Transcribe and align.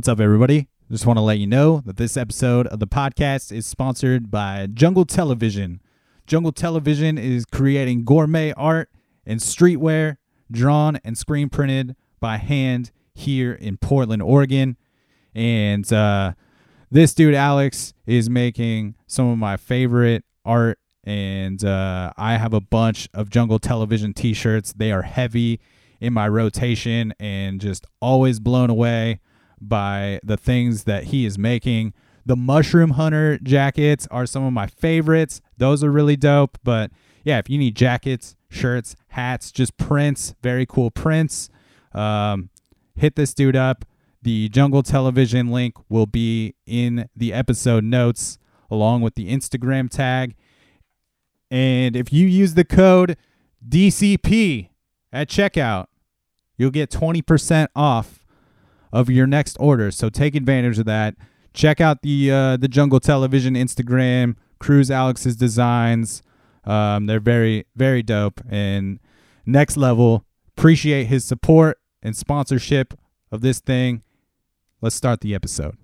What's 0.00 0.08
up, 0.08 0.18
everybody? 0.18 0.66
Just 0.90 1.04
want 1.04 1.18
to 1.18 1.20
let 1.20 1.40
you 1.40 1.46
know 1.46 1.82
that 1.84 1.98
this 1.98 2.16
episode 2.16 2.66
of 2.68 2.78
the 2.78 2.86
podcast 2.86 3.52
is 3.52 3.66
sponsored 3.66 4.30
by 4.30 4.66
Jungle 4.72 5.04
Television. 5.04 5.82
Jungle 6.26 6.52
Television 6.52 7.18
is 7.18 7.44
creating 7.44 8.06
gourmet 8.06 8.54
art 8.54 8.88
and 9.26 9.40
streetwear 9.40 10.16
drawn 10.50 10.98
and 11.04 11.18
screen 11.18 11.50
printed 11.50 11.96
by 12.18 12.38
hand 12.38 12.92
here 13.12 13.52
in 13.52 13.76
Portland, 13.76 14.22
Oregon. 14.22 14.78
And 15.34 15.92
uh, 15.92 16.32
this 16.90 17.12
dude, 17.12 17.34
Alex, 17.34 17.92
is 18.06 18.30
making 18.30 18.94
some 19.06 19.28
of 19.28 19.36
my 19.36 19.58
favorite 19.58 20.24
art. 20.46 20.78
And 21.04 21.62
uh, 21.62 22.14
I 22.16 22.38
have 22.38 22.54
a 22.54 22.60
bunch 22.62 23.10
of 23.12 23.28
Jungle 23.28 23.58
Television 23.58 24.14
t 24.14 24.32
shirts. 24.32 24.72
They 24.72 24.92
are 24.92 25.02
heavy 25.02 25.60
in 26.00 26.14
my 26.14 26.26
rotation 26.26 27.12
and 27.20 27.60
just 27.60 27.84
always 28.00 28.40
blown 28.40 28.70
away 28.70 29.20
by 29.60 30.20
the 30.22 30.36
things 30.36 30.84
that 30.84 31.04
he 31.04 31.24
is 31.26 31.38
making. 31.38 31.92
The 32.26 32.36
Mushroom 32.36 32.90
Hunter 32.90 33.38
jackets 33.38 34.06
are 34.10 34.26
some 34.26 34.44
of 34.44 34.52
my 34.52 34.66
favorites. 34.66 35.40
Those 35.58 35.82
are 35.82 35.90
really 35.90 36.16
dope. 36.16 36.58
But 36.62 36.90
yeah, 37.24 37.38
if 37.38 37.50
you 37.50 37.58
need 37.58 37.76
jackets, 37.76 38.36
shirts, 38.48 38.96
hats, 39.08 39.50
just 39.52 39.76
prints, 39.76 40.34
very 40.42 40.66
cool 40.66 40.90
prints, 40.90 41.50
um, 41.92 42.50
hit 42.94 43.16
this 43.16 43.34
dude 43.34 43.56
up. 43.56 43.84
The 44.22 44.48
Jungle 44.50 44.82
Television 44.82 45.48
link 45.48 45.74
will 45.88 46.06
be 46.06 46.54
in 46.66 47.08
the 47.16 47.32
episode 47.32 47.84
notes 47.84 48.38
along 48.70 49.00
with 49.00 49.14
the 49.14 49.30
Instagram 49.30 49.88
tag. 49.90 50.34
And 51.50 51.96
if 51.96 52.12
you 52.12 52.26
use 52.26 52.54
the 52.54 52.64
code 52.64 53.16
DCP 53.66 54.68
at 55.12 55.28
checkout, 55.28 55.86
you'll 56.56 56.70
get 56.70 56.90
20% 56.90 57.68
off 57.74 58.19
of 58.92 59.10
your 59.10 59.26
next 59.26 59.56
order. 59.60 59.90
So 59.90 60.08
take 60.08 60.34
advantage 60.34 60.78
of 60.78 60.86
that. 60.86 61.14
Check 61.52 61.80
out 61.80 62.02
the 62.02 62.30
uh, 62.30 62.56
the 62.56 62.68
Jungle 62.68 63.00
Television 63.00 63.54
Instagram, 63.54 64.36
Cruise 64.58 64.90
Alex's 64.90 65.36
designs. 65.36 66.22
Um, 66.64 67.06
they're 67.06 67.20
very 67.20 67.66
very 67.74 68.02
dope 68.02 68.40
and 68.48 69.00
next 69.46 69.76
level. 69.76 70.24
Appreciate 70.56 71.06
his 71.06 71.24
support 71.24 71.78
and 72.02 72.16
sponsorship 72.16 72.94
of 73.32 73.40
this 73.40 73.60
thing. 73.60 74.02
Let's 74.80 74.94
start 74.96 75.20
the 75.20 75.34
episode. 75.34 75.76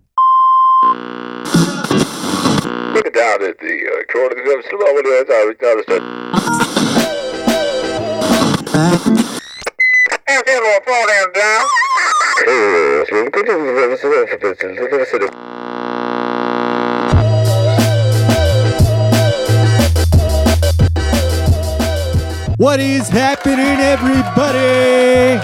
What 22.59 22.81
is 22.81 23.09
happening, 23.09 23.81
everybody? 23.81 25.41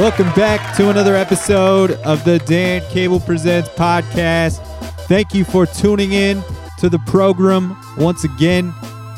Welcome 0.00 0.32
back 0.34 0.76
to 0.76 0.90
another 0.90 1.14
episode 1.14 1.92
of 2.04 2.24
the 2.24 2.38
Dan 2.40 2.82
Cable 2.90 3.20
Presents 3.20 3.68
podcast. 3.68 4.64
Thank 5.06 5.34
you 5.34 5.44
for 5.44 5.66
tuning 5.66 6.12
in 6.12 6.42
to 6.78 6.88
the 6.88 6.98
program 7.00 7.76
once 7.96 8.24
again. 8.24 8.74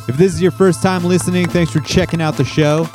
If 0.06 0.18
this 0.18 0.34
is 0.34 0.42
your 0.42 0.50
first 0.50 0.82
time 0.82 1.04
listening, 1.04 1.48
thanks 1.48 1.72
for 1.72 1.80
checking 1.80 2.20
out 2.20 2.36
the 2.36 2.44
show. 2.44 2.86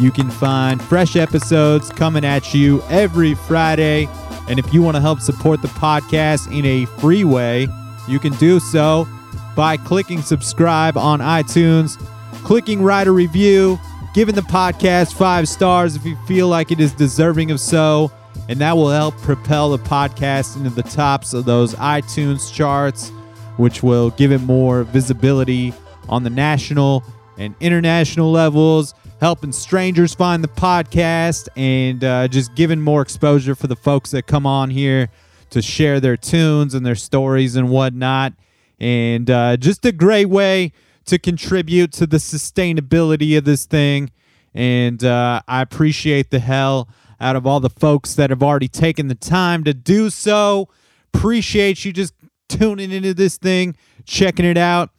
You 0.00 0.12
can 0.12 0.30
find 0.30 0.80
fresh 0.80 1.16
episodes 1.16 1.90
coming 1.90 2.24
at 2.24 2.54
you 2.54 2.82
every 2.88 3.34
Friday. 3.34 4.08
And 4.48 4.58
if 4.58 4.72
you 4.72 4.80
want 4.80 4.96
to 4.96 5.00
help 5.00 5.20
support 5.20 5.60
the 5.60 5.68
podcast 5.68 6.56
in 6.56 6.64
a 6.64 6.84
free 7.00 7.24
way, 7.24 7.66
you 8.06 8.20
can 8.20 8.32
do 8.34 8.60
so 8.60 9.08
by 9.56 9.76
clicking 9.76 10.22
subscribe 10.22 10.96
on 10.96 11.18
iTunes, 11.18 11.98
clicking 12.44 12.80
write 12.80 13.08
a 13.08 13.12
review, 13.12 13.76
giving 14.14 14.36
the 14.36 14.42
podcast 14.42 15.14
five 15.14 15.48
stars 15.48 15.96
if 15.96 16.04
you 16.06 16.16
feel 16.26 16.46
like 16.46 16.70
it 16.70 16.78
is 16.78 16.92
deserving 16.92 17.50
of 17.50 17.58
so. 17.58 18.12
And 18.48 18.60
that 18.60 18.76
will 18.76 18.90
help 18.90 19.16
propel 19.18 19.70
the 19.70 19.78
podcast 19.78 20.56
into 20.56 20.70
the 20.70 20.84
tops 20.84 21.34
of 21.34 21.44
those 21.44 21.74
iTunes 21.74 22.54
charts, 22.54 23.10
which 23.56 23.82
will 23.82 24.10
give 24.10 24.30
it 24.30 24.38
more 24.42 24.84
visibility 24.84 25.74
on 26.08 26.22
the 26.22 26.30
national 26.30 27.02
and 27.36 27.54
international 27.60 28.30
levels, 28.30 28.94
helping 29.20 29.52
strangers 29.52 30.14
find 30.14 30.42
the 30.44 30.48
podcast, 30.48 31.48
and 31.56 32.04
uh, 32.04 32.28
just 32.28 32.54
giving 32.54 32.80
more 32.80 33.02
exposure 33.02 33.54
for 33.54 33.66
the 33.66 33.76
folks 33.76 34.10
that 34.12 34.26
come 34.26 34.46
on 34.46 34.70
here 34.70 35.10
to 35.50 35.62
share 35.62 36.00
their 36.00 36.16
tunes 36.16 36.74
and 36.74 36.84
their 36.84 36.94
stories 36.94 37.56
and 37.56 37.68
whatnot. 37.68 38.32
And 38.78 39.28
uh, 39.30 39.56
just 39.56 39.84
a 39.84 39.92
great 39.92 40.28
way 40.28 40.72
to 41.06 41.18
contribute 41.18 41.92
to 41.92 42.06
the 42.06 42.18
sustainability 42.18 43.36
of 43.36 43.44
this 43.44 43.66
thing. 43.66 44.10
And 44.54 45.02
uh, 45.02 45.42
I 45.48 45.62
appreciate 45.62 46.30
the 46.30 46.38
hell 46.38 46.88
out 47.20 47.34
of 47.34 47.46
all 47.46 47.60
the 47.60 47.70
folks 47.70 48.14
that 48.14 48.30
have 48.30 48.42
already 48.42 48.68
taken 48.68 49.08
the 49.08 49.14
time 49.14 49.64
to 49.64 49.74
do 49.74 50.10
so. 50.10 50.68
Appreciate 51.12 51.84
you 51.84 51.92
just 51.92 52.14
tuning 52.48 52.92
into 52.92 53.14
this 53.14 53.36
thing, 53.36 53.76
checking 54.04 54.44
it 54.44 54.56
out. 54.56 54.90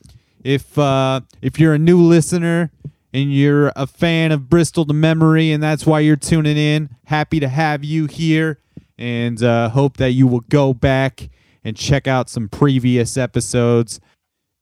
If 0.44 0.78
uh, 0.78 1.22
if 1.42 1.60
you're 1.60 1.74
a 1.74 1.80
new 1.80 2.02
listener 2.02 2.72
and 3.14 3.34
you're 3.34 3.72
a 3.76 3.88
fan 3.88 4.32
of 4.32 4.50
Bristol 4.50 4.86
to 4.86 4.94
Memory 4.94 5.52
and 5.52 5.62
that's 5.62 5.86
why 5.86 6.00
you're 6.00 6.16
tuning 6.16 6.58
in, 6.58 6.90
happy 7.06 7.40
to 7.40 7.48
have 7.48 7.84
you 7.84 8.06
here, 8.06 8.60
and 8.98 9.42
uh, 9.44 9.70
hope 9.70 9.98
that 9.98 10.12
you 10.12 10.28
will 10.28 10.42
go 10.42 10.74
back 10.74 11.30
and 11.64 11.76
check 11.76 12.08
out 12.08 12.30
some 12.30 12.50
previous 12.50 13.18
episodes. 13.18 14.00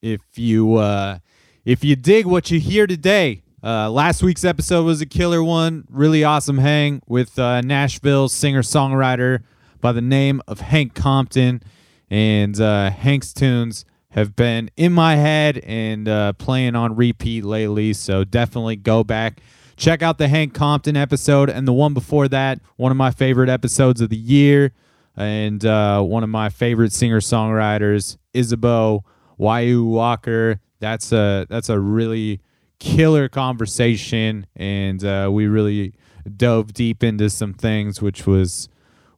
If 0.02 0.22
you 0.36 0.76
uh, 0.76 1.20
if 1.66 1.84
you 1.84 1.96
dig 1.96 2.26
what 2.26 2.52
you 2.52 2.60
hear 2.60 2.88
today, 2.88 3.44
uh, 3.64 3.90
last 3.90 4.24
week's 4.24 4.46
episode 4.46 4.86
was 4.86 5.02
a 5.02 5.06
killer 5.06 5.44
one. 5.44 5.86
Really 5.90 6.24
awesome 6.24 6.60
hang 6.60 7.02
with 7.08 7.38
uh, 7.38 7.62
Nashville 7.62 8.30
singer 8.30 8.62
songwriter 8.62 9.44
by 9.82 9.92
the 9.92 10.02
name 10.02 10.42
of 10.48 10.62
Hank 10.62 10.94
Compton. 10.94 11.62
And 12.10 12.60
uh, 12.62 12.92
Hank's 12.92 13.34
tunes 13.34 13.84
have 14.12 14.36
been 14.36 14.70
in 14.78 14.94
my 14.94 15.16
head 15.16 15.58
and 15.60 16.08
uh, 16.08 16.34
playing 16.34 16.76
on 16.76 16.96
repeat 16.96 17.44
lately. 17.44 17.94
So 17.94 18.24
definitely 18.24 18.76
go 18.76 19.04
back. 19.04 19.42
Check 19.76 20.02
out 20.02 20.18
the 20.18 20.28
Hank 20.28 20.54
Compton 20.54 20.98
episode 20.98 21.50
and 21.50 21.68
the 21.68 21.74
one 21.74 21.94
before 21.94 22.28
that, 22.30 22.60
one 22.78 22.92
of 22.92 22.98
my 22.98 23.12
favorite 23.12 23.50
episodes 23.50 24.02
of 24.02 24.10
the 24.10 24.18
year. 24.18 24.72
And 25.16 25.66
uh, 25.66 26.02
one 26.02 26.24
of 26.24 26.30
my 26.30 26.50
favorite 26.50 26.94
singer 26.94 27.20
songwriters, 27.20 28.18
Isabeau 28.34 29.04
Waia'u 29.40 29.86
Walker. 29.86 30.60
That's 30.80 31.12
a 31.12 31.48
that's 31.50 31.70
a 31.70 31.80
really 31.80 32.40
killer 32.80 33.28
conversation, 33.28 34.46
and 34.56 35.04
uh, 35.04 35.30
we 35.32 35.48
really 35.48 35.94
dove 36.36 36.74
deep 36.74 37.04
into 37.04 37.30
some 37.30 37.54
things, 37.54 38.02
which 38.02 38.28
was 38.28 38.70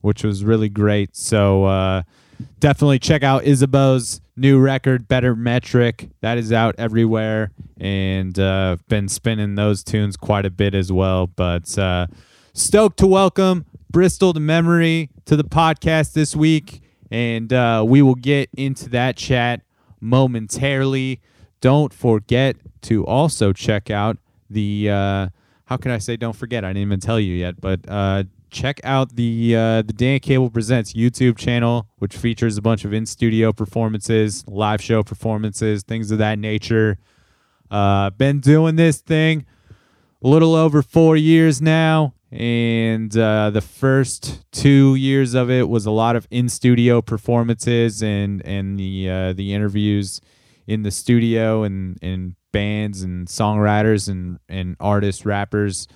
which 0.02 0.24
was 0.24 0.44
really 0.46 0.70
great. 0.70 1.16
So 1.16 1.66
uh, 1.66 2.04
definitely 2.60 3.00
check 3.00 3.24
out 3.24 3.44
Isabeau's 3.46 4.22
new 4.36 4.60
record, 4.60 5.08
Better 5.08 5.36
Metric. 5.36 6.10
That 6.22 6.38
is 6.38 6.52
out 6.52 6.76
everywhere, 6.78 7.52
and 7.80 8.38
uh, 8.40 8.78
been 8.88 9.08
spinning 9.10 9.56
those 9.56 9.84
tunes 9.84 10.18
quite 10.18 10.46
a 10.46 10.50
bit 10.50 10.74
as 10.74 10.92
well. 10.92 11.28
But 11.28 11.78
uh, 11.78 12.08
stoked 12.54 12.98
to 13.00 13.08
welcome 13.08 13.66
Bristol 13.90 14.34
to 14.34 14.40
Memory 14.40 15.10
to 15.26 15.36
the 15.36 15.44
podcast 15.44 16.14
this 16.14 16.36
week, 16.36 16.82
and 17.12 17.52
uh, 17.52 17.84
we 17.88 18.02
will 18.02 18.16
get 18.16 18.50
into 18.56 18.90
that 18.90 19.18
chat 19.18 19.62
momentarily. 20.00 21.22
Don't 21.62 21.94
forget 21.94 22.56
to 22.84 23.06
also 23.06 23.52
check 23.52 23.90
out 23.90 24.18
the 24.50 24.90
uh, 24.90 25.30
how 25.66 25.78
can 25.78 25.92
I 25.92 26.00
say 26.00 26.18
don't 26.18 26.36
forget? 26.36 26.64
I 26.64 26.70
didn't 26.70 26.88
even 26.88 27.00
tell 27.00 27.20
you 27.20 27.36
yet, 27.36 27.62
but 27.62 27.82
uh, 27.88 28.24
check 28.50 28.80
out 28.84 29.16
the 29.16 29.56
uh, 29.56 29.82
the 29.82 29.94
Dan 29.94 30.20
Cable 30.20 30.50
Presents 30.50 30.94
YouTube 30.94 31.38
channel, 31.38 31.88
which 31.98 32.16
features 32.16 32.58
a 32.58 32.62
bunch 32.62 32.86
of 32.86 32.94
in 32.94 33.06
studio 33.06 33.54
performances, 33.54 34.44
live 34.48 34.82
show 34.82 35.04
performances, 35.04 35.84
things 35.84 36.12
of 36.12 36.18
that 36.18 36.40
nature. 36.40 36.98
Uh, 37.72 38.10
been 38.12 38.40
doing 38.40 38.76
this 38.76 39.00
thing 39.00 39.46
a 40.24 40.28
little 40.28 40.56
over 40.56 40.82
four 40.82 41.16
years 41.16 41.62
now, 41.62 42.14
and 42.32 43.16
uh, 43.18 43.50
the 43.50 43.62
first 43.62 44.44
two 44.52 44.96
years 44.96 45.34
of 45.34 45.50
it 45.50 45.70
was 45.70 45.86
a 45.86 45.92
lot 45.92 46.16
of 46.16 46.28
in 46.30 46.50
studio 46.50 47.02
performances 47.02 48.04
and 48.04 48.46
and 48.46 48.80
the 48.80 49.10
uh, 49.10 49.34
the 49.34 49.54
interviews 49.54 50.22
in 50.68 50.84
the 50.84 50.92
studio 50.92 51.64
and 51.64 51.98
and 52.02 52.36
bands 52.52 53.02
and 53.02 53.28
songwriters 53.28 54.10
and 54.10 54.40
and 54.50 54.76
artists, 54.80 55.26
rappers, 55.26 55.88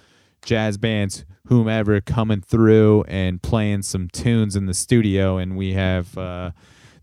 jazz 0.44 0.78
bands, 0.78 1.26
whomever 1.48 2.00
coming 2.02 2.42
through 2.42 3.04
and 3.08 3.42
playing 3.42 3.82
some 3.84 4.10
tunes 4.10 4.56
in 4.56 4.66
the 4.66 4.74
studio, 4.74 5.38
and 5.38 5.56
we 5.58 5.74
have. 5.74 6.18
Uh, 6.18 6.52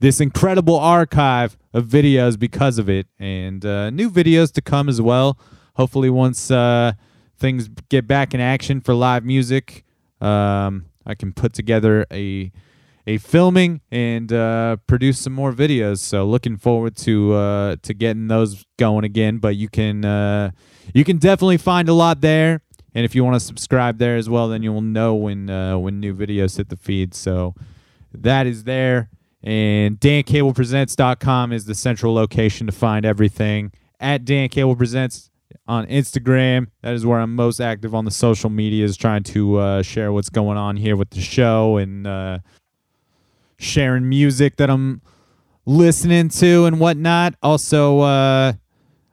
this 0.00 0.18
incredible 0.18 0.78
archive 0.78 1.58
of 1.72 1.86
videos 1.86 2.38
because 2.38 2.78
of 2.78 2.88
it, 2.88 3.06
and 3.18 3.64
uh, 3.64 3.90
new 3.90 4.10
videos 4.10 4.50
to 4.52 4.62
come 4.62 4.88
as 4.88 5.00
well. 5.00 5.38
Hopefully, 5.76 6.10
once 6.10 6.50
uh, 6.50 6.92
things 7.38 7.68
get 7.88 8.06
back 8.06 8.34
in 8.34 8.40
action 8.40 8.80
for 8.80 8.94
live 8.94 9.24
music, 9.24 9.84
um, 10.20 10.86
I 11.06 11.14
can 11.14 11.32
put 11.32 11.52
together 11.52 12.06
a 12.10 12.50
a 13.06 13.18
filming 13.18 13.80
and 13.90 14.32
uh, 14.32 14.76
produce 14.86 15.18
some 15.18 15.32
more 15.32 15.52
videos. 15.52 15.98
So 15.98 16.24
looking 16.24 16.56
forward 16.56 16.96
to 16.98 17.34
uh, 17.34 17.76
to 17.82 17.94
getting 17.94 18.28
those 18.28 18.64
going 18.78 19.04
again. 19.04 19.38
But 19.38 19.56
you 19.56 19.68
can 19.68 20.04
uh, 20.04 20.50
you 20.94 21.04
can 21.04 21.18
definitely 21.18 21.58
find 21.58 21.88
a 21.88 21.94
lot 21.94 22.20
there. 22.20 22.62
And 22.94 23.04
if 23.04 23.14
you 23.14 23.24
want 23.24 23.36
to 23.36 23.40
subscribe 23.40 23.98
there 23.98 24.16
as 24.16 24.28
well, 24.28 24.48
then 24.48 24.62
you 24.62 24.72
will 24.72 24.80
know 24.80 25.14
when 25.14 25.48
uh, 25.48 25.78
when 25.78 26.00
new 26.00 26.14
videos 26.14 26.56
hit 26.56 26.68
the 26.68 26.76
feed. 26.76 27.14
So 27.14 27.54
that 28.12 28.46
is 28.46 28.64
there. 28.64 29.10
And 29.42 29.98
DanCablePresents.com 30.00 31.52
is 31.52 31.64
the 31.64 31.74
central 31.74 32.12
location 32.12 32.66
to 32.66 32.72
find 32.72 33.06
everything. 33.06 33.72
At 33.98 34.24
Dan 34.24 34.48
Cable 34.48 34.76
Presents 34.76 35.30
on 35.66 35.86
Instagram, 35.86 36.68
that 36.82 36.94
is 36.94 37.06
where 37.06 37.20
I'm 37.20 37.34
most 37.34 37.60
active 37.60 37.94
on 37.94 38.04
the 38.04 38.10
social 38.10 38.50
medias, 38.50 38.96
trying 38.96 39.22
to 39.24 39.56
uh, 39.56 39.82
share 39.82 40.12
what's 40.12 40.28
going 40.28 40.58
on 40.58 40.76
here 40.76 40.96
with 40.96 41.10
the 41.10 41.20
show 41.20 41.76
and 41.76 42.06
uh, 42.06 42.38
sharing 43.58 44.08
music 44.08 44.56
that 44.56 44.68
I'm 44.68 45.00
listening 45.64 46.28
to 46.30 46.66
and 46.66 46.80
whatnot. 46.80 47.34
Also, 47.42 48.00
uh, 48.00 48.52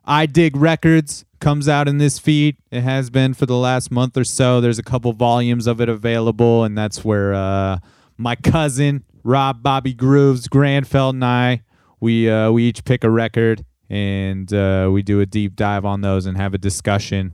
I 0.05 0.25
Dig 0.25 0.55
Records 0.55 1.25
comes 1.39 1.67
out 1.69 1.87
in 1.87 1.97
this 1.97 2.19
feed. 2.19 2.57
It 2.71 2.81
has 2.81 3.09
been 3.09 3.33
for 3.33 3.45
the 3.45 3.57
last 3.57 3.91
month 3.91 4.17
or 4.17 4.23
so. 4.23 4.61
There's 4.61 4.79
a 4.79 4.83
couple 4.83 5.13
volumes 5.13 5.67
of 5.67 5.81
it 5.81 5.89
available, 5.89 6.63
and 6.63 6.77
that's 6.77 7.03
where 7.03 7.33
uh, 7.33 7.79
my 8.17 8.35
cousin 8.35 9.03
Rob 9.23 9.61
Bobby 9.61 9.93
Grooves 9.93 10.47
Granfeld 10.47 11.11
and 11.11 11.25
I 11.25 11.63
we 11.99 12.29
uh, 12.29 12.51
we 12.51 12.63
each 12.63 12.83
pick 12.83 13.03
a 13.03 13.09
record 13.09 13.65
and 13.89 14.51
uh, 14.53 14.89
we 14.91 15.01
do 15.01 15.21
a 15.21 15.25
deep 15.25 15.55
dive 15.55 15.85
on 15.85 16.01
those 16.01 16.25
and 16.25 16.37
have 16.37 16.53
a 16.53 16.57
discussion 16.57 17.33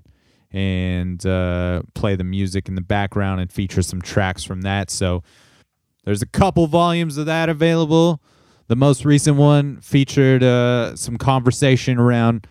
and 0.52 1.26
uh, 1.26 1.82
play 1.96 2.16
the 2.16 2.24
music 2.24 2.68
in 2.68 2.76
the 2.76 2.82
background 2.82 3.42
and 3.42 3.52
feature 3.52 3.82
some 3.82 4.02
tracks 4.02 4.44
from 4.44 4.62
that. 4.62 4.92
So 4.92 5.24
there's 6.06 6.22
a 6.22 6.28
couple 6.28 6.68
volumes 6.68 7.18
of 7.18 7.26
that 7.26 7.50
available. 7.50 8.22
The 8.68 8.76
most 8.76 9.04
recent 9.04 9.36
one 9.36 9.82
featured 9.82 10.44
uh, 10.44 10.96
some 10.96 11.18
conversation 11.18 11.98
around 11.98 12.48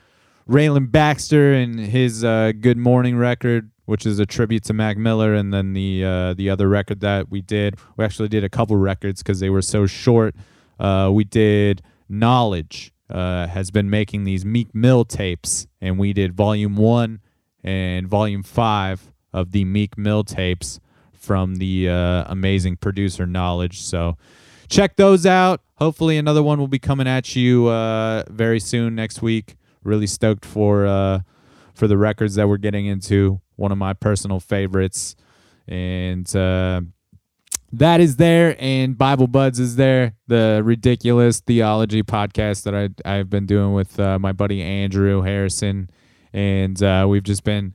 Rayland 0.49 0.91
Baxter 0.91 1.53
and 1.53 1.79
his 1.79 2.25
uh, 2.25 2.53
Good 2.61 2.79
Morning 2.79 3.17
record, 3.17 3.71
which 3.85 4.07
is 4.07 4.19
a 4.19 4.27
tribute 4.27 4.65
to 4.65 4.73
Mac 4.73 4.97
Miller, 4.97 5.35
and 5.35 5.53
then 5.53 5.73
the 5.73 6.05
uh, 6.05 6.35
the 6.35 6.51
other 6.51 6.69
record 6.69 7.01
that 7.01 7.31
we 7.31 7.41
did. 7.41 7.77
We 7.97 8.05
actually 8.05 8.29
did 8.29 8.45
a 8.45 8.49
couple 8.49 8.77
records 8.77 9.23
because 9.23 9.41
they 9.41 9.51
were 9.51 9.63
so 9.63 9.87
short. 9.87 10.35
Uh, 10.79 11.11
we 11.13 11.25
did 11.25 11.83
Knxwledge 12.11 12.91
uh, 13.09 13.47
has 13.47 13.71
been 13.71 13.89
making 13.89 14.25
these 14.25 14.45
Meek 14.45 14.75
Mill 14.75 15.05
tapes, 15.05 15.67
and 15.81 15.99
we 15.99 16.13
did 16.13 16.35
Volume 16.35 16.77
One 16.77 17.21
and 17.63 18.09
Volume 18.09 18.43
Five 18.43 19.13
of 19.33 19.53
the 19.53 19.65
Meek 19.65 19.97
Mill 19.97 20.25
tapes 20.25 20.81
from 21.13 21.57
the 21.57 21.89
uh, 21.89 22.25
amazing 22.27 22.77
producer 22.77 23.27
Knxwledge. 23.27 23.75
So 23.75 24.17
check 24.69 24.97
those 24.97 25.25
out. 25.25 25.61
Hopefully, 25.77 26.17
another 26.17 26.43
one 26.43 26.59
will 26.59 26.69
be 26.69 26.79
coming 26.79 27.07
at 27.07 27.37
you 27.37 27.69
uh, 27.69 28.25
very 28.29 28.59
soon 28.59 28.95
next 28.95 29.23
week. 29.23 29.57
Really 29.85 30.07
stoked 30.07 30.45
for 30.45 30.87
uh, 30.87 31.21
for 31.75 31.87
the 31.87 31.97
records 31.97 32.35
that 32.37 32.49
we're 32.49 32.59
getting 32.59 32.87
into. 32.87 33.41
One 33.57 33.73
of 33.73 33.79
my 33.79 33.93
personal 33.93 34.41
favorites, 34.41 35.15
and 35.69 36.35
uh, 36.35 36.83
that 37.73 38.01
is 38.01 38.17
there. 38.17 38.57
And 38.59 38.97
Bible 38.97 39.27
Buds 39.27 39.59
is 39.59 39.77
there, 39.77 40.15
the 40.27 40.63
ridiculous 40.65 41.41
theology 41.41 42.03
podcast 42.03 42.65
that 42.65 42.75
I 42.75 42.89
I've 43.05 43.31
been 43.31 43.47
doing 43.47 43.73
with 43.73 43.99
uh, 43.99 44.19
my 44.19 44.33
buddy 44.33 44.63
Andrew 44.63 45.23
Harrison, 45.23 45.91
and 46.33 46.81
uh, 46.83 47.07
we've 47.09 47.23
just 47.23 47.45
been 47.45 47.75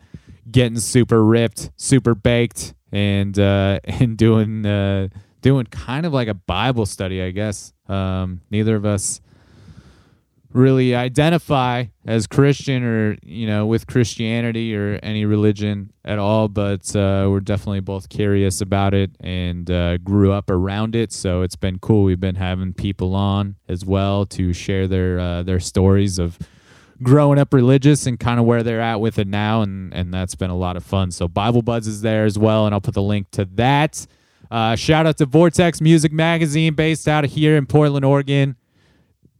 getting 0.49 0.79
super 0.79 1.23
ripped, 1.23 1.71
super 1.75 2.15
baked, 2.15 2.73
and 2.91 3.37
uh, 3.37 3.79
and 3.83 4.17
doing 4.17 4.65
uh, 4.65 5.09
doing 5.41 5.65
kind 5.65 6.05
of 6.05 6.13
like 6.13 6.27
a 6.27 6.33
Bible 6.33 6.85
study, 6.85 7.21
I 7.21 7.31
guess. 7.31 7.73
Um, 7.87 8.41
neither 8.49 8.75
of 8.75 8.85
us 8.85 9.21
really 10.57 10.95
identify 10.95 11.85
as 12.05 12.27
Christian 12.27 12.83
or 12.83 13.17
you 13.21 13.47
know 13.47 13.65
with 13.65 13.87
Christianity 13.87 14.75
or 14.75 14.99
any 15.03 15.25
religion 15.25 15.91
at 16.03 16.19
all, 16.19 16.47
but 16.47 16.95
uh, 16.95 17.27
we're 17.29 17.39
definitely 17.39 17.79
both 17.79 18.09
curious 18.09 18.59
about 18.61 18.93
it 18.93 19.11
and 19.19 19.69
uh, 19.69 19.97
grew 19.97 20.31
up 20.31 20.49
around 20.49 20.95
it. 20.95 21.13
So 21.13 21.41
it's 21.41 21.55
been 21.55 21.79
cool. 21.79 22.03
We've 22.03 22.19
been 22.19 22.35
having 22.35 22.73
people 22.73 23.15
on 23.15 23.55
as 23.67 23.85
well 23.85 24.25
to 24.27 24.53
share 24.53 24.87
their 24.87 25.19
uh, 25.19 25.43
their 25.43 25.59
stories 25.59 26.19
of 26.19 26.37
growing 27.03 27.37
up 27.37 27.53
religious 27.53 28.07
and 28.07 28.19
kind 28.19 28.39
of 28.39 28.45
where 28.45 28.63
they're 28.63 28.81
at 28.81 28.99
with 28.99 29.19
it 29.19 29.27
now, 29.27 29.61
and 29.61 29.93
and 29.93 30.13
that's 30.13 30.35
been 30.35 30.49
a 30.49 30.57
lot 30.57 30.75
of 30.75 30.83
fun. 30.83 31.11
So 31.11 31.27
Bible 31.27 31.61
Buds 31.61 31.87
is 31.87 32.01
there 32.01 32.25
as 32.25 32.37
well, 32.37 32.65
and 32.65 32.73
I'll 32.73 32.81
put 32.81 32.95
the 32.95 33.01
link 33.01 33.31
to 33.31 33.45
that. 33.55 34.05
Uh, 34.49 34.75
shout 34.75 35.05
out 35.05 35.17
to 35.17 35.25
Vortex 35.25 35.81
Music 35.81 36.11
Magazine, 36.11 36.73
based 36.73 37.07
out 37.07 37.25
of 37.25 37.31
here 37.31 37.57
in 37.57 37.65
Portland, 37.65 38.05
Oregon 38.05 38.55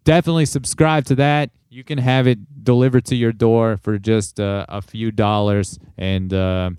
definitely 0.07 0.45
subscribe 0.45 1.03
to 1.03 1.15
that. 1.15 1.51
You 1.69 1.83
can 1.83 1.97
have 1.97 2.27
it 2.27 2.63
delivered 2.63 3.03
to 3.05 3.15
your 3.15 3.33
door 3.33 3.75
for 3.75 3.99
just 3.99 4.39
uh, 4.39 4.65
a 4.69 4.81
few 4.81 5.11
dollars, 5.11 5.77
and 5.97 6.33
uh, 6.33 6.71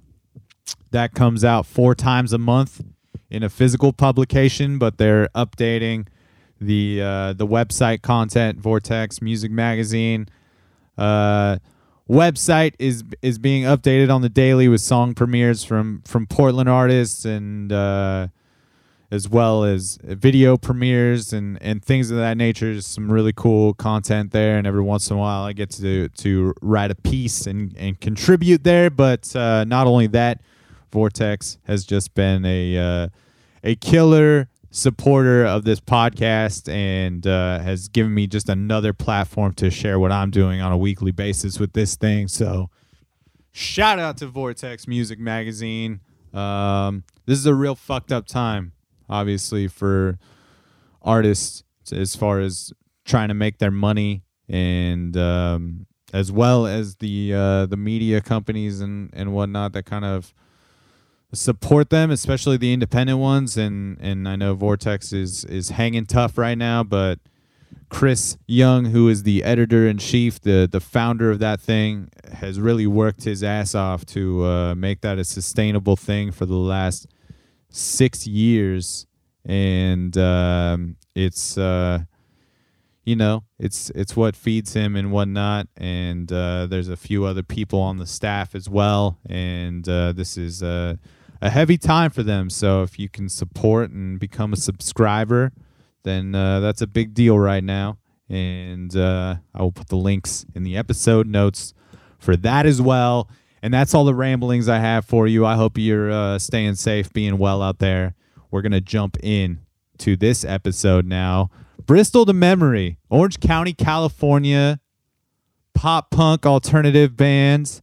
that 0.93 1.13
comes 1.13 1.45
out 1.45 1.67
four 1.67 1.95
times 1.95 2.33
a 2.33 2.39
month 2.39 2.81
in 3.31 3.43
a 3.43 3.51
physical 3.51 3.93
publication. 3.93 4.79
But 4.79 4.97
they're 4.97 5.29
updating 5.35 6.07
the 6.59 7.03
uh, 7.03 7.33
the 7.35 7.47
website 7.47 8.01
content. 8.01 8.61
Vortex 8.61 9.21
Music 9.21 9.51
Magazine 9.51 10.27
uh, 10.97 11.59
website 12.09 12.75
is 12.79 13.05
is 13.21 13.39
being 13.39 13.65
updated 13.65 14.13
on 14.13 14.23
the 14.23 14.31
daily 14.31 14.69
with 14.69 14.81
song 14.81 15.15
premieres 15.15 15.65
from 15.65 16.01
from 16.07 16.27
Portland 16.27 16.71
artists 16.71 17.27
and 17.27 17.71
uh, 17.73 18.29
as 19.11 19.29
well 19.29 19.65
as 19.65 19.99
video 20.03 20.57
premieres 20.57 21.33
and, 21.33 21.61
and 21.63 21.83
things 21.83 22.11
of 22.11 22.19
that 22.19 22.37
nature. 22.37 22.75
Just 22.75 22.93
some 22.93 23.11
really 23.11 23.33
cool 23.33 23.75
content 23.75 24.33
there, 24.33 24.59
and 24.59 24.67
every 24.67 24.83
once 24.83 25.11
in 25.11 25.17
a 25.17 25.21
while 25.21 25.43
I 25.43 25.53
get 25.53 25.71
to 25.71 26.09
to 26.09 26.55
write 26.61 26.91
a 26.91 26.95
piece 26.95 27.47
and, 27.47 27.75
and 27.77 28.01
contribute 28.01 28.65
there. 28.65 28.91
But 28.91 29.35
uh, 29.35 29.65
not 29.65 29.87
only 29.87 30.07
that, 30.09 30.43
Vortex 30.93 31.59
has 31.65 31.85
just 31.85 32.15
been 32.15 32.45
a 32.45 32.77
uh, 32.77 33.09
a 33.65 33.75
killer 33.77 34.49
supporter 34.71 35.47
of 35.47 35.65
this 35.65 35.81
podcast 35.81 36.71
and 36.71 37.27
uh, 37.27 37.59
has 37.61 37.89
given 37.89 38.13
me 38.13 38.27
just 38.27 38.51
another 38.51 38.93
platform 38.93 39.55
to 39.55 39.71
share 39.71 39.99
what 39.99 40.13
I'm 40.13 40.31
doing 40.31 40.61
on 40.61 40.73
a 40.73 40.77
weekly 40.77 41.11
basis 41.11 41.59
with 41.59 41.73
this 41.73 41.97
thing. 41.97 42.29
So 42.29 42.69
shout 43.51 43.99
out 43.99 44.19
to 44.19 44.27
Vortex 44.27 44.87
Music 44.87 45.19
Magazine. 45.19 46.01
Um, 46.35 47.05
this 47.25 47.39
is 47.39 47.47
a 47.47 47.55
real 47.55 47.75
fucked 47.75 48.13
up 48.13 48.27
time 48.27 48.73
obviously 49.09 49.69
for 49.69 50.19
artists 51.03 51.63
as 51.93 52.15
far 52.17 52.41
as 52.41 52.73
trying 53.05 53.29
to 53.29 53.35
make 53.35 53.59
their 53.59 53.71
money 53.71 54.23
and 54.49 55.17
um, 55.17 55.87
as 56.13 56.33
well 56.33 56.67
as 56.67 56.97
the 56.97 57.33
uh, 57.35 57.67
the 57.67 57.77
media 57.77 58.21
companies 58.21 58.81
and 58.81 59.11
and 59.13 59.33
whatnot 59.33 59.73
that 59.73 59.85
kind 59.85 60.05
of 60.05 60.35
support 61.33 61.91
them, 61.91 62.11
especially 62.11 62.57
the 62.57 62.73
independent 62.73 63.19
ones. 63.19 63.57
And 63.57 63.99
and 64.01 64.29
I 64.29 64.37
know 64.37 64.55
Vortex 64.55 65.13
is 65.13 65.45
is 65.45 65.71
hanging 65.71 66.07
tough 66.07 66.39
right 66.39 66.57
now, 66.57 66.83
but 66.83 67.19
Chris 67.91 68.37
Young, 68.47 68.87
who 68.87 69.09
is 69.09 69.23
the 69.23 69.45
editor 69.45 69.87
in 69.87 69.99
chief, 69.99 70.41
the 70.41 70.69
the 70.71 70.81
founder 70.81 71.31
of 71.31 71.39
that 71.41 71.61
thing, 71.61 72.11
has 72.33 72.61
really 72.61 72.87
worked 72.87 73.25
his 73.25 73.43
ass 73.43 73.75
off 73.75 74.07
to 74.07 74.45
uh, 74.45 74.75
make 74.75 75.01
that 75.03 75.19
a 75.19 75.25
sustainable 75.25 75.97
thing 75.97 76.31
for 76.33 76.47
the 76.47 76.57
last 76.57 77.07
six 77.71 78.27
years, 78.27 79.07
and 79.45 80.17
um, 80.17 80.97
it's 81.15 81.59
uh, 81.59 82.01
you 83.05 83.17
know 83.17 83.45
it's 83.59 83.91
it's 83.91 84.17
what 84.17 84.37
feeds 84.37 84.75
him 84.75 84.97
and 84.97 85.11
whatnot. 85.11 85.69
And 85.77 86.31
uh, 86.33 86.67
there's 86.67 86.89
a 86.89 86.97
few 86.97 87.25
other 87.25 87.43
people 87.43 87.81
on 87.81 87.99
the 87.99 88.07
staff 88.07 88.55
as 88.55 88.69
well, 88.69 89.19
and 89.27 89.89
uh, 89.89 90.13
this 90.13 90.37
is 90.37 90.63
a, 90.63 90.99
heavy 91.43 91.79
time 91.79 92.11
for 92.11 92.23
them. 92.23 92.51
So 92.51 92.83
if 92.83 92.99
you 92.99 93.09
can 93.09 93.29
support 93.29 93.91
and 93.91 94.19
become 94.19 94.53
a 94.53 94.57
subscriber, 94.57 95.53
then 96.03 96.35
uh, 96.35 96.61
that's 96.61 96.83
a 96.83 96.87
big 96.87 97.15
deal 97.15 97.39
right 97.39 97.63
now. 97.63 97.99
And 98.29 98.95
uh, 98.95 99.37
I 99.55 99.63
will 99.63 99.73
put 99.73 99.89
the 99.89 99.97
links 99.97 100.45
in 100.55 100.63
the 100.63 100.77
episode 100.77 101.27
notes 101.27 101.73
for 102.19 102.37
that 102.37 102.67
as 102.67 102.83
well. 102.83 103.31
And 103.63 103.75
that's 103.75 103.95
all 103.95 104.05
the 104.05 104.15
ramblings 104.15 104.69
I 104.69 104.79
have 104.79 105.05
for 105.05 105.27
you. 105.27 105.45
I 105.45 105.57
hope 105.57 105.79
you're 105.79 106.11
uh, 106.11 106.39
staying 106.39 106.77
safe, 106.77 107.13
being 107.13 107.39
well 107.39 107.63
out 107.63 107.79
there. 107.79 108.15
We're 108.51 108.63
going 108.63 108.73
to 108.73 108.81
jump 108.81 109.17
in 109.23 109.61
to 109.99 110.17
this 110.17 110.45
episode 110.45 111.07
now. 111.07 111.51
Bristol 111.85 112.25
to 112.27 112.33
Memory, 112.33 112.99
Orange 113.11 113.41
County, 113.41 113.73
California, 113.73 114.81
pop 115.75 116.11
punk 116.11 116.47
alternative 116.47 117.17
bands. 117.17 117.83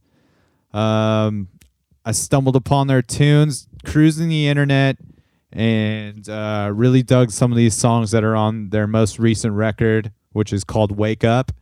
Um, 0.72 1.48
I 2.04 2.12
stumbled 2.12 2.56
upon 2.56 2.86
their 2.86 3.02
tunes, 3.02 3.68
cruising 3.84 4.28
the 4.28 4.48
internet, 4.48 4.96
and 5.52 6.28
uh, 6.28 6.70
really 6.74 7.02
dug 7.02 7.30
some 7.30 7.50
of 7.50 7.56
these 7.56 7.74
songs 7.74 8.10
that 8.12 8.22
are 8.24 8.36
on 8.36 8.70
their 8.70 8.86
most 8.86 9.18
recent 9.18 9.54
record, 9.54 10.12
which 10.32 10.52
is 10.52 10.64
called 10.64 10.96
Wake 10.96 11.24
Up. 11.24 11.52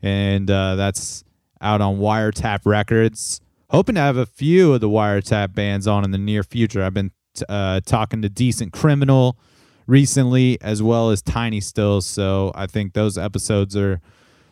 And 0.00 0.50
uh, 0.50 0.76
that's 0.76 1.24
out 1.60 1.80
on 1.80 1.98
Wiretap 1.98 2.60
Records 2.64 3.40
hoping 3.70 3.94
to 3.94 4.00
have 4.00 4.16
a 4.16 4.26
few 4.26 4.72
of 4.72 4.80
the 4.80 4.88
wiretap 4.88 5.54
bands 5.54 5.86
on 5.86 6.04
in 6.04 6.10
the 6.10 6.18
near 6.18 6.42
future. 6.42 6.82
I've 6.82 6.94
been 6.94 7.12
uh, 7.48 7.80
talking 7.84 8.22
to 8.22 8.28
Decent 8.28 8.72
Criminal 8.72 9.38
recently, 9.86 10.58
as 10.60 10.82
well 10.82 11.10
as 11.10 11.22
Tiny 11.22 11.60
Stills. 11.60 12.06
So 12.06 12.52
I 12.54 12.66
think 12.66 12.94
those 12.94 13.18
episodes 13.18 13.76
are 13.76 14.00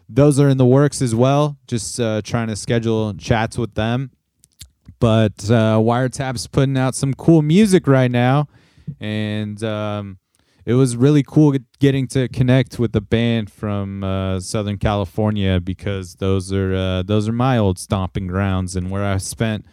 those 0.08 0.38
are 0.38 0.48
in 0.48 0.56
the 0.56 0.66
works 0.66 1.02
as 1.02 1.14
well. 1.14 1.56
Just 1.66 1.98
uh, 1.98 2.22
trying 2.22 2.48
to 2.48 2.56
schedule 2.56 3.14
chats 3.14 3.58
with 3.58 3.74
them. 3.74 4.10
But 4.98 5.50
uh, 5.50 5.78
Wiretap's 5.78 6.46
putting 6.46 6.78
out 6.78 6.94
some 6.94 7.12
cool 7.12 7.42
music 7.42 7.86
right 7.86 8.10
now, 8.10 8.48
and 9.00 9.62
um, 9.62 10.18
it 10.66 10.74
was 10.74 10.96
really 10.96 11.22
cool 11.22 11.54
getting 11.78 12.08
to 12.08 12.26
connect 12.28 12.78
with 12.78 12.90
the 12.92 13.00
band 13.00 13.50
from 13.50 14.02
uh, 14.02 14.40
Southern 14.40 14.76
California 14.76 15.60
because 15.60 16.16
those 16.16 16.52
are 16.52 16.74
uh, 16.74 17.02
those 17.04 17.28
are 17.28 17.32
my 17.32 17.56
old 17.56 17.78
stomping 17.78 18.26
grounds 18.26 18.74
and 18.74 18.90
where 18.90 19.04
I 19.04 19.16
spent 19.18 19.64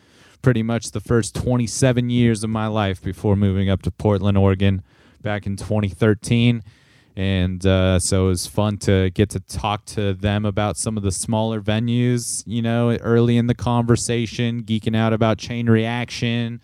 pretty 0.44 0.62
much 0.62 0.92
the 0.92 1.00
first 1.00 1.36
27 1.36 2.10
years 2.12 2.44
of 2.44 2.50
my 2.52 2.68
life 2.68 3.02
before 3.02 3.36
moving 3.36 3.70
up 3.70 3.82
to 3.82 3.92
Portland, 3.92 4.38
Oregon, 4.38 4.84
back 5.22 5.48
in 5.48 5.56
2013 5.56 6.64
and 7.16 7.66
uh, 7.66 8.00
so 8.00 8.26
it 8.26 8.30
was 8.30 8.48
fun 8.48 8.78
to 8.78 9.10
get 9.12 9.30
to 9.30 9.40
talk 9.40 9.86
to 9.86 10.14
them 10.14 10.46
about 10.46 10.78
some 10.78 10.98
of 10.98 11.04
the 11.04 11.12
smaller 11.12 11.62
venues 11.62 12.44
you 12.46 12.62
know 12.62 12.96
early 12.98 13.38
in 13.38 13.48
the 13.48 13.56
conversation 13.56 14.64
geeking 14.64 14.96
out 14.96 15.14
about 15.14 15.38
chain 15.38 15.70
reaction 15.70 16.60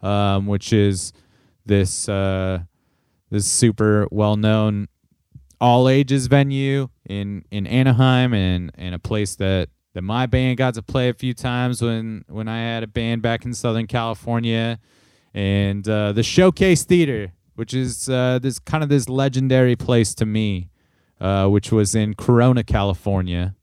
um, 0.00 0.46
which 0.46 0.72
is 0.72 1.12
this 1.66 2.08
uh, 2.08 2.60
this 3.30 3.46
super 3.46 4.06
well 4.10 4.36
known 4.36 4.88
all 5.60 5.88
ages 5.88 6.26
venue 6.26 6.88
in 7.08 7.44
in 7.50 7.66
Anaheim 7.66 8.32
and 8.34 8.72
and 8.74 8.94
a 8.94 8.98
place 8.98 9.36
that 9.36 9.68
that 9.94 10.02
my 10.02 10.26
band 10.26 10.56
got 10.56 10.74
to 10.74 10.82
play 10.82 11.08
a 11.08 11.14
few 11.14 11.34
times 11.34 11.82
when 11.82 12.24
when 12.28 12.48
I 12.48 12.58
had 12.60 12.82
a 12.82 12.86
band 12.86 13.22
back 13.22 13.44
in 13.44 13.54
Southern 13.54 13.86
California 13.86 14.78
and 15.34 15.88
uh, 15.88 16.12
the 16.12 16.22
Showcase 16.22 16.84
Theater 16.84 17.32
which 17.60 17.74
is 17.74 18.08
uh, 18.08 18.38
this 18.40 18.58
kind 18.58 18.82
of 18.82 18.88
this 18.88 19.06
legendary 19.06 19.76
place 19.76 20.14
to 20.14 20.24
me, 20.24 20.70
uh, 21.20 21.46
which 21.46 21.70
was 21.70 21.94
in 21.94 22.14
Corona, 22.14 22.64
California. 22.64 23.54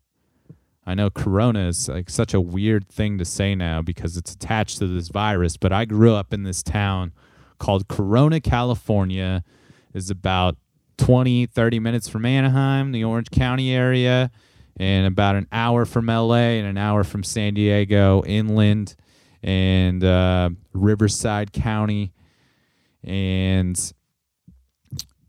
I 0.85 0.93
know 0.93 1.09
Corona 1.09 1.67
is 1.67 1.89
like 1.89 2.07
such 2.07 2.35
a 2.35 2.39
weird 2.39 2.87
thing 2.89 3.17
to 3.17 3.25
say 3.25 3.55
now 3.55 3.81
because 3.81 4.15
it's 4.15 4.33
attached 4.33 4.77
to 4.77 4.87
this 4.87 5.07
virus, 5.07 5.57
but 5.57 5.73
I 5.73 5.85
grew 5.85 6.13
up 6.13 6.31
in 6.31 6.43
this 6.43 6.61
town 6.61 7.11
called 7.59 7.87
Corona, 7.87 8.39
California. 8.39 9.43
is 9.93 10.09
about 10.09 10.57
20, 10.97 11.45
30 11.45 11.79
minutes 11.79 12.09
from 12.09 12.25
Anaheim, 12.25 12.91
the 12.91 13.03
Orange 13.03 13.29
County 13.29 13.71
area, 13.71 14.31
and 14.77 15.07
about 15.07 15.35
an 15.35 15.47
hour 15.51 15.85
from 15.85 16.07
LA 16.07 16.57
and 16.57 16.67
an 16.67 16.77
hour 16.77 17.03
from 17.03 17.23
San 17.23 17.53
Diego, 17.53 18.23
inland, 18.25 18.95
and 19.43 20.03
uh, 20.03 20.49
Riverside 20.73 21.53
County 21.53 22.13
and 23.07 23.93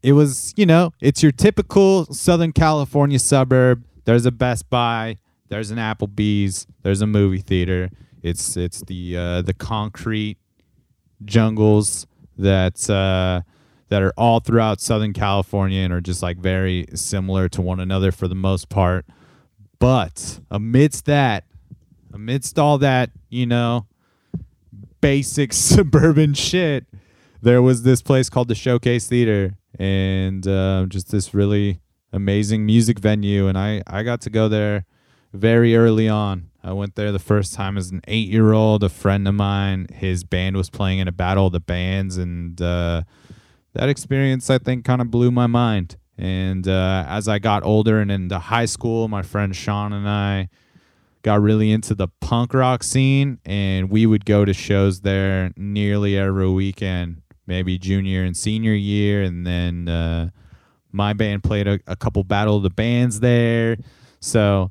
it 0.02 0.12
was 0.12 0.52
you 0.56 0.66
know 0.66 0.92
it's 1.00 1.22
your 1.22 1.32
typical 1.32 2.06
southern 2.06 2.52
california 2.52 3.18
suburb 3.18 3.84
there's 4.04 4.26
a 4.26 4.32
best 4.32 4.68
buy 4.68 5.16
there's 5.48 5.70
an 5.70 5.78
applebee's 5.78 6.66
there's 6.82 7.00
a 7.00 7.06
movie 7.06 7.40
theater 7.40 7.88
it's 8.22 8.56
it's 8.56 8.82
the 8.82 9.16
uh, 9.16 9.42
the 9.42 9.54
concrete 9.54 10.38
jungles 11.24 12.06
that 12.38 12.88
uh, 12.88 13.42
that 13.88 14.02
are 14.02 14.12
all 14.16 14.40
throughout 14.40 14.80
southern 14.80 15.12
california 15.12 15.80
and 15.80 15.92
are 15.92 16.00
just 16.00 16.22
like 16.22 16.38
very 16.38 16.86
similar 16.94 17.48
to 17.48 17.60
one 17.60 17.80
another 17.80 18.12
for 18.12 18.28
the 18.28 18.34
most 18.34 18.68
part 18.68 19.04
but 19.78 20.40
amidst 20.50 21.04
that 21.06 21.44
amidst 22.12 22.58
all 22.58 22.78
that 22.78 23.10
you 23.28 23.46
know 23.46 23.86
basic 25.00 25.52
suburban 25.52 26.34
shit 26.34 26.86
there 27.42 27.62
was 27.62 27.82
this 27.82 28.02
place 28.02 28.28
called 28.28 28.48
the 28.48 28.54
Showcase 28.54 29.06
Theater, 29.06 29.56
and 29.78 30.46
uh, 30.46 30.86
just 30.88 31.10
this 31.10 31.34
really 31.34 31.80
amazing 32.12 32.66
music 32.66 32.98
venue. 32.98 33.46
And 33.46 33.56
I 33.56 33.82
I 33.86 34.02
got 34.02 34.20
to 34.22 34.30
go 34.30 34.48
there 34.48 34.84
very 35.32 35.76
early 35.76 36.08
on. 36.08 36.50
I 36.68 36.72
went 36.72 36.96
there 36.96 37.12
the 37.12 37.18
first 37.18 37.54
time 37.54 37.78
as 37.78 37.90
an 37.90 38.02
eight 38.06 38.28
year 38.28 38.52
old. 38.52 38.84
A 38.84 38.90
friend 38.90 39.26
of 39.26 39.34
mine, 39.34 39.86
his 39.90 40.22
band 40.22 40.54
was 40.54 40.68
playing 40.68 40.98
in 40.98 41.08
a 41.08 41.12
battle 41.12 41.46
of 41.46 41.52
the 41.52 41.60
bands, 41.60 42.18
and 42.18 42.60
uh, 42.60 43.04
that 43.72 43.88
experience 43.88 44.50
I 44.50 44.58
think 44.58 44.84
kind 44.84 45.00
of 45.00 45.10
blew 45.10 45.30
my 45.30 45.46
mind. 45.46 45.96
And 46.18 46.68
uh, 46.68 47.06
as 47.08 47.26
I 47.26 47.38
got 47.38 47.62
older 47.62 48.00
and 48.00 48.12
into 48.12 48.38
high 48.38 48.66
school, 48.66 49.08
my 49.08 49.22
friend 49.22 49.56
Sean 49.56 49.94
and 49.94 50.06
I 50.06 50.50
got 51.22 51.40
really 51.40 51.72
into 51.72 51.94
the 51.94 52.08
punk 52.20 52.52
rock 52.52 52.82
scene, 52.82 53.38
and 53.46 53.88
we 53.88 54.04
would 54.04 54.26
go 54.26 54.44
to 54.44 54.52
shows 54.52 55.00
there 55.00 55.52
nearly 55.56 56.18
every 56.18 56.50
weekend 56.50 57.22
maybe 57.46 57.78
junior 57.78 58.24
and 58.24 58.36
senior 58.36 58.74
year, 58.74 59.22
and 59.22 59.46
then 59.46 59.88
uh, 59.88 60.28
my 60.92 61.14
band 61.14 61.42
played 61.42 61.66
a, 61.66 61.80
a 61.86 61.96
couple 61.96 62.22
Battle 62.24 62.58
of 62.58 62.62
the 62.62 62.68
Bands 62.68 63.20
there. 63.20 63.78
So 64.20 64.70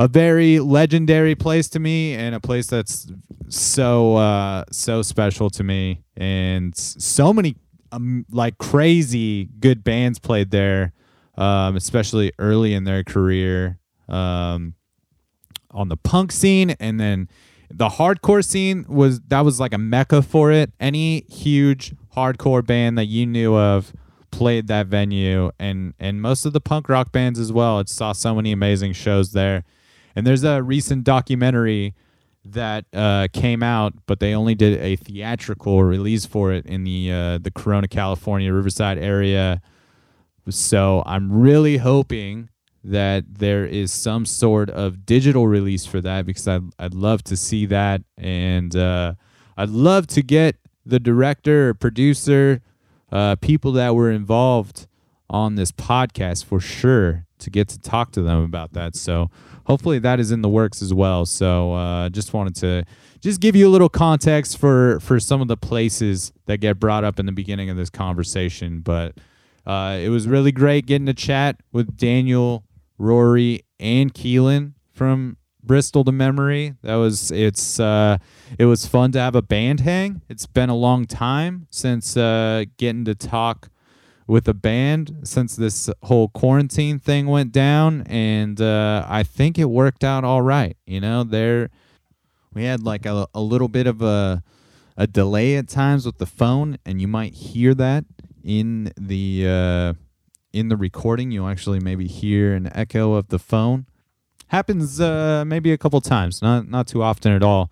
a 0.00 0.08
very 0.08 0.58
legendary 0.60 1.34
place 1.34 1.68
to 1.68 1.78
me, 1.78 2.14
and 2.14 2.34
a 2.34 2.40
place 2.40 2.66
that's 2.66 3.12
so 3.48 4.16
uh, 4.16 4.64
so 4.72 5.02
special 5.02 5.50
to 5.50 5.62
me, 5.62 6.02
and 6.16 6.76
so 6.76 7.32
many 7.32 7.56
um, 7.92 8.24
like 8.30 8.58
crazy 8.58 9.50
good 9.60 9.84
bands 9.84 10.18
played 10.18 10.50
there, 10.50 10.92
um, 11.36 11.76
especially 11.76 12.32
early 12.38 12.72
in 12.74 12.84
their 12.84 13.04
career. 13.04 13.78
Um, 14.08 14.74
on 15.72 15.88
the 15.88 15.96
punk 15.96 16.32
scene. 16.32 16.70
And 16.80 16.98
then 16.98 17.28
the 17.70 17.88
hardcore 17.88 18.44
scene 18.44 18.84
was 18.88 19.20
that 19.28 19.44
was 19.44 19.60
like 19.60 19.72
a 19.72 19.78
mecca 19.78 20.22
for 20.22 20.50
it. 20.50 20.72
Any 20.80 21.24
huge 21.28 21.94
hardcore 22.16 22.66
band 22.66 22.98
that 22.98 23.06
you 23.06 23.26
knew 23.26 23.54
of 23.54 23.92
played 24.30 24.66
that 24.68 24.86
venue. 24.86 25.50
And 25.58 25.94
and 25.98 26.20
most 26.20 26.44
of 26.44 26.52
the 26.52 26.60
punk 26.60 26.88
rock 26.88 27.12
bands 27.12 27.38
as 27.38 27.52
well. 27.52 27.80
It 27.80 27.88
saw 27.88 28.12
so 28.12 28.34
many 28.34 28.52
amazing 28.52 28.92
shows 28.94 29.32
there 29.32 29.64
and 30.14 30.26
there's 30.26 30.44
a 30.44 30.62
recent 30.62 31.04
documentary 31.04 31.94
that 32.44 32.86
uh, 32.94 33.28
came 33.32 33.62
out 33.62 33.92
but 34.06 34.20
they 34.20 34.34
only 34.34 34.54
did 34.54 34.80
a 34.80 34.96
theatrical 34.96 35.82
release 35.84 36.24
for 36.24 36.52
it 36.52 36.64
in 36.66 36.84
the 36.84 37.12
uh, 37.12 37.38
the 37.38 37.50
corona 37.50 37.88
california 37.88 38.52
riverside 38.52 38.98
area. 38.98 39.60
So 40.48 41.02
i'm 41.06 41.30
really 41.30 41.76
hoping 41.76 42.48
that 42.82 43.24
there 43.28 43.66
is 43.66 43.92
some 43.92 44.24
sort 44.24 44.70
of 44.70 45.04
digital 45.04 45.46
release 45.46 45.84
for 45.84 46.00
that 46.00 46.24
because 46.24 46.48
i'd, 46.48 46.62
I'd 46.78 46.94
love 46.94 47.22
to 47.24 47.36
see 47.36 47.66
that. 47.66 48.02
And 48.16 48.74
uh, 48.74 49.14
i'd 49.56 49.68
love 49.68 50.06
to 50.08 50.22
get 50.22 50.56
the 50.86 50.98
director 50.98 51.68
or 51.68 51.74
producer, 51.74 52.62
uh, 53.12 53.36
people 53.36 53.72
that 53.72 53.94
were 53.94 54.10
involved 54.10 54.86
on 55.28 55.54
this 55.54 55.70
podcast 55.70 56.44
for 56.44 56.58
sure 56.58 57.26
to 57.40 57.50
get 57.50 57.68
to 57.68 57.78
talk 57.78 58.12
to 58.12 58.22
them 58.22 58.42
about 58.42 58.72
that. 58.74 58.96
So 58.96 59.30
hopefully 59.64 59.98
that 60.00 60.20
is 60.20 60.30
in 60.30 60.42
the 60.42 60.48
works 60.48 60.82
as 60.82 60.94
well. 60.94 61.26
So 61.26 61.74
uh, 61.74 62.08
just 62.08 62.32
wanted 62.32 62.54
to 62.56 62.84
just 63.20 63.40
give 63.40 63.54
you 63.54 63.68
a 63.68 63.70
little 63.70 63.88
context 63.88 64.58
for 64.58 65.00
for 65.00 65.20
some 65.20 65.40
of 65.40 65.48
the 65.48 65.56
places 65.56 66.32
that 66.46 66.58
get 66.58 66.78
brought 66.78 67.04
up 67.04 67.18
in 67.18 67.26
the 67.26 67.32
beginning 67.32 67.70
of 67.70 67.76
this 67.76 67.90
conversation. 67.90 68.80
But 68.80 69.18
uh, 69.66 69.98
it 70.00 70.08
was 70.08 70.26
really 70.26 70.52
great 70.52 70.86
getting 70.86 71.06
to 71.06 71.14
chat 71.14 71.60
with 71.72 71.96
Daniel, 71.96 72.64
Rory, 72.98 73.62
and 73.78 74.12
Keelan 74.12 74.72
from 74.92 75.36
Bristol 75.62 76.04
to 76.04 76.12
memory. 76.12 76.74
That 76.82 76.96
was 76.96 77.30
it's 77.30 77.78
uh, 77.78 78.18
it 78.58 78.64
was 78.64 78.86
fun 78.86 79.12
to 79.12 79.20
have 79.20 79.34
a 79.34 79.42
band 79.42 79.80
hang. 79.80 80.22
It's 80.28 80.46
been 80.46 80.70
a 80.70 80.76
long 80.76 81.04
time 81.04 81.66
since 81.70 82.16
uh, 82.16 82.64
getting 82.78 83.04
to 83.04 83.14
talk 83.14 83.70
with 84.30 84.46
a 84.46 84.54
band 84.54 85.16
since 85.24 85.56
this 85.56 85.90
whole 86.04 86.28
quarantine 86.28 87.00
thing 87.00 87.26
went 87.26 87.50
down, 87.50 88.02
and 88.02 88.60
uh, 88.60 89.04
I 89.08 89.24
think 89.24 89.58
it 89.58 89.64
worked 89.64 90.04
out 90.04 90.22
all 90.22 90.40
right. 90.40 90.76
You 90.86 91.00
know, 91.00 91.24
there 91.24 91.68
we 92.54 92.64
had 92.64 92.84
like 92.84 93.06
a, 93.06 93.26
a 93.34 93.40
little 93.40 93.68
bit 93.68 93.86
of 93.88 94.00
a 94.00 94.44
a 94.96 95.06
delay 95.06 95.56
at 95.56 95.68
times 95.68 96.06
with 96.06 96.18
the 96.18 96.26
phone, 96.26 96.78
and 96.86 97.00
you 97.00 97.08
might 97.08 97.34
hear 97.34 97.74
that 97.74 98.04
in 98.44 98.92
the 98.96 99.46
uh, 99.48 99.94
in 100.52 100.68
the 100.68 100.76
recording. 100.76 101.32
You'll 101.32 101.48
actually 101.48 101.80
maybe 101.80 102.06
hear 102.06 102.54
an 102.54 102.70
echo 102.72 103.14
of 103.14 103.28
the 103.28 103.38
phone 103.40 103.86
happens 104.46 105.00
uh, 105.00 105.44
maybe 105.46 105.72
a 105.72 105.78
couple 105.78 106.00
times, 106.00 106.40
not 106.40 106.68
not 106.68 106.86
too 106.86 107.02
often 107.02 107.32
at 107.32 107.42
all. 107.42 107.70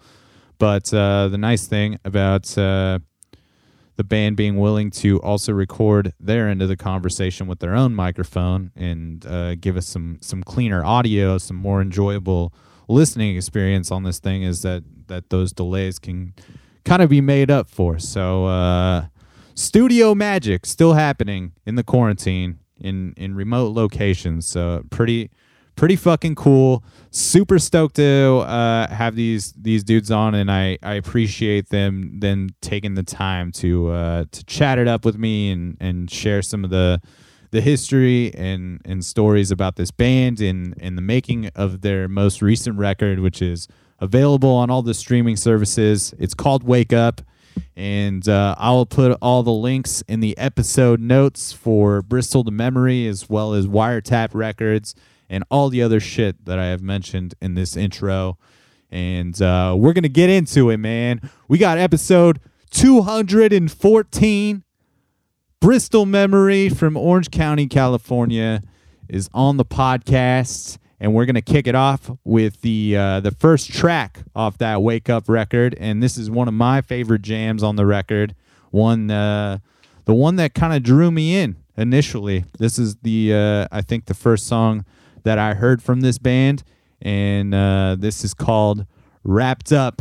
But 0.58 0.92
uh, 0.92 1.28
the 1.28 1.38
nice 1.38 1.68
thing 1.68 2.00
about 2.04 2.58
uh, 2.58 2.98
the 3.98 4.04
band 4.04 4.36
being 4.36 4.56
willing 4.56 4.92
to 4.92 5.20
also 5.22 5.52
record 5.52 6.14
their 6.20 6.48
end 6.48 6.62
of 6.62 6.68
the 6.68 6.76
conversation 6.76 7.48
with 7.48 7.58
their 7.58 7.74
own 7.74 7.96
microphone 7.96 8.70
and 8.76 9.26
uh, 9.26 9.56
give 9.56 9.76
us 9.76 9.86
some 9.86 10.18
some 10.20 10.42
cleaner 10.44 10.84
audio, 10.84 11.36
some 11.36 11.56
more 11.56 11.82
enjoyable 11.82 12.54
listening 12.86 13.36
experience 13.36 13.90
on 13.90 14.04
this 14.04 14.20
thing 14.20 14.44
is 14.44 14.62
that 14.62 14.84
that 15.08 15.30
those 15.30 15.52
delays 15.52 15.98
can 15.98 16.32
kind 16.84 17.02
of 17.02 17.10
be 17.10 17.20
made 17.20 17.50
up 17.50 17.68
for. 17.68 17.98
So 17.98 18.46
uh, 18.46 19.06
studio 19.56 20.14
magic 20.14 20.64
still 20.64 20.92
happening 20.92 21.52
in 21.66 21.74
the 21.74 21.82
quarantine 21.82 22.60
in 22.80 23.14
in 23.16 23.34
remote 23.34 23.74
locations. 23.74 24.46
So 24.46 24.84
pretty 24.90 25.28
pretty 25.78 25.96
fucking 25.96 26.34
cool. 26.34 26.82
Super 27.10 27.58
stoked 27.58 27.96
to 27.96 28.38
uh, 28.38 28.92
have 28.92 29.14
these 29.14 29.52
these 29.52 29.84
dudes 29.84 30.10
on, 30.10 30.34
and 30.34 30.50
I, 30.50 30.76
I 30.82 30.94
appreciate 30.94 31.70
them 31.70 32.18
then 32.18 32.50
taking 32.60 32.94
the 32.94 33.04
time 33.04 33.52
to 33.52 33.88
uh, 33.88 34.24
to 34.30 34.44
chat 34.44 34.78
it 34.78 34.88
up 34.88 35.04
with 35.04 35.16
me 35.16 35.50
and 35.50 35.76
and 35.80 36.10
share 36.10 36.42
some 36.42 36.64
of 36.64 36.70
the 36.70 37.00
the 37.52 37.62
history 37.62 38.34
and 38.34 38.82
and 38.84 39.02
stories 39.04 39.50
about 39.50 39.76
this 39.76 39.90
band 39.90 40.40
and 40.40 40.74
and 40.80 40.98
the 40.98 41.02
making 41.02 41.46
of 41.54 41.80
their 41.80 42.08
most 42.08 42.42
recent 42.42 42.76
record, 42.76 43.20
which 43.20 43.40
is 43.40 43.68
available 44.00 44.50
on 44.50 44.70
all 44.70 44.82
the 44.82 44.94
streaming 44.94 45.36
services. 45.36 46.12
It's 46.18 46.34
called 46.34 46.64
Wake 46.64 46.92
Up. 46.92 47.22
And 47.74 48.28
uh, 48.28 48.54
I'll 48.56 48.86
put 48.86 49.18
all 49.20 49.42
the 49.42 49.50
links 49.50 50.04
in 50.06 50.20
the 50.20 50.38
episode 50.38 51.00
notes 51.00 51.52
for 51.52 52.02
Bristol 52.02 52.44
to 52.44 52.52
Memory, 52.52 53.08
as 53.08 53.28
well 53.28 53.52
as 53.52 53.66
Wiretap 53.66 54.28
Records 54.32 54.94
and 55.28 55.44
all 55.50 55.68
the 55.68 55.82
other 55.82 56.00
shit 56.00 56.44
that 56.44 56.58
I 56.58 56.66
have 56.66 56.82
mentioned 56.82 57.34
in 57.40 57.54
this 57.54 57.76
intro. 57.76 58.38
And 58.90 59.40
uh, 59.42 59.74
we're 59.76 59.92
going 59.92 60.02
to 60.02 60.08
get 60.08 60.30
into 60.30 60.70
it, 60.70 60.78
man. 60.78 61.20
We 61.48 61.58
got 61.58 61.78
episode 61.78 62.40
214. 62.70 64.64
Bristol 65.60 66.06
Memory 66.06 66.68
from 66.68 66.96
Orange 66.96 67.32
County, 67.32 67.66
California, 67.66 68.62
is 69.08 69.28
on 69.34 69.56
the 69.56 69.64
podcast 69.64 70.78
and 71.00 71.14
we're 71.14 71.26
gonna 71.26 71.42
kick 71.42 71.66
it 71.66 71.74
off 71.74 72.10
with 72.24 72.60
the 72.62 72.96
uh, 72.96 73.20
the 73.20 73.30
first 73.30 73.72
track 73.72 74.22
off 74.34 74.58
that 74.58 74.82
Wake 74.82 75.08
Up 75.08 75.28
record, 75.28 75.76
and 75.78 76.02
this 76.02 76.16
is 76.16 76.30
one 76.30 76.48
of 76.48 76.54
my 76.54 76.80
favorite 76.80 77.22
jams 77.22 77.62
on 77.62 77.76
the 77.76 77.86
record. 77.86 78.34
One, 78.70 79.10
uh, 79.10 79.58
the 80.04 80.14
one 80.14 80.36
that 80.36 80.54
kind 80.54 80.74
of 80.74 80.82
drew 80.82 81.10
me 81.10 81.36
in 81.36 81.56
initially. 81.76 82.44
This 82.58 82.78
is 82.78 82.96
the 82.96 83.34
uh, 83.34 83.68
I 83.70 83.82
think 83.82 84.06
the 84.06 84.14
first 84.14 84.46
song 84.46 84.84
that 85.28 85.38
I 85.38 85.52
heard 85.52 85.82
from 85.82 86.00
this 86.00 86.16
band, 86.16 86.62
and 87.02 87.54
uh, 87.54 87.96
this 87.98 88.24
is 88.24 88.32
called 88.32 88.86
"Wrapped 89.24 89.72
Up." 89.72 90.00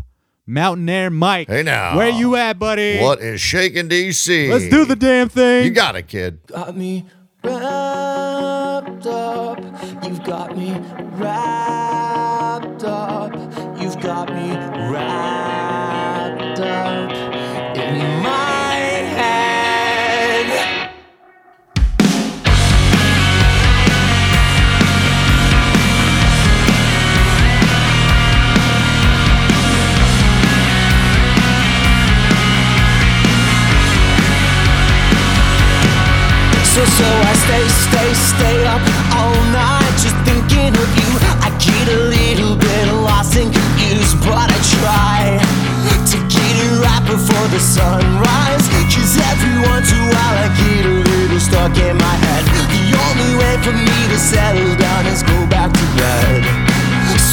Mountain 0.50 0.88
Air 0.88 1.10
Mike, 1.10 1.50
Hey 1.50 1.62
now. 1.62 1.98
where 1.98 2.08
you 2.08 2.38
at, 2.38 2.58
buddy? 2.58 3.00
What 3.02 3.20
is 3.20 3.42
shaking 3.42 3.90
DC? 3.90 4.50
Let's 4.50 4.70
do 4.70 4.86
the 4.86 4.96
damn 4.96 5.28
thing. 5.28 5.66
You 5.66 5.72
got 5.72 5.98
it, 5.98 6.08
kid. 6.08 6.40
got 6.48 6.78
me 6.78 7.06
wrapped 7.44 9.06
up. 9.06 9.60
You've 10.06 10.24
got 10.24 10.56
me 10.58 10.72
wrapped 11.20 12.86
up. 12.86 13.34
You've 13.82 14.00
got 14.00 14.30
me 14.34 14.52
wrapped 14.90 16.60
up 16.62 17.12
in 17.76 18.24
my 18.24 18.67
So, 36.78 36.84
I 36.86 37.34
stay, 37.34 37.66
stay, 37.90 38.10
stay 38.14 38.58
up 38.70 38.82
all 39.18 39.34
night 39.50 39.94
just 39.98 40.14
thinking 40.30 40.78
of 40.78 40.90
you. 40.94 41.10
I 41.42 41.50
get 41.58 41.86
a 41.90 42.00
little 42.06 42.54
bit 42.54 42.86
lost 43.02 43.34
and 43.34 43.50
confused, 43.50 44.14
but 44.22 44.46
I 44.46 44.60
try 44.78 45.42
to 46.06 46.18
get 46.30 46.54
it 46.54 46.74
right 46.78 47.02
before 47.10 47.48
the 47.50 47.58
sunrise. 47.58 48.62
Cause 48.94 49.18
every 49.18 49.58
once 49.74 49.90
in 49.90 49.98
a 49.98 50.10
while 50.14 50.38
I 50.38 50.50
get 50.54 50.86
a 50.86 50.96
little 51.02 51.42
stuck 51.42 51.74
in 51.82 51.98
my 51.98 52.16
head. 52.30 52.46
The 52.70 52.94
only 52.94 53.32
way 53.42 53.58
for 53.66 53.74
me 53.74 53.98
to 54.14 54.18
settle 54.22 54.78
down 54.78 55.08
is 55.10 55.24
go 55.24 55.38
back 55.50 55.74
to 55.74 55.86
bed. 55.98 56.46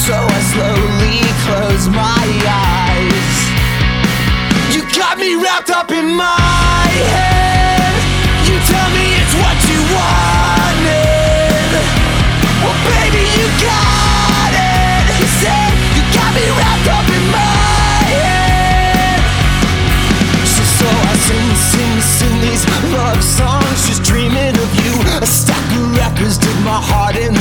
So 0.09 0.17
I 0.17 0.41
slowly 0.57 1.21
close 1.45 1.85
my 1.93 2.25
eyes. 2.49 3.37
You 4.73 4.89
got 4.97 5.19
me 5.19 5.37
wrapped 5.37 5.69
up 5.69 5.91
in 5.93 6.17
my 6.17 6.89
head. 7.13 7.44
Everything 15.05 15.73
eventually 16.03 16.49
works 16.59 16.81
out 16.81 17.07
in 17.09 17.25
my 17.31 17.55
Yeah 18.11 19.19
So 20.79 20.89
I 20.89 21.15
sing, 21.29 21.51
sing, 21.71 21.95
sing 22.01 22.37
these 22.41 22.65
love 22.93 23.23
songs. 23.23 23.87
Just 23.87 24.03
dreaming 24.03 24.57
of 24.57 24.71
you. 24.83 24.93
A 25.23 25.27
stack 25.27 25.65
of 25.77 25.97
rappers 25.97 26.39
did 26.39 26.59
my 26.65 26.79
heart 26.91 27.17
and 27.17 27.37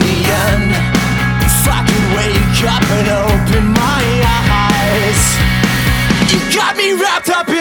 the 0.00 0.16
end. 0.48 0.70
If 1.46 1.68
I 1.68 1.80
could 1.86 2.06
wake 2.16 2.64
up 2.64 2.84
and 2.98 3.29
you 6.30 6.38
got 6.54 6.76
me 6.76 6.92
wrapped 6.92 7.28
up 7.28 7.48
in 7.48 7.59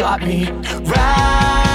got 0.00 0.22
me 0.22 0.50
wrapped 0.86 1.69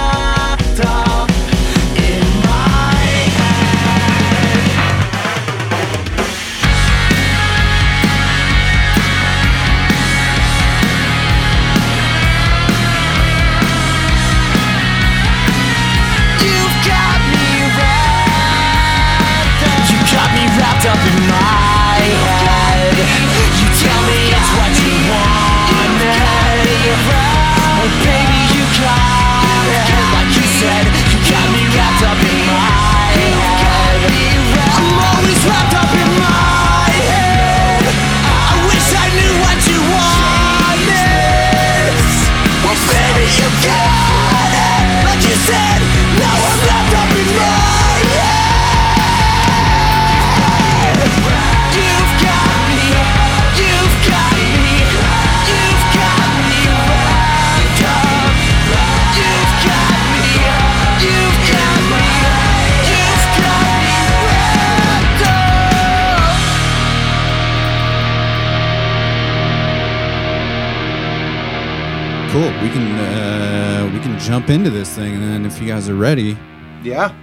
Cool. 72.35 72.51
We 72.61 72.69
can 72.69 72.91
uh, 72.99 73.89
we 73.93 73.99
can 74.01 74.19
jump 74.19 74.49
into 74.49 74.69
this 74.69 74.93
thing, 74.93 75.13
and 75.13 75.23
then 75.23 75.45
if 75.45 75.61
you 75.61 75.69
guys 75.69 75.87
are 75.87 75.95
ready, 75.95 76.37
Yeah. 76.83 77.15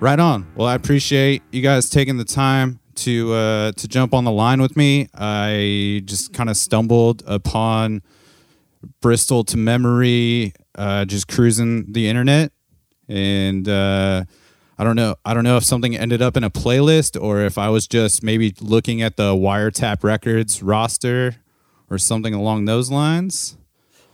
right 0.00 0.18
on. 0.18 0.44
Well, 0.56 0.66
I 0.66 0.74
appreciate 0.74 1.44
you 1.52 1.62
guys 1.62 1.88
taking 1.88 2.16
the 2.16 2.24
time 2.24 2.80
to 2.96 3.32
uh, 3.32 3.70
to 3.76 3.86
jump 3.86 4.12
on 4.12 4.24
the 4.24 4.32
line 4.32 4.60
with 4.60 4.76
me. 4.76 5.06
I 5.14 6.02
just 6.04 6.34
kind 6.34 6.50
of 6.50 6.56
stumbled 6.56 7.22
upon 7.28 8.02
Bristol 9.00 9.44
to 9.44 9.56
memory, 9.56 10.52
uh, 10.74 11.04
just 11.04 11.28
cruising 11.28 11.92
the 11.92 12.08
internet, 12.08 12.50
and 13.08 13.68
uh, 13.68 14.24
I 14.78 14.82
don't 14.82 14.96
know. 14.96 15.14
I 15.24 15.32
don't 15.32 15.44
know 15.44 15.58
if 15.58 15.64
something 15.64 15.96
ended 15.96 16.20
up 16.20 16.36
in 16.36 16.42
a 16.42 16.50
playlist 16.50 17.22
or 17.22 17.42
if 17.42 17.56
I 17.56 17.68
was 17.68 17.86
just 17.86 18.24
maybe 18.24 18.52
looking 18.60 19.00
at 19.00 19.16
the 19.16 19.34
Wiretap 19.36 20.02
Records 20.02 20.60
roster 20.60 21.36
or 21.88 21.98
something 21.98 22.34
along 22.34 22.64
those 22.64 22.90
lines. 22.90 23.56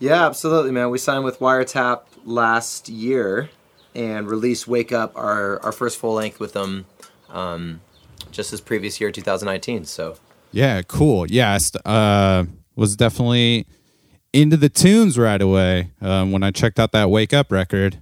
Yeah, 0.02 0.26
absolutely, 0.26 0.72
man. 0.72 0.90
We 0.90 0.98
signed 0.98 1.22
with 1.22 1.38
Wiretap 1.38 2.00
last 2.24 2.88
year 2.88 3.50
and 3.94 4.28
released 4.28 4.66
Wake 4.66 4.90
Up, 4.90 5.12
our, 5.14 5.60
our 5.60 5.70
first 5.70 5.96
full 5.96 6.14
length 6.14 6.40
with 6.40 6.54
them 6.54 6.86
um, 7.30 7.80
just 8.32 8.50
this 8.50 8.60
previous 8.60 9.00
year, 9.00 9.12
2019. 9.12 9.84
So, 9.84 10.16
Yeah, 10.50 10.82
cool. 10.82 11.30
Yeah, 11.30 11.52
I 11.52 11.58
st- 11.58 11.86
uh, 11.86 12.46
was 12.74 12.96
definitely 12.96 13.64
into 14.32 14.56
the 14.56 14.68
tunes 14.68 15.16
right 15.16 15.40
away 15.40 15.92
um, 16.00 16.32
when 16.32 16.42
I 16.42 16.50
checked 16.50 16.80
out 16.80 16.90
that 16.90 17.08
Wake 17.08 17.32
Up 17.32 17.52
record. 17.52 18.00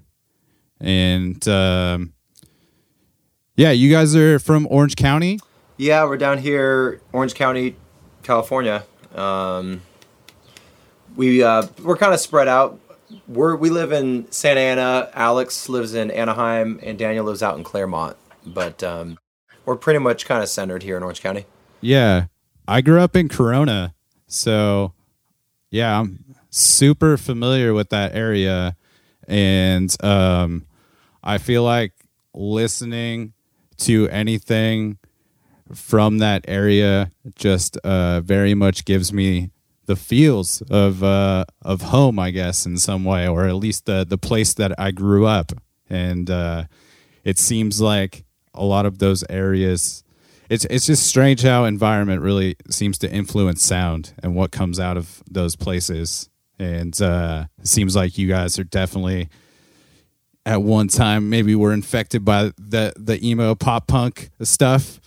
And 0.81 1.47
um, 1.49 2.15
yeah, 3.57 3.73
you 3.73 3.91
guys 3.91 4.17
are 4.17 4.39
from 4.39 4.67
Orange 4.71 4.97
County. 4.97 5.39
yeah, 5.77 6.05
we're 6.05 6.17
down 6.17 6.39
here, 6.39 7.03
Orange 7.13 7.35
County, 7.35 7.77
California. 8.23 8.85
Um, 9.15 9.83
we, 11.17 11.43
uh, 11.43 11.67
we're 11.83 11.97
kind 11.97 12.15
of 12.15 12.21
spread 12.21 12.49
out. 12.49 12.79
We're, 13.27 13.57
we 13.57 13.71
live 13.71 13.93
in 13.93 14.31
Santa 14.31 14.61
Ana. 14.61 15.11
Alex 15.15 15.69
lives 15.69 15.95
in 15.95 16.11
Anaheim, 16.11 16.79
and 16.83 16.99
Daniel 16.99 17.25
lives 17.25 17.43
out 17.43 17.57
in 17.57 17.65
Claremont. 17.65 18.17
But 18.47 18.83
um, 18.83 19.19
we're 19.65 19.77
pretty 19.77 19.99
much 19.99 20.27
kind 20.27 20.43
of 20.43 20.49
centered 20.49 20.83
here 20.83 20.97
in 20.97 21.03
Orange 21.03 21.21
County. 21.21 21.47
Yeah, 21.81 22.27
I 22.69 22.81
grew 22.81 23.01
up 23.01 23.17
in 23.17 23.29
Corona, 23.29 23.95
so 24.27 24.93
yeah, 25.71 26.01
I'm 26.01 26.25
super 26.51 27.17
familiar 27.17 27.73
with 27.73 27.91
that 27.91 28.15
area, 28.15 28.77
and 29.27 29.95
um, 30.05 30.67
I 31.23 31.39
feel 31.39 31.63
like 31.63 31.93
listening 32.35 33.33
to 33.79 34.09
anything 34.09 34.99
from 35.73 36.19
that 36.19 36.45
area 36.49 37.11
just 37.37 37.77
uh, 37.79 38.21
very 38.21 38.55
much 38.55 38.85
gives 38.85 39.13
me 39.13 39.51
the 39.91 39.97
feels 39.97 40.63
of 40.71 41.03
uh, 41.03 41.45
of 41.63 41.83
home, 41.83 42.19
I 42.19 42.31
guess, 42.31 42.65
in 42.65 42.79
some 42.79 43.05
way, 43.05 43.27
or 43.27 43.47
at 43.47 43.57
least 43.57 43.87
the 43.87 44.07
the 44.09 44.19
place 44.19 44.55
that 44.55 44.79
I 44.79 44.93
grew 44.93 45.27
up, 45.27 45.53
and 45.89 46.31
uh, 46.31 46.65
it 47.25 47.39
seems 47.39 47.81
like 47.81 48.25
a 48.55 48.65
lot 48.65 48.87
of 48.87 48.99
those 48.99 49.25
areas 49.29 50.05
it's 50.51 50.65
it's 50.65 50.85
just 50.85 51.07
strange 51.07 51.43
how 51.43 51.65
environment 51.65 52.21
really 52.21 52.57
seems 52.69 52.99
to 52.99 53.11
influence 53.11 53.63
sound 53.63 54.13
and 54.23 54.35
what 54.35 54.51
comes 54.51 54.81
out 54.81 54.97
of 54.97 55.23
those 55.31 55.55
places. 55.57 56.29
And 56.59 57.01
uh, 57.01 57.47
it 57.59 57.69
seems 57.69 57.97
like 57.97 58.19
you 58.19 58.29
guys 58.29 58.59
are 58.59 58.65
definitely 58.65 59.31
at 60.45 60.61
one 60.61 60.89
time 60.89 61.31
maybe 61.31 61.55
were 61.55 61.73
infected 61.73 62.25
by 62.25 62.53
the 62.59 62.93
the 62.97 63.25
emo 63.27 63.55
pop 63.55 63.87
punk 63.87 64.31
stuff. 64.43 65.01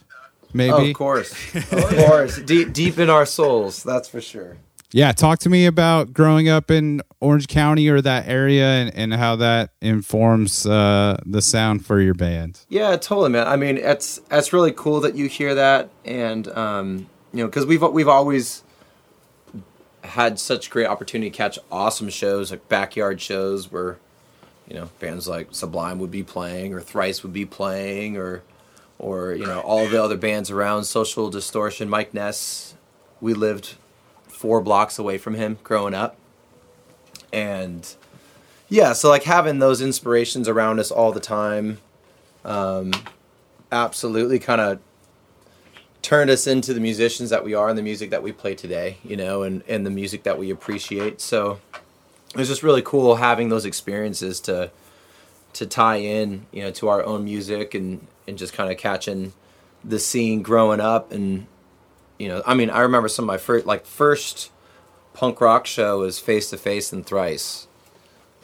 Maybe. 0.53 0.71
Oh, 0.71 0.85
of 0.85 0.93
course, 0.93 1.55
of 1.55 1.89
course, 1.89 2.37
deep 2.45 2.71
deep 2.71 2.97
in 2.97 3.09
our 3.09 3.25
souls, 3.25 3.83
that's 3.83 4.07
for 4.07 4.21
sure. 4.21 4.57
Yeah, 4.93 5.11
talk 5.11 5.39
to 5.39 5.49
me 5.49 5.65
about 5.65 6.13
growing 6.13 6.49
up 6.49 6.69
in 6.69 7.01
Orange 7.19 7.47
County 7.47 7.89
or 7.89 7.99
that 8.01 8.27
area 8.27 8.67
and, 8.67 8.95
and 8.95 9.13
how 9.15 9.35
that 9.37 9.71
informs 9.81 10.67
uh, 10.67 11.19
the 11.25 11.41
sound 11.41 11.83
for 11.83 11.99
your 11.99 12.13
band. 12.13 12.59
Yeah, 12.69 12.95
totally, 12.97 13.31
man. 13.31 13.47
I 13.47 13.55
mean, 13.55 13.77
it's 13.77 14.21
it's 14.29 14.53
really 14.53 14.71
cool 14.71 15.01
that 15.01 15.15
you 15.15 15.27
hear 15.27 15.55
that, 15.55 15.89
and 16.05 16.47
um, 16.49 17.09
you 17.33 17.39
know, 17.39 17.47
because 17.47 17.65
we've 17.65 17.81
we've 17.81 18.07
always 18.07 18.63
had 20.03 20.37
such 20.39 20.69
great 20.69 20.85
opportunity 20.85 21.31
to 21.31 21.35
catch 21.35 21.57
awesome 21.71 22.09
shows 22.09 22.51
like 22.51 22.67
backyard 22.69 23.19
shows 23.19 23.71
where 23.71 23.97
you 24.67 24.75
know 24.75 24.89
bands 24.99 25.27
like 25.27 25.47
Sublime 25.51 25.97
would 25.99 26.11
be 26.11 26.21
playing 26.21 26.71
or 26.71 26.81
Thrice 26.81 27.23
would 27.23 27.33
be 27.33 27.45
playing 27.45 28.15
or 28.15 28.43
or 28.99 29.33
you 29.33 29.47
know 29.47 29.61
all 29.61 29.87
the 29.87 30.03
other 30.03 30.17
bands 30.17 30.51
around 30.51 30.83
Social 30.83 31.31
Distortion, 31.31 31.89
Mike 31.89 32.13
Ness. 32.13 32.75
We 33.19 33.33
lived 33.33 33.75
four 34.43 34.59
blocks 34.59 34.99
away 34.99 35.17
from 35.17 35.35
him 35.35 35.57
growing 35.63 35.93
up, 35.93 36.17
and 37.31 37.95
yeah, 38.67 38.91
so 38.91 39.07
like 39.07 39.23
having 39.23 39.59
those 39.59 39.79
inspirations 39.79 40.49
around 40.49 40.81
us 40.81 40.91
all 40.91 41.13
the 41.13 41.21
time 41.21 41.77
um, 42.43 42.91
absolutely 43.71 44.39
kind 44.39 44.59
of 44.59 44.79
turned 46.01 46.29
us 46.29 46.45
into 46.45 46.73
the 46.73 46.81
musicians 46.81 47.29
that 47.29 47.45
we 47.45 47.53
are 47.53 47.69
and 47.69 47.77
the 47.77 47.83
music 47.83 48.09
that 48.09 48.21
we 48.21 48.33
play 48.33 48.53
today, 48.53 48.97
you 49.01 49.15
know, 49.15 49.43
and, 49.43 49.63
and 49.69 49.85
the 49.85 49.89
music 49.89 50.23
that 50.23 50.37
we 50.37 50.49
appreciate. 50.49 51.21
So 51.21 51.61
it 51.71 52.35
was 52.35 52.49
just 52.49 52.63
really 52.63 52.81
cool 52.81 53.15
having 53.15 53.47
those 53.47 53.63
experiences 53.63 54.41
to 54.41 54.71
to 55.53 55.65
tie 55.65 55.97
in, 55.97 56.45
you 56.51 56.63
know, 56.63 56.71
to 56.71 56.89
our 56.89 57.01
own 57.05 57.23
music 57.23 57.73
and, 57.75 58.05
and 58.27 58.37
just 58.37 58.51
kind 58.51 58.69
of 58.69 58.77
catching 58.77 59.31
the 59.85 59.99
scene 59.99 60.41
growing 60.41 60.81
up 60.81 61.13
and 61.13 61.47
you 62.19 62.27
know, 62.27 62.41
I 62.45 62.53
mean, 62.53 62.69
I 62.69 62.81
remember 62.81 63.07
some 63.07 63.25
of 63.25 63.27
my 63.27 63.37
first 63.37 63.65
like 63.65 63.85
first 63.85 64.51
punk 65.13 65.39
rock 65.41 65.65
show 65.65 65.99
was 65.99 66.19
face 66.19 66.49
to 66.49 66.57
face 66.57 66.91
and 66.91 67.05
thrice. 67.05 67.67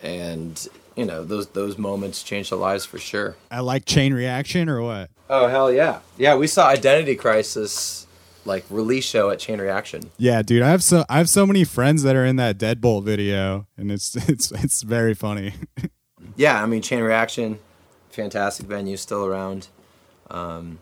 And 0.01 0.67
you 0.95 1.05
know, 1.05 1.23
those 1.23 1.47
those 1.47 1.77
moments 1.77 2.23
changed 2.23 2.51
our 2.53 2.59
lives 2.59 2.85
for 2.85 2.99
sure. 2.99 3.35
I 3.51 3.59
like 3.59 3.85
chain 3.85 4.13
reaction 4.13 4.69
or 4.69 4.81
what? 4.81 5.09
Oh 5.29 5.47
hell 5.47 5.71
yeah, 5.71 5.99
yeah! 6.17 6.35
We 6.35 6.47
saw 6.47 6.67
Identity 6.67 7.15
Crisis 7.15 8.07
like 8.45 8.65
release 8.69 9.05
show 9.05 9.29
at 9.29 9.39
Chain 9.39 9.59
Reaction. 9.59 10.09
Yeah, 10.17 10.41
dude, 10.41 10.63
I 10.63 10.69
have 10.69 10.83
so 10.83 11.05
I 11.09 11.17
have 11.17 11.29
so 11.29 11.45
many 11.45 11.63
friends 11.63 12.03
that 12.03 12.15
are 12.15 12.25
in 12.25 12.37
that 12.37 12.57
Deadbolt 12.57 13.03
video, 13.03 13.67
and 13.77 13.91
it's 13.91 14.15
it's 14.29 14.51
it's 14.51 14.81
very 14.81 15.13
funny. 15.13 15.53
Yeah, 16.35 16.61
I 16.61 16.67
mean 16.67 16.81
Chain 16.81 17.01
Reaction, 17.01 17.59
fantastic 18.11 18.65
venue, 18.65 18.95
still 18.95 19.25
around, 19.25 19.67
um, 20.29 20.79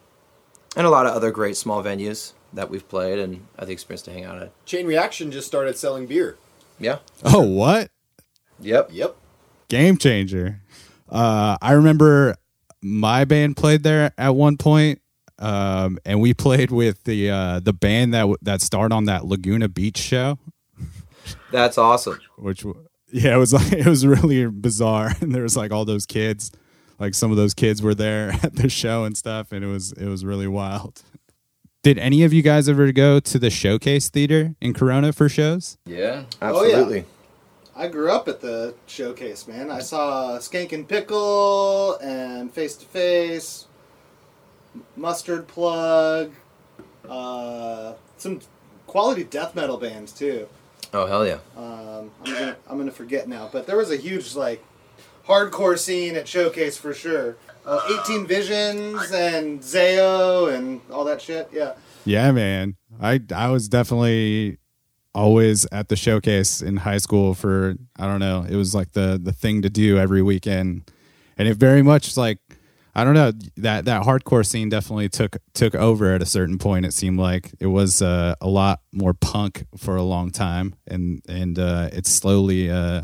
and 0.76 0.86
a 0.86 0.90
lot 0.90 1.08
of 1.08 1.14
other 1.14 1.32
great 1.32 1.58
small 1.58 1.84
venues 1.84 2.34
that 2.54 2.70
we've 2.70 2.88
played 2.88 3.20
and 3.20 3.46
had 3.60 3.68
the 3.68 3.74
experience 3.74 4.02
to 4.04 4.12
hang 4.12 4.24
out 4.26 4.42
at. 4.42 4.66
Chain 4.66 4.86
Reaction 4.88 5.32
just 5.32 5.48
started 5.48 5.78
selling 5.78 6.06
beer. 6.08 6.38
Yeah. 6.80 7.00
oh, 7.24 7.42
what 7.42 7.90
Yep. 8.60 8.90
Yep. 8.92 9.16
game 9.70 9.98
changer? 9.98 10.62
Uh, 11.10 11.58
I 11.62 11.72
remember 11.74 12.36
my 12.82 13.26
band 13.26 13.58
played 13.58 13.84
there 13.84 14.12
at 14.18 14.36
one 14.36 14.58
point, 14.58 15.02
um, 15.40 15.98
and 16.06 16.20
we 16.22 16.34
played 16.34 16.72
with 16.72 17.04
the 17.06 17.30
uh, 17.30 17.60
the 17.60 17.74
band 17.74 18.14
that 18.14 18.22
w- 18.22 18.38
that 18.42 18.62
starred 18.62 18.92
on 18.94 19.06
that 19.06 19.26
Laguna 19.26 19.68
Beach 19.70 19.98
show, 19.98 20.38
That's 21.52 21.78
awesome. 21.78 22.20
which 22.38 22.66
yeah, 23.12 23.36
it 23.36 23.38
was 23.38 23.54
like 23.54 23.72
it 23.74 23.86
was 23.86 24.06
really 24.06 24.46
bizarre, 24.48 25.14
and 25.22 25.34
there 25.34 25.44
was 25.44 25.56
like 25.56 25.72
all 25.72 25.86
those 25.86 26.06
kids, 26.06 26.52
like 27.00 27.14
some 27.14 27.32
of 27.32 27.38
those 27.38 27.54
kids 27.54 27.82
were 27.82 27.96
there 27.96 28.30
at 28.44 28.56
the 28.56 28.70
show 28.70 29.04
and 29.06 29.16
stuff, 29.18 29.52
and 29.52 29.64
it 29.64 29.68
was 29.68 29.92
it 29.94 30.08
was 30.08 30.26
really 30.26 30.48
wild. 30.48 31.02
Did 31.84 31.98
any 32.00 32.24
of 32.24 32.34
you 32.34 32.42
guys 32.42 32.68
ever 32.68 32.92
go 32.92 33.20
to 33.20 33.40
the 33.40 33.50
Showcase 33.50 34.10
Theater 34.10 34.56
in 34.60 34.74
Corona 34.74 35.14
for 35.14 35.30
shows? 35.30 35.78
Yeah. 35.86 36.24
Absolutely. 36.42 37.06
I 37.76 37.88
grew 37.88 38.10
up 38.12 38.28
at 38.28 38.42
the 38.42 38.74
showcase, 38.88 39.48
man. 39.48 39.70
I 39.70 39.80
saw 39.80 40.38
Skankin' 40.40 40.88
Pickle 40.88 41.98
and 41.98 42.52
Face 42.52 42.76
to 42.78 42.86
Face, 42.88 43.66
Mustard 44.96 45.48
Plug, 45.48 46.32
uh, 47.08 47.94
some 48.18 48.42
quality 48.88 49.24
death 49.24 49.54
metal 49.56 49.78
bands 49.78 50.12
too. 50.12 50.48
Oh 50.92 51.06
hell 51.06 51.26
yeah. 51.28 51.38
Um, 51.56 52.10
I'm 52.26 52.34
gonna 52.34 52.56
I'm 52.68 52.78
gonna 52.80 52.92
forget 52.92 53.28
now, 53.28 53.48
but 53.52 53.68
there 53.68 53.78
was 53.78 53.92
a 53.92 53.98
huge 53.98 54.36
like 54.36 54.64
hardcore 55.28 55.78
scene 55.78 56.16
at 56.16 56.28
Showcase 56.28 56.78
for 56.78 56.94
sure. 56.96 57.38
Uh, 57.68 58.00
18 58.02 58.26
Visions 58.26 59.12
and 59.12 59.60
Zayo 59.60 60.56
and 60.56 60.80
all 60.90 61.04
that 61.04 61.22
shit. 61.22 61.50
Yeah. 61.52 61.74
Yeah, 62.06 62.32
man. 62.32 62.78
I 63.02 63.20
I 63.36 63.50
was 63.50 63.68
definitely 63.68 64.58
always 65.14 65.68
at 65.72 65.90
the 65.90 65.98
showcase 65.98 66.62
in 66.62 66.78
high 66.78 67.00
school 67.00 67.34
for 67.34 67.76
I 68.00 68.08
don't 68.08 68.22
know. 68.22 68.46
It 68.50 68.56
was 68.56 68.74
like 68.74 68.94
the 68.94 69.20
the 69.22 69.34
thing 69.34 69.62
to 69.64 69.70
do 69.70 69.98
every 69.98 70.22
weekend, 70.22 70.90
and 71.38 71.48
it 71.48 71.58
very 71.58 71.82
much 71.82 72.16
like 72.16 72.40
I 72.96 73.04
don't 73.04 73.14
know 73.14 73.32
that 73.58 73.86
that 73.86 74.04
hardcore 74.04 74.46
scene 74.46 74.70
definitely 74.70 75.10
took 75.10 75.38
took 75.54 75.76
over 75.76 76.14
at 76.14 76.22
a 76.22 76.26
certain 76.26 76.58
point. 76.58 76.86
It 76.86 76.94
seemed 76.94 77.20
like 77.20 77.52
it 77.60 77.68
was 77.68 78.02
uh, 78.02 78.36
a 78.40 78.48
lot 78.48 78.80
more 78.94 79.14
punk 79.14 79.66
for 79.76 79.98
a 79.98 80.04
long 80.04 80.32
time, 80.32 80.76
and 80.88 81.22
and 81.28 81.60
uh, 81.60 81.90
it 81.92 82.08
slowly 82.08 82.72
uh, 82.72 83.02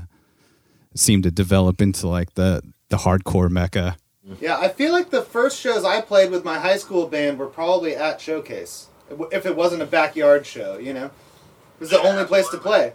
seemed 0.96 1.24
to 1.24 1.32
develop 1.32 1.82
into 1.82 2.08
like 2.08 2.36
the 2.36 2.62
the 2.90 2.98
hardcore 2.98 3.50
mecca. 3.50 3.98
Yeah, 4.40 4.58
I 4.58 4.70
feel 4.70 4.94
like 4.94 5.10
the 5.10 5.22
first 5.22 5.60
shows 5.60 5.84
I 5.84 6.02
played 6.02 6.32
with 6.32 6.46
my 6.46 6.60
high 6.60 6.78
school 6.78 7.08
band 7.08 7.38
were 7.40 7.48
probably 7.48 7.96
at 7.96 8.22
Showcase. 8.22 8.88
If 9.32 9.46
it 9.46 9.56
wasn't 9.56 9.82
a 9.82 9.86
backyard 9.86 10.46
show, 10.46 10.78
you 10.78 10.94
know? 10.94 11.06
It 11.06 11.80
was 11.80 11.90
the 11.90 12.02
only 12.02 12.24
place 12.26 12.48
to 12.50 12.58
play. 12.58 12.94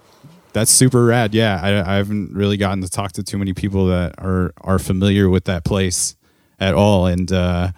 That's 0.52 0.70
super 0.70 1.04
rad. 1.04 1.34
Yeah, 1.34 1.60
I, 1.62 1.94
I 1.94 1.96
haven't 1.96 2.32
really 2.32 2.56
gotten 2.56 2.82
to 2.82 2.88
talk 2.88 3.12
to 3.12 3.22
too 3.22 3.38
many 3.38 3.52
people 3.52 3.86
that 3.86 4.14
are 4.18 4.54
are 4.62 4.78
familiar 4.78 5.28
with 5.28 5.44
that 5.44 5.64
place 5.64 6.16
at 6.58 6.74
all, 6.74 7.06
and 7.06 7.30
uh, 7.30 7.72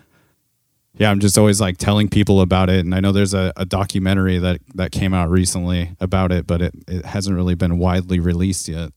yeah, 0.96 1.10
I'm 1.10 1.18
just 1.18 1.36
always 1.36 1.60
like 1.60 1.78
telling 1.78 2.08
people 2.08 2.40
about 2.40 2.70
it, 2.70 2.84
and 2.84 2.94
I 2.94 3.00
know 3.00 3.10
there's 3.10 3.34
a, 3.34 3.52
a 3.56 3.64
documentary 3.64 4.38
that 4.38 4.60
that 4.74 4.92
came 4.92 5.12
out 5.12 5.30
recently 5.30 5.96
about 5.98 6.30
it, 6.30 6.46
but 6.46 6.62
it, 6.62 6.74
it 6.86 7.04
hasn't 7.04 7.34
really 7.34 7.56
been 7.56 7.78
widely 7.78 8.20
released 8.20 8.68
yet. 8.68 8.92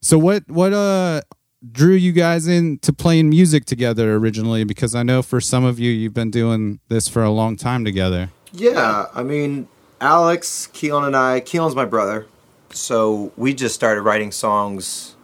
So 0.00 0.16
what 0.16 0.48
what 0.48 0.72
uh 0.72 1.22
drew 1.70 1.94
you 1.94 2.12
guys 2.12 2.46
into 2.46 2.92
playing 2.92 3.30
music 3.30 3.64
together 3.64 4.14
originally? 4.14 4.64
Because 4.64 4.94
I 4.94 5.02
know 5.02 5.22
for 5.22 5.40
some 5.40 5.64
of 5.64 5.78
you, 5.78 5.90
you've 5.90 6.14
been 6.14 6.30
doing 6.30 6.80
this 6.88 7.08
for 7.08 7.22
a 7.22 7.30
long 7.30 7.56
time 7.56 7.84
together. 7.84 8.30
Yeah, 8.52 9.06
I 9.14 9.22
mean, 9.22 9.68
Alex, 10.00 10.68
Keelan, 10.72 11.06
and 11.06 11.16
I. 11.16 11.40
Keelan's 11.40 11.74
my 11.74 11.84
brother, 11.84 12.26
so 12.70 13.32
we 13.36 13.54
just 13.54 13.74
started 13.74 14.02
writing 14.02 14.32
songs 14.32 15.14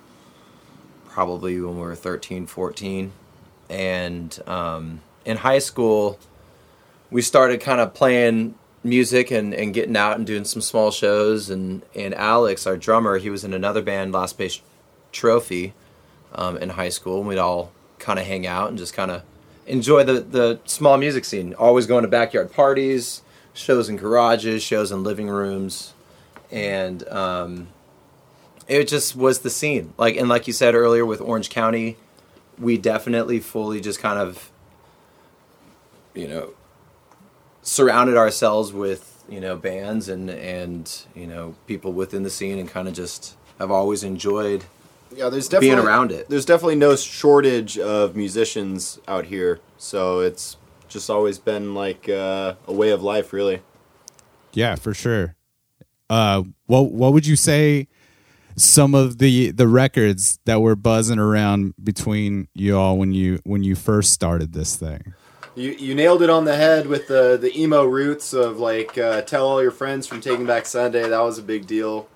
probably 1.08 1.60
when 1.60 1.74
we 1.74 1.80
were 1.80 1.96
13, 1.96 2.46
14. 2.46 3.12
and 3.68 4.38
um, 4.46 5.00
in 5.24 5.36
high 5.38 5.58
school, 5.58 6.18
we 7.10 7.20
started 7.20 7.60
kind 7.60 7.80
of 7.80 7.92
playing 7.92 8.54
music 8.84 9.30
and, 9.30 9.52
and 9.52 9.74
getting 9.74 9.96
out 9.96 10.16
and 10.16 10.26
doing 10.26 10.44
some 10.44 10.62
small 10.62 10.90
shows. 10.90 11.50
And 11.50 11.82
and 11.94 12.14
Alex, 12.14 12.66
our 12.66 12.76
drummer, 12.76 13.18
he 13.18 13.28
was 13.28 13.44
in 13.44 13.52
another 13.52 13.82
band, 13.82 14.12
Last 14.12 14.38
Base 14.38 14.60
Trophy, 15.12 15.74
um, 16.34 16.56
in 16.56 16.70
high 16.70 16.88
school, 16.88 17.18
and 17.18 17.28
we'd 17.28 17.38
all 17.38 17.72
kind 17.98 18.18
of 18.18 18.26
hang 18.26 18.46
out 18.46 18.68
and 18.68 18.78
just 18.78 18.94
kind 18.94 19.10
of 19.10 19.22
enjoy 19.66 20.04
the, 20.04 20.20
the 20.20 20.60
small 20.64 20.96
music 20.96 21.24
scene. 21.24 21.54
Always 21.54 21.86
going 21.86 22.02
to 22.02 22.08
backyard 22.08 22.52
parties, 22.52 23.22
shows 23.52 23.88
in 23.88 23.96
garages, 23.96 24.62
shows 24.62 24.92
in 24.92 25.02
living 25.02 25.28
rooms, 25.28 25.94
and 26.50 27.06
um, 27.08 27.68
it 28.66 28.88
just 28.88 29.16
was 29.16 29.40
the 29.40 29.50
scene. 29.50 29.92
Like 29.98 30.16
and 30.16 30.28
like 30.28 30.46
you 30.46 30.52
said 30.52 30.74
earlier 30.74 31.04
with 31.04 31.20
Orange 31.20 31.50
County, 31.50 31.96
we 32.58 32.78
definitely 32.78 33.40
fully 33.40 33.80
just 33.80 34.00
kind 34.00 34.18
of, 34.18 34.50
you 36.14 36.28
know, 36.28 36.50
surrounded 37.62 38.16
ourselves 38.16 38.72
with 38.72 39.24
you 39.28 39.40
know 39.40 39.56
bands 39.56 40.08
and 40.08 40.30
and 40.30 41.02
you 41.14 41.26
know 41.26 41.54
people 41.66 41.92
within 41.92 42.22
the 42.22 42.30
scene 42.30 42.58
and 42.58 42.68
kind 42.68 42.88
of 42.88 42.94
just 42.94 43.36
have 43.58 43.70
always 43.70 44.02
enjoyed 44.02 44.64
Yeah, 45.18 45.30
there's 45.30 45.48
definitely 45.48 45.74
being 45.74 45.84
around 45.84 46.12
it. 46.12 46.28
There's 46.28 46.44
definitely 46.44 46.76
no 46.76 46.94
shortage 46.94 47.76
of 47.76 48.14
musicians 48.14 49.00
out 49.08 49.24
here, 49.24 49.58
so 49.76 50.20
it's 50.20 50.56
just 50.88 51.10
always 51.10 51.40
been 51.40 51.74
like 51.74 52.08
uh, 52.08 52.54
a 52.68 52.72
way 52.72 52.90
of 52.90 53.02
life, 53.02 53.32
really. 53.32 53.60
Yeah, 54.52 54.76
for 54.76 54.94
sure. 54.94 55.34
Uh, 56.08 56.44
what 56.66 56.92
what 56.92 57.12
would 57.12 57.26
you 57.26 57.34
say? 57.34 57.88
Some 58.54 58.94
of 58.94 59.18
the 59.18 59.50
the 59.50 59.66
records 59.66 60.38
that 60.44 60.60
were 60.60 60.76
buzzing 60.76 61.18
around 61.18 61.74
between 61.82 62.46
you 62.54 62.78
all 62.78 62.96
when 62.96 63.12
you 63.12 63.40
when 63.42 63.64
you 63.64 63.74
first 63.74 64.12
started 64.12 64.52
this 64.52 64.76
thing. 64.76 65.14
You 65.56 65.72
you 65.72 65.96
nailed 65.96 66.22
it 66.22 66.30
on 66.30 66.44
the 66.44 66.54
head 66.54 66.86
with 66.86 67.08
the 67.08 67.36
the 67.36 67.60
emo 67.60 67.84
roots 67.84 68.32
of 68.32 68.60
like 68.60 68.96
uh, 68.96 69.22
tell 69.22 69.48
all 69.48 69.60
your 69.60 69.72
friends 69.72 70.06
from 70.06 70.20
Taking 70.20 70.46
Back 70.46 70.64
Sunday. 70.64 71.08
That 71.08 71.20
was 71.20 71.38
a 71.38 71.42
big 71.42 71.66
deal. 71.66 72.08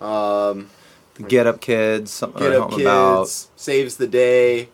Um, 0.00 0.70
Get 1.28 1.46
Up 1.46 1.60
Kids, 1.60 2.10
something 2.10 2.42
Get 2.42 2.52
Up 2.52 2.70
Kids 2.70 2.80
about. 2.82 3.28
saves 3.56 3.96
the 3.96 4.06
day. 4.06 4.68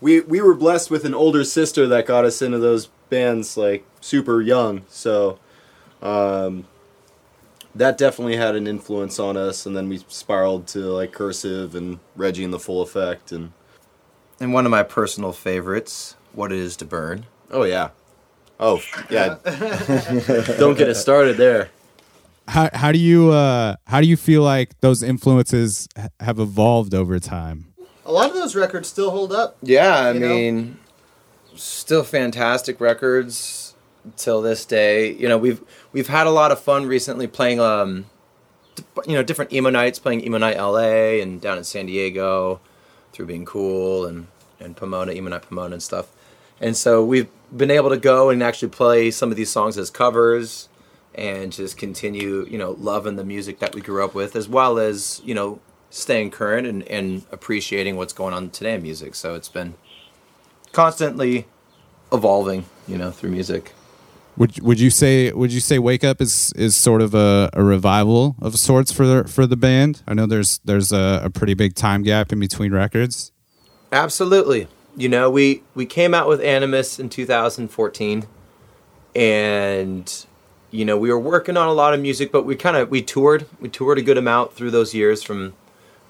We 0.00 0.20
we 0.20 0.40
were 0.40 0.54
blessed 0.54 0.90
with 0.90 1.04
an 1.04 1.14
older 1.14 1.44
sister 1.44 1.86
that 1.88 2.06
got 2.06 2.24
us 2.24 2.40
into 2.42 2.58
those 2.58 2.88
bands 3.10 3.56
like 3.56 3.84
super 4.00 4.40
young, 4.40 4.82
so 4.88 5.38
um, 6.02 6.66
that 7.74 7.98
definitely 7.98 8.36
had 8.36 8.54
an 8.54 8.66
influence 8.66 9.18
on 9.18 9.36
us. 9.36 9.66
And 9.66 9.76
then 9.76 9.88
we 9.88 9.98
spiraled 10.08 10.66
to 10.68 10.78
like 10.80 11.12
Cursive 11.12 11.74
and 11.74 11.98
Reggie 12.16 12.44
and 12.44 12.52
the 12.52 12.58
Full 12.60 12.80
Effect, 12.82 13.32
and 13.32 13.52
And 14.40 14.52
one 14.52 14.64
of 14.66 14.70
my 14.70 14.82
personal 14.84 15.32
favorites, 15.32 16.16
What 16.32 16.52
It 16.52 16.58
Is 16.58 16.76
to 16.76 16.84
Burn. 16.84 17.26
oh 17.50 17.64
yeah, 17.64 17.90
oh 18.60 18.80
yeah. 19.10 19.38
Don't 20.58 20.78
get 20.78 20.88
it 20.88 20.96
started 20.96 21.36
there. 21.38 21.70
How 22.48 22.70
how 22.72 22.92
do 22.92 22.98
you 22.98 23.30
uh 23.30 23.76
how 23.86 24.00
do 24.00 24.06
you 24.06 24.16
feel 24.16 24.42
like 24.42 24.80
those 24.80 25.02
influences 25.02 25.88
have 26.20 26.38
evolved 26.40 26.94
over 26.94 27.18
time? 27.18 27.66
A 28.06 28.10
lot 28.12 28.30
of 28.30 28.34
those 28.36 28.56
records 28.56 28.88
still 28.88 29.10
hold 29.10 29.32
up. 29.32 29.56
Yeah, 29.62 29.94
I 29.98 30.12
You 30.12 30.20
know? 30.20 30.28
mean, 30.28 30.78
still 31.54 32.02
fantastic 32.04 32.80
records 32.80 33.74
till 34.16 34.40
this 34.40 34.64
day. 34.64 35.12
You 35.12 35.28
know, 35.28 35.36
we've 35.36 35.62
we've 35.92 36.08
had 36.08 36.26
a 36.26 36.30
lot 36.30 36.50
of 36.50 36.58
fun 36.58 36.86
recently 36.86 37.26
playing, 37.26 37.60
um, 37.60 38.06
you 39.06 39.12
know, 39.14 39.22
different 39.22 39.52
emo 39.52 39.68
nights, 39.68 39.98
playing 39.98 40.24
emo 40.24 40.38
night 40.38 40.56
LA 40.56 41.20
and 41.22 41.40
down 41.42 41.58
in 41.58 41.64
San 41.64 41.84
Diego, 41.86 42.60
through 43.12 43.26
being 43.26 43.44
cool 43.44 44.06
and 44.06 44.26
and 44.58 44.74
Pomona, 44.74 45.12
emo 45.12 45.28
night 45.28 45.42
Pomona 45.42 45.74
and 45.74 45.82
stuff. 45.82 46.06
And 46.62 46.76
so 46.76 47.04
we've 47.04 47.28
been 47.54 47.70
able 47.70 47.90
to 47.90 47.98
go 47.98 48.30
and 48.30 48.42
actually 48.42 48.68
play 48.70 49.10
some 49.10 49.30
of 49.30 49.36
these 49.36 49.50
songs 49.50 49.76
as 49.76 49.90
covers 49.90 50.68
and 51.18 51.52
just 51.52 51.76
continue, 51.76 52.46
you 52.48 52.56
know, 52.56 52.70
loving 52.78 53.16
the 53.16 53.24
music 53.24 53.58
that 53.58 53.74
we 53.74 53.80
grew 53.80 54.04
up 54.04 54.14
with, 54.14 54.36
as 54.36 54.48
well 54.48 54.78
as 54.78 55.20
you 55.24 55.34
know 55.34 55.60
staying 55.90 56.30
current 56.30 56.66
and, 56.66 56.82
and 56.84 57.24
appreciating 57.32 57.96
what's 57.96 58.12
going 58.12 58.32
on 58.32 58.50
today 58.50 58.74
in 58.74 58.82
music. 58.82 59.14
So 59.14 59.34
it's 59.34 59.48
been 59.48 59.74
constantly 60.72 61.46
evolving, 62.12 62.66
you 62.86 62.96
know, 62.96 63.10
through 63.10 63.30
music. 63.30 63.72
Would 64.36 64.60
would 64.62 64.78
you 64.78 64.90
say 64.90 65.32
would 65.32 65.52
you 65.52 65.58
say 65.58 65.80
Wake 65.80 66.04
Up 66.04 66.20
is 66.20 66.52
is 66.52 66.76
sort 66.76 67.02
of 67.02 67.12
a, 67.12 67.50
a 67.52 67.64
revival 67.64 68.36
of 68.40 68.56
sorts 68.56 68.92
for 68.92 69.04
the, 69.04 69.24
for 69.24 69.46
the 69.46 69.56
band? 69.56 70.02
I 70.06 70.14
know 70.14 70.26
there's 70.26 70.60
there's 70.64 70.92
a, 70.92 71.22
a 71.24 71.30
pretty 71.30 71.54
big 71.54 71.74
time 71.74 72.04
gap 72.04 72.32
in 72.32 72.38
between 72.38 72.72
records. 72.72 73.32
Absolutely. 73.90 74.68
You 74.96 75.08
know, 75.08 75.28
we 75.28 75.64
we 75.74 75.86
came 75.86 76.14
out 76.14 76.28
with 76.28 76.40
Animus 76.40 77.00
in 77.00 77.08
2014 77.08 78.28
and 79.16 80.26
you 80.70 80.84
know, 80.84 80.98
we 80.98 81.10
were 81.10 81.18
working 81.18 81.56
on 81.56 81.68
a 81.68 81.72
lot 81.72 81.94
of 81.94 82.00
music, 82.00 82.30
but 82.30 82.44
we 82.44 82.56
kind 82.56 82.76
of 82.76 82.90
we 82.90 83.02
toured. 83.02 83.46
We 83.60 83.68
toured 83.68 83.98
a 83.98 84.02
good 84.02 84.18
amount 84.18 84.52
through 84.52 84.70
those 84.70 84.94
years 84.94 85.22
from 85.22 85.54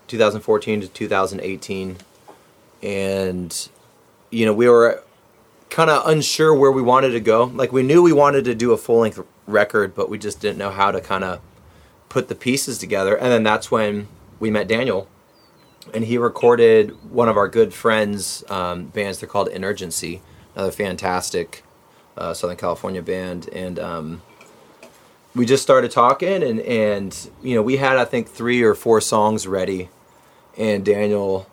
2014 0.09 0.81
to 0.81 0.89
2018. 0.89 1.97
And 2.83 3.69
you 4.31 4.47
know, 4.47 4.53
we 4.53 4.69
were 4.69 5.03
kind 5.71 5.91
of 5.91 6.07
unsure 6.07 6.55
where 6.55 6.73
we 6.73 6.83
wanted 6.83 7.11
to 7.11 7.21
go. 7.21 7.45
Like 7.45 7.73
we 7.73 7.83
knew 7.83 8.03
we 8.03 8.13
wanted 8.13 8.45
to 8.47 8.55
do 8.55 8.73
a 8.73 8.77
full-length 8.77 9.21
record, 9.47 9.95
but 9.95 10.09
we 10.09 10.19
just 10.19 10.41
didn't 10.41 10.59
know 10.59 10.71
how 10.71 10.91
to 10.91 11.01
kind 11.01 11.25
of 11.25 11.41
put 12.09 12.29
the 12.29 12.35
pieces 12.35 12.79
together. 12.79 13.17
And 13.17 13.31
then 13.31 13.43
that's 13.43 13.71
when 13.71 14.09
we 14.41 14.51
met 14.51 14.67
Daniel 14.67 15.09
and 15.95 16.05
he 16.05 16.19
recorded 16.19 16.91
one 17.11 17.29
of 17.29 17.37
our 17.37 17.49
good 17.49 17.73
friends' 17.73 18.45
um, 18.49 18.87
bands. 18.87 19.19
They're 19.19 19.29
called 19.29 19.49
Inurgency, 19.49 20.21
another 20.55 20.71
fantastic 20.71 21.65
uh, 22.17 22.35
Southern 22.35 22.57
California 22.57 23.03
band. 23.03 23.49
And 23.53 23.79
um, 23.79 24.23
we 25.35 25.47
just 25.47 25.63
started 25.63 25.91
talking, 25.91 26.43
and 26.43 26.61
and 26.61 27.31
you 27.43 27.55
know 27.55 27.63
we 27.63 27.77
had 27.77 27.97
I 27.97 28.05
think 28.05 28.29
three 28.29 28.63
or 28.63 28.75
four 28.75 29.01
songs 29.01 29.47
ready, 29.47 29.89
and 30.57 30.85
Daniel 30.85 31.47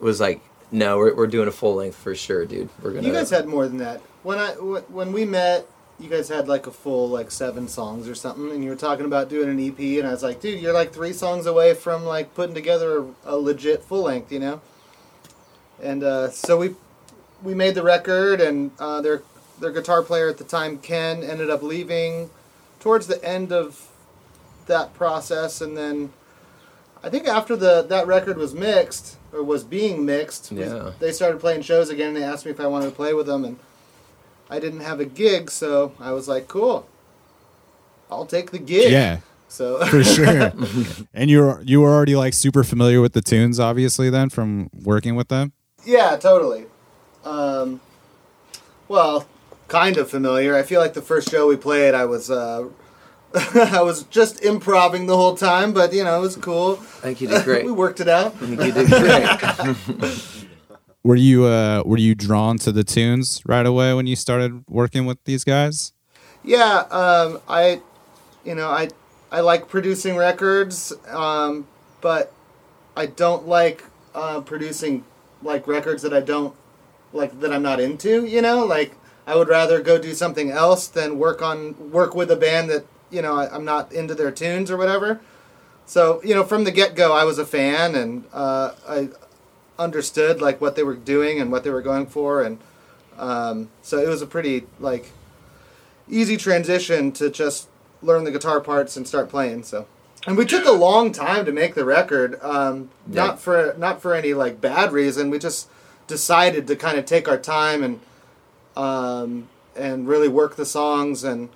was 0.00 0.20
like, 0.20 0.40
"No, 0.70 0.98
we're 0.98 1.14
we're 1.14 1.26
doing 1.26 1.48
a 1.48 1.52
full 1.52 1.76
length 1.76 1.96
for 1.96 2.14
sure, 2.14 2.44
dude. 2.44 2.68
We're 2.82 2.92
gonna." 2.92 3.06
You 3.06 3.12
guys 3.12 3.30
had 3.30 3.46
more 3.46 3.66
than 3.68 3.78
that. 3.78 4.00
When 4.22 4.38
I 4.38 4.50
when 4.52 5.12
we 5.12 5.24
met, 5.24 5.66
you 5.98 6.08
guys 6.08 6.28
had 6.28 6.48
like 6.48 6.66
a 6.66 6.70
full 6.70 7.08
like 7.08 7.30
seven 7.30 7.68
songs 7.68 8.08
or 8.08 8.14
something, 8.14 8.50
and 8.50 8.64
you 8.64 8.70
were 8.70 8.76
talking 8.76 9.06
about 9.06 9.28
doing 9.28 9.48
an 9.48 9.60
EP, 9.60 9.78
and 9.98 10.06
I 10.06 10.10
was 10.10 10.22
like, 10.22 10.40
dude, 10.40 10.60
you're 10.60 10.72
like 10.72 10.92
three 10.92 11.12
songs 11.12 11.46
away 11.46 11.74
from 11.74 12.04
like 12.04 12.34
putting 12.34 12.54
together 12.54 12.98
a, 12.98 13.06
a 13.24 13.36
legit 13.36 13.82
full 13.82 14.02
length, 14.02 14.32
you 14.32 14.40
know. 14.40 14.60
And 15.82 16.02
uh, 16.02 16.30
so 16.30 16.58
we 16.58 16.74
we 17.42 17.54
made 17.54 17.74
the 17.74 17.82
record, 17.82 18.40
and 18.40 18.72
uh, 18.78 19.00
their 19.00 19.22
their 19.60 19.70
guitar 19.70 20.02
player 20.02 20.28
at 20.28 20.38
the 20.38 20.44
time, 20.44 20.78
Ken, 20.78 21.22
ended 21.22 21.48
up 21.48 21.62
leaving 21.62 22.30
towards 22.84 23.06
the 23.06 23.24
end 23.24 23.50
of 23.50 23.88
that 24.66 24.92
process, 24.92 25.62
and 25.62 25.74
then 25.74 26.12
I 27.02 27.08
think 27.08 27.26
after 27.26 27.56
the 27.56 27.82
that 27.88 28.06
record 28.06 28.36
was 28.36 28.52
mixed 28.54 29.16
or 29.32 29.42
was 29.42 29.64
being 29.64 30.04
mixed, 30.04 30.52
we- 30.52 30.60
Yeah. 30.60 30.90
they 31.00 31.10
started 31.10 31.40
playing 31.40 31.62
shows 31.62 31.88
again, 31.88 32.08
and 32.08 32.16
they 32.18 32.22
asked 32.22 32.44
me 32.44 32.50
if 32.52 32.60
I 32.60 32.66
wanted 32.66 32.86
to 32.90 32.90
play 32.92 33.14
with 33.14 33.26
them, 33.26 33.42
and 33.44 33.56
I 34.50 34.60
didn't 34.60 34.80
have 34.80 35.00
a 35.00 35.06
gig, 35.06 35.50
so 35.50 35.92
I 35.98 36.12
was 36.12 36.28
like, 36.28 36.46
cool, 36.46 36.86
I'll 38.10 38.26
take 38.26 38.50
the 38.50 38.58
gig. 38.58 38.92
Yeah, 38.92 39.20
So 39.48 39.84
for 39.86 40.04
sure. 40.04 40.52
and 41.14 41.30
you're 41.30 41.62
you 41.64 41.80
were 41.80 41.90
already 41.90 42.16
like 42.16 42.34
super 42.34 42.62
familiar 42.64 43.00
with 43.00 43.14
the 43.14 43.22
tunes, 43.22 43.58
obviously, 43.58 44.10
then 44.10 44.28
from 44.28 44.68
working 44.82 45.14
with 45.16 45.28
them. 45.28 45.52
Yeah, 45.86 46.16
totally. 46.16 46.66
Um, 47.24 47.80
well, 48.88 49.26
kind 49.68 49.96
of 49.96 50.10
familiar. 50.10 50.54
I 50.56 50.62
feel 50.62 50.80
like 50.80 50.94
the 50.94 51.02
first 51.02 51.30
show 51.30 51.46
we 51.46 51.56
played, 51.56 51.94
I 51.94 52.04
was 52.04 52.30
uh, 52.30 52.68
I 53.54 53.82
was 53.82 54.04
just 54.04 54.44
improvising 54.44 55.06
the 55.06 55.16
whole 55.16 55.36
time, 55.36 55.72
but 55.72 55.92
you 55.92 56.04
know 56.04 56.18
it 56.18 56.22
was 56.22 56.36
cool. 56.36 56.74
I 56.74 57.12
think 57.12 57.20
you 57.20 57.28
did 57.28 57.44
great. 57.44 57.64
we 57.66 57.72
worked 57.72 58.00
it 58.00 58.08
out. 58.08 58.34
I 58.40 58.46
think 58.46 58.62
you 58.62 58.72
did 58.72 58.88
great. 58.88 60.44
Were 61.04 61.16
you 61.16 61.44
uh 61.44 61.82
were 61.84 61.98
you 61.98 62.14
drawn 62.14 62.56
to 62.58 62.72
the 62.72 62.82
tunes 62.82 63.42
right 63.44 63.66
away 63.66 63.92
when 63.92 64.06
you 64.06 64.16
started 64.16 64.64
working 64.70 65.04
with 65.04 65.22
these 65.24 65.44
guys? 65.44 65.92
Yeah, 66.42 66.84
um, 66.90 67.40
I, 67.46 67.82
you 68.42 68.54
know, 68.54 68.68
I 68.68 68.88
I 69.30 69.40
like 69.40 69.68
producing 69.68 70.16
records, 70.16 70.94
um, 71.08 71.66
but 72.00 72.32
I 72.96 73.04
don't 73.04 73.46
like 73.46 73.84
uh, 74.14 74.40
producing 74.40 75.04
like 75.42 75.66
records 75.66 76.02
that 76.02 76.14
I 76.14 76.20
don't 76.20 76.54
like 77.12 77.38
that 77.40 77.52
I'm 77.52 77.62
not 77.62 77.80
into. 77.80 78.24
You 78.24 78.40
know, 78.40 78.64
like 78.64 78.96
I 79.26 79.36
would 79.36 79.48
rather 79.48 79.80
go 79.80 79.98
do 79.98 80.14
something 80.14 80.50
else 80.50 80.86
than 80.86 81.18
work 81.18 81.40
on 81.42 81.90
work 81.90 82.14
with 82.14 82.30
a 82.30 82.36
band 82.36 82.68
that 82.70 82.84
you 83.10 83.22
know 83.22 83.36
I, 83.36 83.54
I'm 83.54 83.64
not 83.64 83.92
into 83.92 84.14
their 84.14 84.30
tunes 84.30 84.70
or 84.70 84.76
whatever. 84.76 85.20
So 85.86 86.20
you 86.24 86.34
know, 86.34 86.44
from 86.44 86.64
the 86.64 86.70
get 86.70 86.94
go, 86.94 87.12
I 87.12 87.24
was 87.24 87.38
a 87.38 87.46
fan, 87.46 87.94
and 87.94 88.24
uh, 88.32 88.72
I 88.88 89.08
understood 89.78 90.40
like 90.40 90.60
what 90.60 90.76
they 90.76 90.82
were 90.82 90.94
doing 90.94 91.40
and 91.40 91.50
what 91.50 91.64
they 91.64 91.70
were 91.70 91.82
going 91.82 92.06
for, 92.06 92.42
and 92.42 92.58
um, 93.18 93.68
so 93.82 93.98
it 93.98 94.08
was 94.08 94.22
a 94.22 94.26
pretty 94.26 94.64
like 94.78 95.10
easy 96.08 96.36
transition 96.36 97.12
to 97.12 97.30
just 97.30 97.68
learn 98.02 98.24
the 98.24 98.30
guitar 98.30 98.60
parts 98.60 98.96
and 98.96 99.08
start 99.08 99.28
playing. 99.30 99.62
So, 99.62 99.86
and 100.26 100.36
we 100.36 100.44
took 100.44 100.66
a 100.66 100.72
long 100.72 101.12
time 101.12 101.44
to 101.46 101.52
make 101.52 101.74
the 101.74 101.84
record. 101.84 102.38
Um, 102.42 102.90
Yeah. 103.08 103.26
Not 103.26 103.40
for 103.40 103.74
not 103.78 104.00
for 104.02 104.14
any 104.14 104.34
like 104.34 104.60
bad 104.60 104.92
reason. 104.92 105.30
We 105.30 105.38
just 105.38 105.68
decided 106.06 106.66
to 106.66 106.76
kind 106.76 106.98
of 106.98 107.06
take 107.06 107.28
our 107.28 107.38
time 107.38 107.82
and 107.82 108.00
um, 108.76 109.48
and 109.76 110.08
really 110.08 110.28
work 110.28 110.56
the 110.56 110.66
songs 110.66 111.24
and 111.24 111.48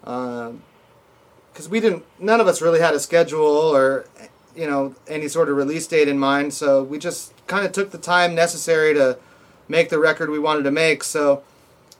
because 0.00 1.68
we 1.68 1.80
didn't 1.80 2.04
none 2.18 2.40
of 2.40 2.46
us 2.46 2.62
really 2.62 2.80
had 2.80 2.94
a 2.94 3.00
schedule 3.00 3.40
or 3.40 4.06
you 4.54 4.66
know 4.66 4.94
any 5.08 5.28
sort 5.28 5.48
of 5.48 5.56
release 5.56 5.86
date 5.86 6.08
in 6.08 6.18
mind 6.18 6.54
so 6.54 6.82
we 6.82 6.98
just 6.98 7.32
kind 7.46 7.66
of 7.66 7.72
took 7.72 7.90
the 7.90 7.98
time 7.98 8.34
necessary 8.34 8.94
to 8.94 9.18
make 9.68 9.88
the 9.88 9.98
record 9.98 10.30
we 10.30 10.38
wanted 10.38 10.62
to 10.64 10.70
make. 10.70 11.02
So 11.02 11.42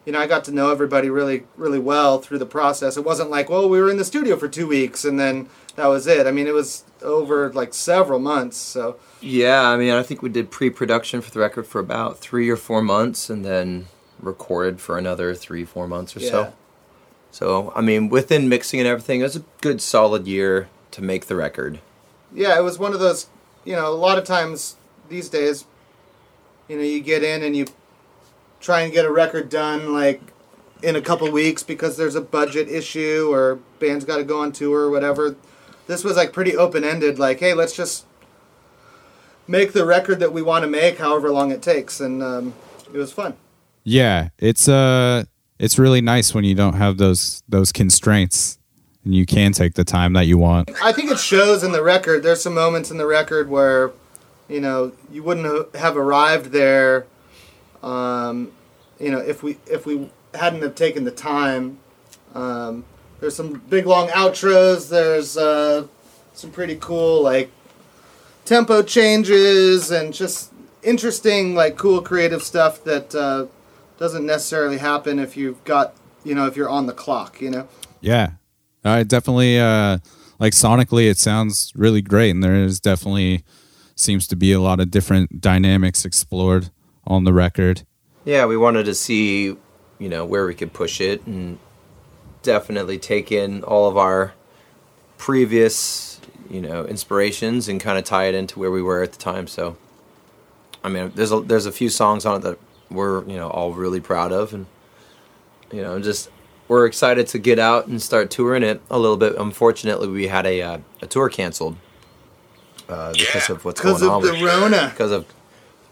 you 0.04 0.12
know 0.12 0.20
i 0.20 0.26
got 0.28 0.44
to 0.44 0.52
know 0.52 0.70
everybody 0.70 1.10
really 1.10 1.42
really 1.56 1.80
well 1.80 2.18
through 2.18 2.38
the 2.38 2.46
process. 2.46 2.96
It 2.96 3.04
wasn't 3.04 3.30
like 3.30 3.50
well 3.50 3.68
we 3.68 3.80
were 3.80 3.90
in 3.90 3.96
the 3.96 4.04
studio 4.04 4.36
for 4.36 4.48
two 4.48 4.66
weeks 4.66 5.04
and 5.04 5.18
then 5.18 5.48
that 5.76 5.86
was 5.86 6.06
it. 6.06 6.26
I 6.26 6.30
mean 6.30 6.46
it 6.46 6.54
was 6.54 6.84
over 7.02 7.52
like 7.52 7.74
several 7.74 8.18
months 8.18 8.56
so. 8.56 8.96
Yeah, 9.20 9.62
I 9.62 9.76
mean, 9.76 9.92
I 9.92 10.02
think 10.02 10.22
we 10.22 10.28
did 10.28 10.50
pre-production 10.50 11.22
for 11.22 11.30
the 11.30 11.40
record 11.40 11.66
for 11.66 11.80
about 11.80 12.18
three 12.18 12.50
or 12.50 12.56
four 12.56 12.82
months, 12.82 13.30
and 13.30 13.44
then 13.44 13.86
recorded 14.20 14.81
for 14.81 14.96
another 14.98 15.35
three, 15.35 15.64
four 15.64 15.87
months 15.88 16.16
or 16.16 16.20
Yeah. 16.20 16.31
so. 16.31 16.52
So, 17.31 17.72
I 17.76 17.81
mean, 17.83 18.09
within 18.09 18.48
mixing 18.48 18.81
and 18.81 18.88
everything, 18.88 19.20
it 19.20 19.24
was 19.24 19.37
a 19.37 19.44
good 19.61 19.81
solid 19.83 20.26
year 20.26 20.68
to 20.92 21.02
make 21.02 21.26
the 21.26 21.37
record. 21.37 21.81
yeah, 22.35 22.57
it 22.59 22.62
was 22.62 22.79
one 22.79 22.92
of 22.92 23.00
those, 23.00 23.26
you 23.64 23.74
know, 23.74 23.88
a 23.88 23.94
lot 23.94 24.18
of 24.18 24.24
times 24.24 24.76
these 25.09 25.29
days, 25.29 25.64
you 26.68 26.76
know, 26.76 26.83
you 26.83 27.00
get 27.00 27.22
in 27.22 27.42
and 27.42 27.55
you 27.57 27.66
try 28.61 28.81
and 28.81 28.92
get 28.92 29.05
a 29.05 29.12
record 29.12 29.48
done 29.48 29.92
like 29.92 30.20
in 30.83 30.96
a 30.96 31.00
couple 31.00 31.31
weeks 31.31 31.62
because 31.62 31.96
there's 31.96 32.14
a 32.14 32.20
budget 32.20 32.68
issue 32.68 33.29
or 33.31 33.59
band's 33.79 34.05
got 34.05 34.16
to 34.16 34.24
go 34.24 34.40
on 34.40 34.50
tour 34.52 34.81
or 34.81 34.90
whatever. 34.90 35.37
This 35.87 36.02
was 36.05 36.16
like 36.16 36.33
pretty 36.33 36.57
open 36.57 36.83
ended, 36.85 37.18
like, 37.18 37.38
hey, 37.40 37.55
let's 37.55 37.74
just 37.76 38.05
make 39.46 39.72
the 39.72 39.85
record 39.87 40.18
that 40.20 40.33
we 40.33 40.42
want 40.42 40.62
to 40.64 40.68
make, 40.68 40.98
however 40.98 41.31
long 41.31 41.52
it 41.52 41.62
takes, 41.62 42.00
and 42.00 42.22
um, 42.22 42.55
it 42.92 42.98
was 42.98 43.12
fun. 43.12 43.35
Yeah, 43.87 44.31
it's 44.38 44.68
uh 44.68 45.25
it's 45.61 45.79
really 45.79 46.01
nice 46.01 46.35
when 46.35 46.42
you 46.42 46.57
don't 46.57 46.75
have 46.75 46.99
those 46.99 47.44
those 47.49 47.70
constraints 47.70 48.59
and 49.05 49.14
you 49.14 49.25
can 49.25 49.53
take 49.53 49.75
the 49.75 49.85
time 49.85 50.12
that 50.14 50.27
you 50.27 50.37
want. 50.37 50.70
I 50.83 50.92
think 50.92 51.12
it 51.12 51.20
shows 51.20 51.62
in 51.62 51.70
the 51.70 51.85
record. 51.85 52.25
There's 52.25 52.42
some 52.42 52.55
moments 52.55 52.90
in 52.90 52.96
the 52.99 53.07
record 53.07 53.49
where, 53.49 53.92
you 54.49 54.61
know, 54.61 54.90
you 55.12 55.22
wouldn't 55.22 55.72
have 55.77 55.96
arrived 55.96 56.46
there, 56.46 57.07
um, 57.85 58.51
you 58.99 59.12
know, 59.12 59.20
if 59.20 59.44
we 59.44 59.59
if 59.68 59.87
we 59.87 60.11
hadn't 60.35 60.62
have 60.62 60.75
taken 60.75 61.05
the 61.05 61.12
time. 61.12 61.79
Um, 62.35 62.85
there's 63.20 63.37
some 63.37 63.62
big 63.70 63.87
long 63.87 64.09
outros. 64.09 64.90
There's 64.90 65.37
uh, 65.37 65.87
some 66.35 66.51
pretty 66.51 66.75
cool 66.75 67.22
like 67.22 67.53
tempo 68.44 68.83
changes 68.83 69.92
and 69.92 70.12
just 70.12 70.53
interesting 70.83 71.55
like 71.55 71.77
cool 71.77 72.03
creative 72.03 72.42
stuff 72.42 72.83
that 72.83 73.14
uh, 73.14 73.46
doesn't 73.98 74.26
necessarily 74.26 74.78
happen 74.78 75.18
if 75.18 75.37
you've 75.37 75.62
got 75.64 75.94
you 76.24 76.35
know 76.35 76.46
if 76.46 76.56
you're 76.56 76.68
on 76.68 76.87
the 76.87 76.92
clock. 76.92 77.40
You 77.40 77.50
know. 77.50 77.68
Yeah. 78.00 78.32
I 78.85 79.02
definitely 79.02 79.59
uh 79.59 79.98
like 80.38 80.52
sonically 80.52 81.11
it 81.11 81.18
sounds 81.18 81.72
really 81.74 82.02
great 82.02 82.30
and 82.30 82.42
there 82.42 82.54
is 82.54 82.78
definitely 82.80 83.42
seems 83.96 84.26
to 84.28 84.37
be 84.37 84.52
a 84.52 84.61
lot 84.61 84.78
of 84.78 84.90
different 84.90 85.40
dynamics 85.40 86.04
explored 86.04 86.70
on 87.06 87.24
the 87.24 87.32
record. 87.32 87.82
Yeah, 88.24 88.44
we 88.46 88.56
wanted 88.56 88.85
to 88.85 88.94
see, 88.94 89.56
you 89.98 90.09
know, 90.09 90.24
where 90.24 90.46
we 90.46 90.54
could 90.54 90.72
push 90.72 91.00
it 91.00 91.26
and 91.26 91.59
definitely 92.42 92.98
take 92.98 93.32
in 93.32 93.62
all 93.64 93.88
of 93.88 93.96
our 93.96 94.35
previous, 95.16 96.20
you 96.50 96.61
know, 96.61 96.85
inspirations 96.85 97.68
and 97.68 97.80
kind 97.80 97.98
of 97.98 98.04
tie 98.04 98.26
it 98.26 98.35
into 98.35 98.59
where 98.59 98.70
we 98.70 98.82
were 98.82 99.02
at 99.02 99.12
the 99.12 99.18
time. 99.18 99.46
So, 99.46 99.76
I 100.85 100.88
mean, 100.88 101.12
there's 101.14 101.32
a, 101.32 101.40
there's 101.40 101.66
a 101.66 101.72
few 101.72 101.88
songs 101.88 102.26
on 102.26 102.37
it 102.37 102.42
that 102.42 102.59
we're, 102.90 103.25
you 103.27 103.37
know, 103.37 103.49
all 103.49 103.72
really 103.72 104.01
proud 104.01 104.33
of 104.33 104.53
and 104.55 104.66
you 105.72 105.83
know, 105.83 105.99
just 106.01 106.31
we're 106.68 106.87
excited 106.87 107.27
to 107.29 107.38
get 107.38 107.59
out 107.59 107.87
and 107.87 108.01
start 108.01 108.31
touring 108.31 108.62
it 108.62 108.81
a 108.90 108.99
little 108.99 109.16
bit. 109.16 109.35
Unfortunately, 109.37 110.09
we 110.09 110.29
had 110.29 110.46
a 110.46 110.62
uh, 110.62 110.79
a 111.03 111.07
tour 111.07 111.29
canceled 111.29 111.77
uh, 112.88 113.12
because 113.12 113.51
of 113.51 113.64
what's 113.64 113.81
Because 113.81 114.01
going 114.01 114.12
on 114.12 114.16
of 114.18 114.27
the 114.27 114.33
with- 114.33 114.42
Rona. 114.42 114.88
because 114.90 115.11
of 115.12 115.27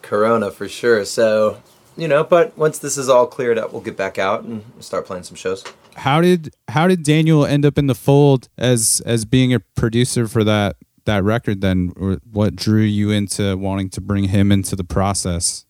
Corona 0.02 0.50
for 0.50 0.68
sure. 0.68 1.04
So, 1.04 1.60
you 1.96 2.06
know, 2.08 2.22
but 2.24 2.56
once 2.58 2.78
this 2.78 2.96
is 2.98 3.08
all 3.08 3.26
cleared 3.26 3.58
up, 3.58 3.72
we'll 3.72 3.82
get 3.82 3.96
back 3.96 4.18
out 4.18 4.42
and 4.44 4.64
start 4.80 5.06
playing 5.06 5.24
some 5.24 5.36
shows. 5.36 5.64
How 5.96 6.20
did 6.20 6.54
how 6.68 6.86
did 6.88 7.02
Daniel 7.04 7.44
end 7.46 7.64
up 7.64 7.78
in 7.78 7.86
the 7.86 7.94
fold 7.94 8.48
as 8.58 9.00
as 9.06 9.24
being 9.24 9.52
a 9.54 9.60
producer 9.60 10.26
for 10.28 10.44
that 10.44 10.76
that 11.04 11.22
record 11.22 11.60
then 11.60 11.92
Or 11.96 12.18
what 12.32 12.56
drew 12.56 12.80
you 12.82 13.10
into 13.10 13.56
wanting 13.56 13.90
to 13.90 14.00
bring 14.00 14.24
him 14.24 14.50
into 14.52 14.74
the 14.76 14.84
process? 14.84 15.66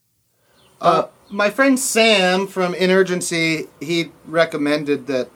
Uh, 0.81 1.05
my 1.35 1.49
friend 1.49 1.77
Sam 1.77 2.47
from 2.47 2.73
Inurgency, 2.73 3.67
he 3.79 4.11
recommended 4.25 5.07
that 5.07 5.29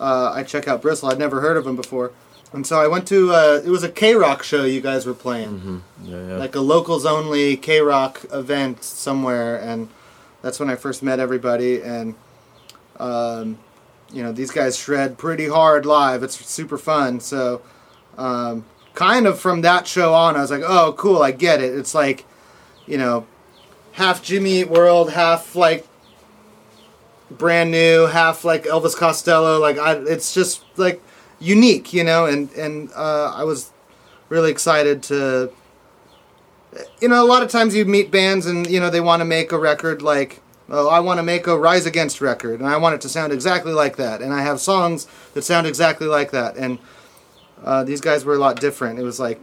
uh, 0.00 0.32
I 0.34 0.42
check 0.42 0.66
out 0.66 0.80
Bristol. 0.80 1.10
I'd 1.10 1.18
never 1.18 1.40
heard 1.42 1.56
of 1.58 1.66
him 1.66 1.76
before. 1.76 2.12
And 2.52 2.66
so 2.66 2.80
I 2.80 2.88
went 2.88 3.06
to, 3.08 3.32
uh, 3.32 3.60
it 3.64 3.68
was 3.68 3.84
a 3.84 3.88
KROQ 3.88 4.42
show 4.42 4.64
you 4.64 4.80
guys 4.80 5.06
were 5.06 5.14
playing. 5.14 5.82
Yeah, 6.02 6.16
Like 6.36 6.54
a 6.56 6.60
locals 6.60 7.04
only 7.06 7.56
KROQ 7.56 8.34
event 8.34 8.82
somewhere. 8.82 9.56
And 9.56 9.88
that's 10.42 10.58
when 10.58 10.70
I 10.70 10.74
first 10.74 11.02
met 11.02 11.20
everybody. 11.20 11.80
And, 11.82 12.14
um, 12.98 13.58
you 14.12 14.22
know, 14.22 14.32
these 14.32 14.50
guys 14.50 14.76
shred 14.78 15.18
pretty 15.18 15.48
hard 15.48 15.86
live. 15.86 16.22
It's 16.22 16.44
super 16.44 16.78
fun. 16.78 17.20
So, 17.20 17.62
um, 18.18 18.64
kind 18.94 19.26
of 19.26 19.38
from 19.38 19.60
that 19.60 19.86
show 19.86 20.14
on, 20.14 20.34
I 20.34 20.40
was 20.40 20.50
like, 20.50 20.64
oh, 20.66 20.94
cool, 20.94 21.22
I 21.22 21.30
get 21.30 21.62
it. 21.62 21.74
It's 21.78 21.94
like, 21.94 22.24
you 22.86 22.98
know, 22.98 23.26
half 23.92 24.22
Jimmy 24.22 24.60
Eat 24.60 24.70
World, 24.70 25.12
half 25.12 25.54
like 25.54 25.86
brand 27.30 27.70
new, 27.70 28.06
half 28.06 28.44
like 28.44 28.64
Elvis 28.64 28.96
Costello. 28.96 29.58
Like 29.58 29.78
I, 29.78 29.94
it's 29.94 30.34
just 30.34 30.62
like 30.76 31.02
unique, 31.38 31.92
you 31.92 32.04
know. 32.04 32.26
And 32.26 32.50
and 32.52 32.90
uh, 32.94 33.32
I 33.34 33.44
was 33.44 33.70
really 34.28 34.50
excited 34.50 35.02
to. 35.04 35.52
You 37.00 37.08
know, 37.08 37.24
a 37.24 37.26
lot 37.26 37.42
of 37.42 37.50
times 37.50 37.74
you 37.74 37.84
meet 37.84 38.12
bands 38.12 38.46
and 38.46 38.68
you 38.70 38.78
know 38.78 38.90
they 38.90 39.00
want 39.00 39.20
to 39.20 39.24
make 39.24 39.50
a 39.50 39.58
record 39.58 40.02
like, 40.02 40.40
oh, 40.68 40.88
I 40.88 41.00
want 41.00 41.18
to 41.18 41.22
make 41.24 41.48
a 41.48 41.58
Rise 41.58 41.84
Against 41.84 42.20
record, 42.20 42.60
and 42.60 42.68
I 42.68 42.76
want 42.76 42.94
it 42.94 43.00
to 43.00 43.08
sound 43.08 43.32
exactly 43.32 43.72
like 43.72 43.96
that, 43.96 44.22
and 44.22 44.32
I 44.32 44.42
have 44.42 44.60
songs 44.60 45.08
that 45.34 45.42
sound 45.42 45.66
exactly 45.66 46.06
like 46.06 46.30
that, 46.30 46.56
and 46.56 46.78
uh, 47.64 47.84
these 47.84 48.00
guys 48.00 48.24
were 48.24 48.34
a 48.34 48.38
lot 48.38 48.60
different. 48.60 48.98
It 48.98 49.02
was 49.02 49.18
like, 49.18 49.40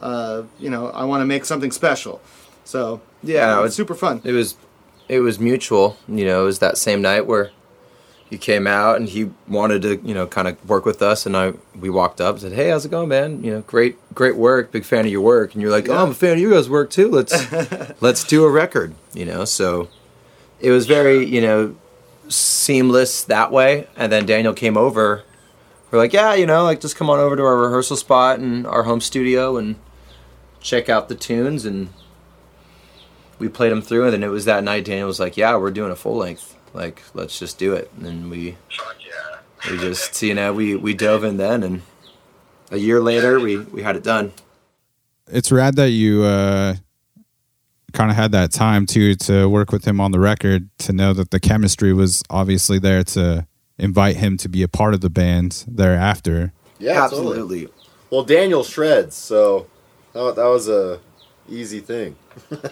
uh, 0.00 0.42
you 0.58 0.70
know, 0.70 0.88
I 0.90 1.04
want 1.04 1.22
to 1.22 1.26
make 1.26 1.44
something 1.44 1.70
special. 1.70 2.20
So 2.64 3.00
Yeah, 3.22 3.56
it 3.56 3.60
it 3.60 3.62
was 3.62 3.74
super 3.74 3.94
fun. 3.94 4.20
It 4.24 4.32
was, 4.32 4.56
it 5.08 5.20
was 5.20 5.38
mutual. 5.38 5.96
You 6.08 6.24
know, 6.24 6.42
it 6.42 6.46
was 6.46 6.58
that 6.60 6.78
same 6.78 7.02
night 7.02 7.26
where 7.26 7.50
he 8.28 8.38
came 8.38 8.66
out 8.66 8.96
and 8.96 9.08
he 9.08 9.30
wanted 9.46 9.82
to, 9.82 9.96
you 10.02 10.14
know, 10.14 10.26
kind 10.26 10.48
of 10.48 10.68
work 10.68 10.84
with 10.84 11.02
us, 11.02 11.26
and 11.26 11.36
I 11.36 11.52
we 11.78 11.90
walked 11.90 12.20
up 12.20 12.34
and 12.36 12.40
said, 12.42 12.52
"Hey, 12.52 12.70
how's 12.70 12.84
it 12.84 12.90
going, 12.90 13.08
man? 13.08 13.44
You 13.44 13.52
know, 13.52 13.60
great, 13.62 13.96
great 14.14 14.36
work. 14.36 14.72
Big 14.72 14.84
fan 14.84 15.04
of 15.04 15.12
your 15.12 15.20
work." 15.20 15.52
And 15.52 15.62
you're 15.62 15.70
like, 15.70 15.88
"Oh, 15.88 15.96
I'm 15.96 16.10
a 16.10 16.14
fan 16.14 16.32
of 16.32 16.38
you 16.38 16.50
guys' 16.50 16.68
work 16.68 16.90
too. 16.90 17.10
Let's 17.10 17.52
let's 18.00 18.24
do 18.24 18.44
a 18.44 18.50
record." 18.50 18.94
You 19.12 19.26
know, 19.26 19.44
so 19.44 19.88
it 20.60 20.70
was 20.70 20.86
very, 20.86 21.24
you 21.24 21.42
know, 21.42 21.76
seamless 22.28 23.22
that 23.24 23.52
way. 23.52 23.86
And 23.96 24.10
then 24.10 24.26
Daniel 24.26 24.54
came 24.54 24.76
over. 24.76 25.22
We're 25.90 25.98
like, 25.98 26.12
yeah, 26.12 26.34
you 26.34 26.46
know, 26.46 26.64
like 26.64 26.80
just 26.80 26.96
come 26.96 27.10
on 27.10 27.20
over 27.20 27.36
to 27.36 27.42
our 27.44 27.56
rehearsal 27.56 27.96
spot 27.96 28.38
and 28.38 28.66
our 28.66 28.82
home 28.84 29.00
studio 29.00 29.56
and 29.56 29.76
check 30.60 30.88
out 30.88 31.08
the 31.08 31.14
tunes. 31.14 31.64
And 31.64 31.90
we 33.38 33.48
played 33.48 33.72
them 33.72 33.82
through. 33.82 34.04
And 34.04 34.12
then 34.12 34.22
it 34.22 34.28
was 34.28 34.44
that 34.44 34.64
night. 34.64 34.84
Daniel 34.84 35.06
was 35.06 35.20
like, 35.20 35.36
yeah, 35.36 35.56
we're 35.56 35.70
doing 35.70 35.90
a 35.90 35.96
full 35.96 36.16
length. 36.16 36.56
Like, 36.72 37.02
let's 37.14 37.38
just 37.38 37.58
do 37.58 37.74
it. 37.74 37.90
And 38.00 38.30
we 38.30 38.56
Fuck 38.76 38.96
yeah. 39.06 39.70
we 39.70 39.78
just 39.78 40.20
you 40.22 40.34
know 40.34 40.52
we 40.52 40.76
we 40.76 40.94
dove 40.94 41.24
in 41.24 41.36
then 41.36 41.62
and 41.62 41.82
a 42.70 42.78
year 42.78 43.00
later 43.00 43.38
we 43.38 43.58
we 43.58 43.82
had 43.82 43.96
it 43.96 44.02
done. 44.02 44.32
It's 45.28 45.52
rad 45.52 45.76
that 45.76 45.90
you 45.90 46.22
uh 46.24 46.76
kind 47.92 48.10
of 48.10 48.16
had 48.16 48.32
that 48.32 48.50
time 48.50 48.86
too 48.86 49.14
to 49.14 49.48
work 49.48 49.70
with 49.72 49.86
him 49.86 50.00
on 50.00 50.10
the 50.10 50.18
record 50.18 50.68
to 50.78 50.92
know 50.92 51.12
that 51.12 51.30
the 51.30 51.40
chemistry 51.40 51.92
was 51.92 52.22
obviously 52.28 52.78
there 52.78 53.04
to 53.04 53.46
invite 53.78 54.16
him 54.16 54.36
to 54.36 54.48
be 54.48 54.62
a 54.62 54.68
part 54.68 54.94
of 54.94 55.00
the 55.00 55.10
band 55.10 55.64
thereafter. 55.68 56.52
Yeah, 56.78 56.94
totally. 57.08 57.38
absolutely. 57.38 57.68
Well, 58.10 58.24
Daniel 58.24 58.62
shreds, 58.62 59.16
so 59.16 59.66
that, 60.12 60.36
that 60.36 60.44
was 60.44 60.68
a 60.68 61.00
easy 61.48 61.80
thing. 61.80 62.16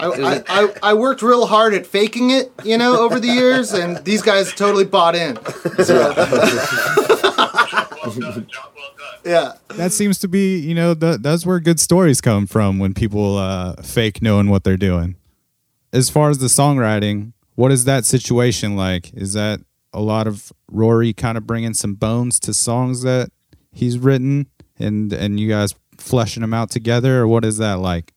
I, 0.01 0.07
I, 0.07 0.43
I, 0.49 0.75
I 0.83 0.95
worked 0.95 1.23
real 1.23 1.47
hard 1.47 1.75
at 1.75 1.87
faking 1.87 2.31
it, 2.31 2.53
you 2.64 2.79
know, 2.79 3.01
over 3.01 3.20
the 3.20 3.29
years, 3.29 3.73
and 3.73 3.99
these 4.05 4.23
guys 4.23 4.53
totally 4.53 4.85
bought 4.85 5.14
in. 5.14 5.39
So, 5.83 5.97
yeah. 9.25 9.53
That 9.68 9.93
seems 9.93 10.18
to 10.18 10.29
be, 10.29 10.59
you 10.59 10.75
know, 10.75 10.95
th- 10.95 11.20
that's 11.20 11.47
where 11.47 11.61
good 11.61 11.81
stories 11.81 12.20
come 12.20 12.47
from 12.47 12.79
when 12.79 12.95
people 12.95 13.39
uh, 13.39 13.75
fake 13.83 14.23
knowing 14.23 14.51
what 14.51 14.64
they're 14.64 14.77
doing. 14.77 15.16
As 15.93 16.11
far 16.11 16.31
as 16.31 16.39
the 16.39 16.47
songwriting, 16.47 17.33
what 17.55 17.73
is 17.73 17.85
that 17.85 18.05
situation 18.05 18.77
like? 18.77 19.12
Is 19.14 19.33
that 19.35 19.61
a 19.93 20.01
lot 20.01 20.27
of 20.27 20.53
Rory 20.70 21.12
kind 21.12 21.39
of 21.39 21.47
bringing 21.47 21.75
some 21.75 21.95
bones 21.95 22.41
to 22.41 22.55
songs 22.55 23.03
that 23.03 23.31
he's 23.73 23.99
written, 23.99 24.49
and 24.79 25.12
and 25.12 25.39
you 25.39 25.49
guys 25.49 25.75
fleshing 25.99 26.41
them 26.41 26.55
out 26.55 26.70
together, 26.70 27.20
or 27.20 27.29
what 27.29 27.45
is 27.45 27.59
that 27.59 27.79
like? 27.79 28.12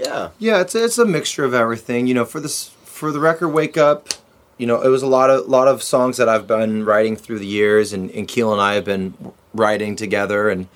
Yeah. 0.00 0.30
Yeah, 0.38 0.60
it's 0.60 0.74
it's 0.74 0.96
a 0.96 1.04
mixture 1.04 1.44
of 1.44 1.52
everything. 1.52 2.06
You 2.06 2.14
know, 2.14 2.24
for 2.24 2.40
this 2.40 2.68
for 2.84 3.12
the 3.12 3.20
record 3.20 3.48
"Wake 3.48 3.76
Up," 3.76 4.08
you 4.56 4.66
know, 4.66 4.80
it 4.80 4.88
was 4.88 5.02
a 5.02 5.06
lot 5.06 5.28
of 5.28 5.46
lot 5.46 5.68
of 5.68 5.82
songs 5.82 6.16
that 6.16 6.28
I've 6.28 6.46
been 6.46 6.84
writing 6.86 7.16
through 7.16 7.38
the 7.38 7.46
years, 7.46 7.92
and, 7.92 8.10
and 8.12 8.26
Keel 8.26 8.50
and 8.50 8.62
I 8.62 8.74
have 8.74 8.84
been 8.84 9.12
writing 9.52 9.96
together, 9.96 10.48
and 10.48 10.68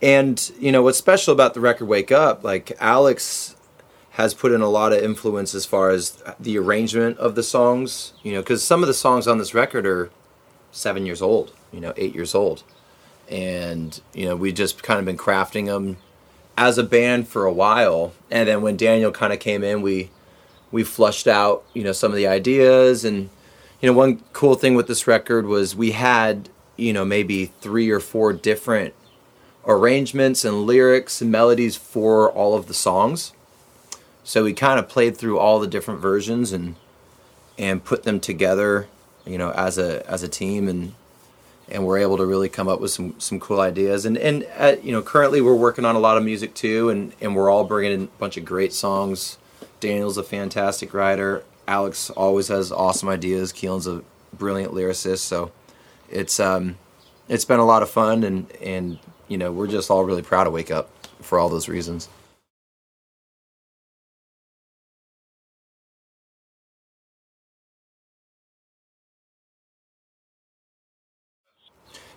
and 0.00 0.50
you 0.58 0.72
know 0.72 0.82
what's 0.82 0.96
special 0.96 1.34
about 1.34 1.52
the 1.52 1.60
record 1.60 1.86
"Wake 1.86 2.10
Up," 2.10 2.42
like 2.42 2.72
Alex 2.80 3.54
has 4.12 4.32
put 4.32 4.52
in 4.52 4.62
a 4.62 4.70
lot 4.70 4.92
of 4.92 5.02
influence 5.02 5.54
as 5.54 5.66
far 5.66 5.90
as 5.90 6.22
the 6.40 6.56
arrangement 6.56 7.18
of 7.18 7.34
the 7.34 7.42
songs. 7.42 8.14
You 8.22 8.32
know, 8.32 8.40
because 8.40 8.64
some 8.64 8.82
of 8.82 8.86
the 8.86 8.94
songs 8.94 9.28
on 9.28 9.36
this 9.36 9.52
record 9.52 9.86
are 9.86 10.10
seven 10.72 11.04
years 11.04 11.20
old, 11.20 11.52
you 11.70 11.80
know, 11.80 11.92
eight 11.98 12.14
years 12.14 12.34
old, 12.34 12.62
and 13.28 14.00
you 14.14 14.24
know 14.24 14.36
we 14.36 14.52
just 14.52 14.82
kind 14.82 14.98
of 14.98 15.04
been 15.04 15.18
crafting 15.18 15.66
them 15.66 15.98
as 16.56 16.78
a 16.78 16.82
band 16.82 17.26
for 17.26 17.44
a 17.44 17.52
while 17.52 18.12
and 18.30 18.48
then 18.48 18.62
when 18.62 18.76
daniel 18.76 19.10
kind 19.10 19.32
of 19.32 19.40
came 19.40 19.64
in 19.64 19.82
we 19.82 20.10
we 20.70 20.82
flushed 20.82 21.26
out 21.26 21.64
you 21.74 21.82
know 21.82 21.92
some 21.92 22.10
of 22.10 22.16
the 22.16 22.26
ideas 22.26 23.04
and 23.04 23.28
you 23.80 23.88
know 23.88 23.92
one 23.92 24.22
cool 24.32 24.54
thing 24.54 24.74
with 24.74 24.86
this 24.86 25.06
record 25.06 25.46
was 25.46 25.74
we 25.74 25.92
had 25.92 26.48
you 26.76 26.92
know 26.92 27.04
maybe 27.04 27.46
three 27.60 27.90
or 27.90 28.00
four 28.00 28.32
different 28.32 28.94
arrangements 29.66 30.44
and 30.44 30.66
lyrics 30.66 31.20
and 31.20 31.30
melodies 31.30 31.76
for 31.76 32.30
all 32.30 32.54
of 32.54 32.66
the 32.66 32.74
songs. 32.74 33.32
So 34.22 34.44
we 34.44 34.52
kind 34.52 34.78
of 34.78 34.88
played 34.88 35.16
through 35.16 35.38
all 35.38 35.60
the 35.60 35.66
different 35.66 36.00
versions 36.00 36.52
and 36.52 36.76
and 37.58 37.84
put 37.84 38.02
them 38.02 38.18
together 38.18 38.88
you 39.24 39.38
know 39.38 39.52
as 39.52 39.78
a 39.78 40.08
as 40.10 40.22
a 40.22 40.28
team 40.28 40.68
and 40.68 40.94
and 41.74 41.84
we're 41.84 41.98
able 41.98 42.16
to 42.16 42.24
really 42.24 42.48
come 42.48 42.68
up 42.68 42.80
with 42.80 42.92
some 42.92 43.18
some 43.18 43.40
cool 43.40 43.60
ideas. 43.60 44.06
And 44.06 44.16
and 44.16 44.46
uh, 44.56 44.76
you 44.82 44.92
know, 44.92 45.02
currently 45.02 45.40
we're 45.40 45.56
working 45.56 45.84
on 45.84 45.96
a 45.96 45.98
lot 45.98 46.16
of 46.16 46.24
music 46.24 46.54
too, 46.54 46.88
and 46.88 47.12
and 47.20 47.34
we're 47.34 47.50
all 47.50 47.64
bringing 47.64 47.92
in 47.92 48.02
a 48.04 48.18
bunch 48.18 48.36
of 48.36 48.44
great 48.44 48.72
songs. 48.72 49.38
Daniel's 49.80 50.16
a 50.16 50.22
fantastic 50.22 50.94
writer. 50.94 51.42
Alex 51.66 52.10
always 52.10 52.48
has 52.48 52.70
awesome 52.70 53.08
ideas. 53.08 53.52
Keelan's 53.52 53.88
a 53.88 54.02
brilliant 54.32 54.72
lyricist. 54.72 55.18
So 55.18 55.50
it's 56.08 56.38
um 56.38 56.76
it's 57.28 57.44
been 57.44 57.60
a 57.60 57.66
lot 57.66 57.82
of 57.82 57.90
fun, 57.90 58.22
and 58.22 58.50
and 58.62 58.98
you 59.26 59.36
know 59.36 59.50
we're 59.50 59.66
just 59.66 59.90
all 59.90 60.04
really 60.04 60.22
proud 60.22 60.44
to 60.44 60.50
wake 60.50 60.70
up 60.70 60.90
for 61.20 61.38
all 61.40 61.48
those 61.48 61.68
reasons. 61.68 62.08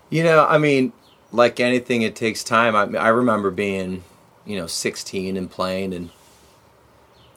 You 0.10 0.24
know, 0.24 0.45
I 0.47 0.58
mean, 0.58 0.93
like 1.32 1.60
anything, 1.60 2.01
it 2.01 2.16
takes 2.16 2.43
time. 2.43 2.76
I, 2.76 2.99
I 2.99 3.10
remember 3.10 3.51
being, 3.51 4.03
you 4.45 4.58
know, 4.58 4.68
16 4.68 5.36
and 5.36 5.49
playing, 5.49 5.93
and 5.93 6.10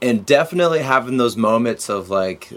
and 0.03 0.25
definitely 0.25 0.81
having 0.81 1.17
those 1.19 1.37
moments 1.37 1.89
of 1.89 2.09
like, 2.09 2.53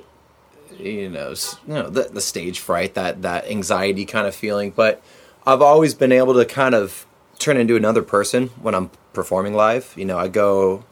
you 0.78 1.09
know, 1.09 1.34
you 1.68 1.74
know, 1.74 1.89
the, 1.89 2.03
the 2.03 2.22
stage 2.22 2.59
fright, 2.59 2.93
that 2.93 3.22
that 3.24 3.49
anxiety 3.49 4.05
kind 4.05 4.28
of 4.28 4.36
feeling. 4.36 4.72
But 4.72 5.01
I've 5.45 5.61
always 5.61 5.93
been 5.93 6.11
able 6.11 6.36
to 6.36 6.45
kind 6.45 6.76
of 6.76 7.05
turn 7.39 7.57
into 7.57 7.76
another 7.76 8.03
person 8.03 8.47
when 8.61 8.76
I'm 8.76 8.91
performing 9.14 9.53
live. 9.53 9.93
You 9.97 10.05
know, 10.05 10.18
I 10.18 10.28
go, 10.28 10.86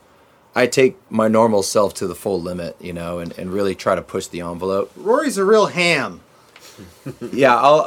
I 0.56 0.68
take 0.68 0.98
my 1.10 1.28
normal 1.28 1.64
self 1.64 1.94
to 1.96 2.08
the 2.08 2.16
full 2.16 2.42
limit. 2.42 2.76
You 2.82 2.94
know, 2.94 3.20
and 3.20 3.38
and 3.38 3.54
really 3.54 3.76
try 3.76 3.94
to 3.94 4.02
push 4.02 4.28
the 4.28 4.42
envelope. 4.42 4.92
Rory's 4.96 5.38
a 5.38 5.46
real 5.46 5.68
ham. 5.68 6.22
Yeah, 7.32 7.56
I'll. 7.56 7.86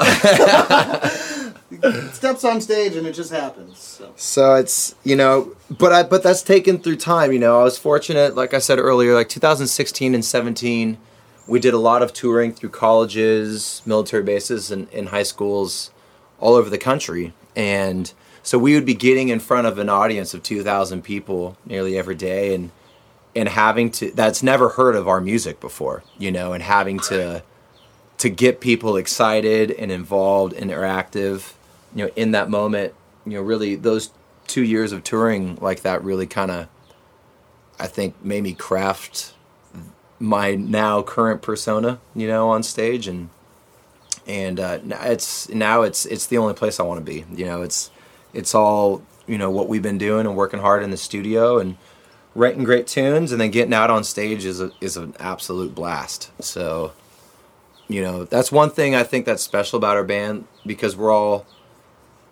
Steps 2.12 2.44
on 2.44 2.60
stage 2.60 2.94
and 2.94 3.06
it 3.06 3.12
just 3.12 3.32
happens. 3.32 3.78
So. 3.78 4.12
So 4.16 4.54
it's 4.54 4.94
you 5.04 5.16
know, 5.16 5.54
but 5.70 5.92
I 5.92 6.02
but 6.02 6.22
that's 6.22 6.42
taken 6.42 6.78
through 6.78 6.96
time. 6.96 7.32
You 7.32 7.38
know, 7.38 7.60
I 7.60 7.64
was 7.64 7.78
fortunate, 7.78 8.34
like 8.34 8.54
I 8.54 8.58
said 8.58 8.78
earlier, 8.78 9.14
like 9.14 9.28
2016 9.28 10.14
and 10.14 10.24
17, 10.24 10.98
we 11.46 11.60
did 11.60 11.74
a 11.74 11.78
lot 11.78 12.02
of 12.02 12.12
touring 12.12 12.52
through 12.52 12.70
colleges, 12.70 13.82
military 13.84 14.22
bases, 14.22 14.70
and 14.70 14.88
in 14.90 15.06
high 15.06 15.22
schools 15.22 15.90
all 16.38 16.54
over 16.54 16.68
the 16.70 16.78
country, 16.78 17.32
and 17.56 18.12
so 18.42 18.58
we 18.58 18.74
would 18.74 18.84
be 18.84 18.94
getting 18.94 19.30
in 19.30 19.40
front 19.40 19.66
of 19.66 19.78
an 19.78 19.88
audience 19.88 20.34
of 20.34 20.42
2,000 20.42 21.02
people 21.02 21.56
nearly 21.64 21.96
every 21.96 22.14
day, 22.14 22.54
and 22.54 22.70
and 23.34 23.48
having 23.48 23.90
to 23.90 24.10
that's 24.12 24.42
never 24.42 24.70
heard 24.70 24.94
of 24.94 25.08
our 25.08 25.20
music 25.20 25.60
before, 25.60 26.04
you 26.18 26.30
know, 26.30 26.52
and 26.52 26.62
having 26.62 26.98
to 27.00 27.42
to 28.18 28.28
get 28.28 28.60
people 28.60 28.96
excited 28.96 29.70
and 29.70 29.90
involved 29.90 30.52
and 30.52 30.70
interactive 30.70 31.54
you 31.94 32.04
know 32.04 32.10
in 32.16 32.32
that 32.32 32.48
moment 32.48 32.94
you 33.26 33.32
know 33.32 33.42
really 33.42 33.74
those 33.74 34.10
two 34.46 34.62
years 34.62 34.92
of 34.92 35.02
touring 35.02 35.56
like 35.60 35.82
that 35.82 36.02
really 36.02 36.26
kind 36.26 36.50
of 36.50 36.68
i 37.78 37.86
think 37.86 38.14
made 38.24 38.42
me 38.42 38.54
craft 38.54 39.34
my 40.18 40.54
now 40.54 41.02
current 41.02 41.42
persona 41.42 41.98
you 42.14 42.26
know 42.26 42.50
on 42.50 42.62
stage 42.62 43.06
and 43.06 43.28
and 44.26 44.58
uh, 44.58 44.78
it's 45.02 45.48
now 45.50 45.82
it's 45.82 46.06
it's 46.06 46.26
the 46.26 46.38
only 46.38 46.54
place 46.54 46.80
i 46.80 46.82
want 46.82 46.98
to 46.98 47.04
be 47.04 47.24
you 47.36 47.44
know 47.44 47.62
it's 47.62 47.90
it's 48.32 48.54
all 48.54 49.02
you 49.26 49.38
know 49.38 49.50
what 49.50 49.68
we've 49.68 49.82
been 49.82 49.98
doing 49.98 50.26
and 50.26 50.36
working 50.36 50.60
hard 50.60 50.82
in 50.82 50.90
the 50.90 50.96
studio 50.96 51.58
and 51.58 51.76
writing 52.34 52.64
great 52.64 52.86
tunes 52.86 53.32
and 53.32 53.40
then 53.40 53.50
getting 53.50 53.74
out 53.74 53.90
on 53.90 54.04
stage 54.04 54.44
is 54.44 54.60
a, 54.60 54.72
is 54.80 54.96
an 54.96 55.14
absolute 55.18 55.74
blast. 55.74 56.30
So 56.42 56.92
you 57.88 58.00
know 58.02 58.24
that's 58.24 58.50
one 58.50 58.70
thing 58.70 58.94
i 58.94 59.02
think 59.02 59.26
that's 59.26 59.42
special 59.42 59.76
about 59.76 59.96
our 59.96 60.04
band 60.04 60.46
because 60.64 60.96
we're 60.96 61.12
all 61.12 61.46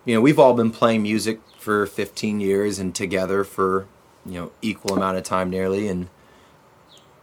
you 0.04 0.14
know 0.14 0.20
we've 0.20 0.38
all 0.38 0.54
been 0.54 0.70
playing 0.70 1.02
music 1.02 1.40
for 1.62 1.86
15 1.86 2.40
years 2.40 2.78
and 2.78 2.94
together 2.94 3.44
for 3.44 3.86
you 4.26 4.32
know 4.32 4.52
equal 4.60 4.96
amount 4.96 5.16
of 5.16 5.22
time 5.22 5.50
nearly. 5.50 5.88
And 5.88 6.08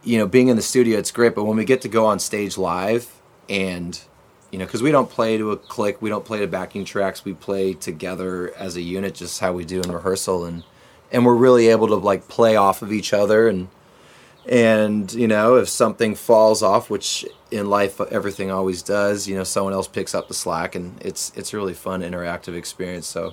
you 0.02 0.18
know 0.18 0.26
being 0.26 0.48
in 0.48 0.56
the 0.56 0.62
studio 0.62 0.98
it's 0.98 1.10
great. 1.10 1.34
But 1.34 1.44
when 1.44 1.56
we 1.56 1.64
get 1.64 1.82
to 1.82 1.88
go 1.88 2.06
on 2.06 2.18
stage 2.18 2.56
live 2.58 3.20
and 3.48 4.00
you 4.50 4.58
know 4.58 4.64
because 4.64 4.82
we 4.82 4.90
don't 4.90 5.10
play 5.10 5.36
to 5.36 5.52
a 5.52 5.56
click 5.56 6.00
we 6.00 6.08
don't 6.08 6.24
play 6.24 6.40
to 6.40 6.46
backing 6.46 6.84
tracks 6.84 7.24
we 7.24 7.34
play 7.34 7.74
together 7.74 8.52
as 8.56 8.76
a 8.76 8.80
unit 8.80 9.14
just 9.14 9.40
how 9.40 9.52
we 9.52 9.64
do 9.64 9.80
in 9.80 9.92
rehearsal. 9.92 10.44
And 10.44 10.64
and 11.12 11.26
we're 11.26 11.34
really 11.34 11.68
able 11.68 11.88
to 11.88 11.96
like 11.96 12.28
play 12.28 12.56
off 12.56 12.82
of 12.82 12.92
each 12.92 13.12
other 13.12 13.48
and 13.48 13.68
and 14.50 15.12
you 15.12 15.28
know 15.28 15.54
if 15.56 15.68
something 15.68 16.14
falls 16.14 16.60
off 16.62 16.90
which 16.90 17.24
in 17.52 17.70
life 17.70 18.00
everything 18.10 18.50
always 18.50 18.82
does 18.82 19.28
you 19.28 19.34
know 19.36 19.44
someone 19.44 19.72
else 19.72 19.86
picks 19.88 20.12
up 20.14 20.26
the 20.28 20.34
slack 20.34 20.74
and 20.74 21.00
it's 21.00 21.32
it's 21.36 21.54
a 21.54 21.56
really 21.56 21.72
fun 21.74 22.02
interactive 22.02 22.54
experience 22.56 23.06
so 23.06 23.32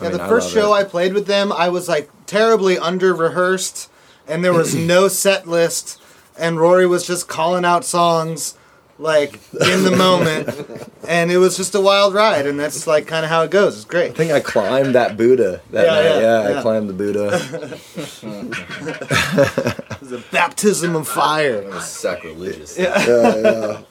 I 0.00 0.04
Yeah, 0.04 0.10
mean, 0.10 0.18
the 0.18 0.28
first 0.28 0.46
love 0.48 0.54
show 0.54 0.74
it. 0.74 0.78
I 0.78 0.84
played 0.84 1.14
with 1.14 1.26
them, 1.26 1.52
I 1.52 1.68
was 1.68 1.88
like 1.88 2.10
terribly 2.26 2.76
under 2.76 3.14
rehearsed, 3.14 3.88
and 4.26 4.44
there 4.44 4.52
was 4.52 4.74
no 4.74 5.06
set 5.22 5.46
list, 5.46 6.00
and 6.36 6.58
Rory 6.58 6.86
was 6.88 7.06
just 7.06 7.28
calling 7.28 7.64
out 7.64 7.84
songs 7.84 8.56
like 8.98 9.38
in 9.68 9.84
the 9.84 9.94
moment, 9.96 10.48
and 11.08 11.30
it 11.30 11.38
was 11.38 11.56
just 11.56 11.74
a 11.76 11.80
wild 11.80 12.14
ride, 12.14 12.46
and 12.48 12.58
that's 12.58 12.86
like 12.88 13.06
kind 13.06 13.24
of 13.24 13.30
how 13.30 13.42
it 13.42 13.50
goes. 13.52 13.76
It's 13.76 13.84
great 13.84 14.10
I 14.10 14.14
think 14.14 14.32
I 14.32 14.40
climbed 14.40 14.94
that 14.96 15.16
Buddha 15.16 15.60
that 15.70 15.84
Yeah, 15.86 15.92
night. 15.92 16.04
yeah, 16.04 16.20
Yeah, 16.20 16.50
yeah. 16.50 16.58
I 16.58 16.62
climbed 16.62 16.88
the 16.88 16.94
Buddha. 16.94 17.30
It 20.02 20.10
was 20.10 20.20
a 20.20 20.30
baptism 20.32 20.96
of 20.96 21.06
fire. 21.06 21.78
Sacrilegious. 21.78 22.76
yeah, 22.76 23.84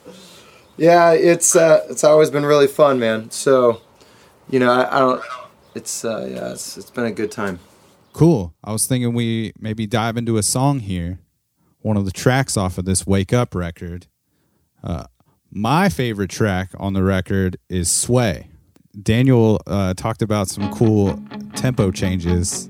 it's 0.76 1.56
uh, 1.56 1.86
it's 1.88 2.04
always 2.04 2.30
been 2.30 2.44
really 2.44 2.66
fun, 2.66 2.98
man. 2.98 3.30
So, 3.30 3.80
you 4.50 4.58
know, 4.58 4.70
I, 4.70 4.94
I 4.94 4.98
don't. 4.98 5.22
It's 5.74 6.04
uh, 6.04 6.28
yeah, 6.30 6.52
it's 6.52 6.76
it's 6.76 6.90
been 6.90 7.06
a 7.06 7.12
good 7.12 7.32
time. 7.32 7.60
Cool. 8.12 8.52
I 8.62 8.72
was 8.72 8.86
thinking 8.86 9.14
we 9.14 9.54
maybe 9.58 9.86
dive 9.86 10.18
into 10.18 10.36
a 10.36 10.42
song 10.42 10.80
here, 10.80 11.18
one 11.80 11.96
of 11.96 12.04
the 12.04 12.12
tracks 12.12 12.58
off 12.58 12.76
of 12.76 12.84
this 12.84 13.06
Wake 13.06 13.32
Up 13.32 13.54
record. 13.54 14.06
Uh, 14.84 15.04
my 15.50 15.88
favorite 15.88 16.28
track 16.28 16.72
on 16.78 16.92
the 16.92 17.02
record 17.02 17.56
is 17.70 17.90
Sway. 17.90 18.48
Daniel 19.02 19.62
uh, 19.66 19.94
talked 19.94 20.20
about 20.20 20.48
some 20.48 20.70
cool 20.74 21.18
tempo 21.54 21.90
changes 21.90 22.68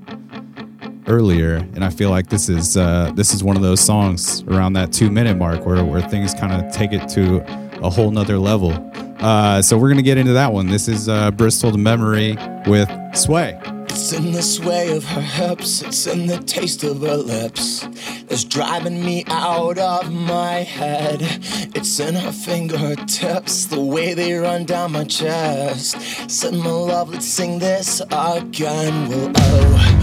earlier, 1.07 1.55
and 1.55 1.83
I 1.83 1.89
feel 1.89 2.09
like 2.09 2.27
this 2.27 2.49
is 2.49 2.77
uh, 2.77 3.11
this 3.15 3.33
is 3.33 3.43
one 3.43 3.55
of 3.55 3.61
those 3.61 3.79
songs 3.79 4.43
around 4.43 4.73
that 4.73 4.91
two 4.93 5.09
minute 5.09 5.37
mark 5.37 5.65
where 5.65 5.83
where 5.83 6.01
things 6.01 6.33
kind 6.33 6.53
of 6.53 6.71
take 6.71 6.91
it 6.93 7.07
to 7.09 7.43
a 7.83 7.89
whole 7.89 8.11
nother 8.11 8.37
level. 8.37 8.71
Uh, 9.19 9.61
so 9.61 9.77
we're 9.77 9.89
gonna 9.89 10.01
get 10.01 10.17
into 10.17 10.33
that 10.33 10.51
one. 10.51 10.67
This 10.67 10.87
is 10.87 11.07
uh, 11.07 11.31
Bristol 11.31 11.71
to 11.71 11.77
Memory 11.77 12.37
with 12.65 12.89
Sway. 13.15 13.59
It's 13.95 14.11
in 14.11 14.31
the 14.31 14.41
sway 14.41 14.97
of 14.97 15.03
her 15.05 15.21
hips, 15.21 15.83
it's 15.83 16.07
in 16.07 16.25
the 16.25 16.39
taste 16.39 16.83
of 16.83 17.01
her 17.01 17.15
lips. 17.15 17.87
That's 18.25 18.43
driving 18.43 19.05
me 19.05 19.23
out 19.27 19.77
of 19.77 20.11
my 20.11 20.63
head. 20.63 21.19
It's 21.75 21.99
in 21.99 22.15
her 22.15 22.31
fingertips, 22.31 23.65
the 23.65 23.79
way 23.79 24.15
they 24.15 24.33
run 24.33 24.65
down 24.65 24.93
my 24.93 25.03
chest. 25.03 26.01
Said, 26.27 26.55
my 26.55 26.71
love, 26.71 27.11
let's 27.11 27.27
sing 27.27 27.59
this 27.59 28.01
again. 28.11 29.09
Well, 29.09 29.31
over 29.37 30.02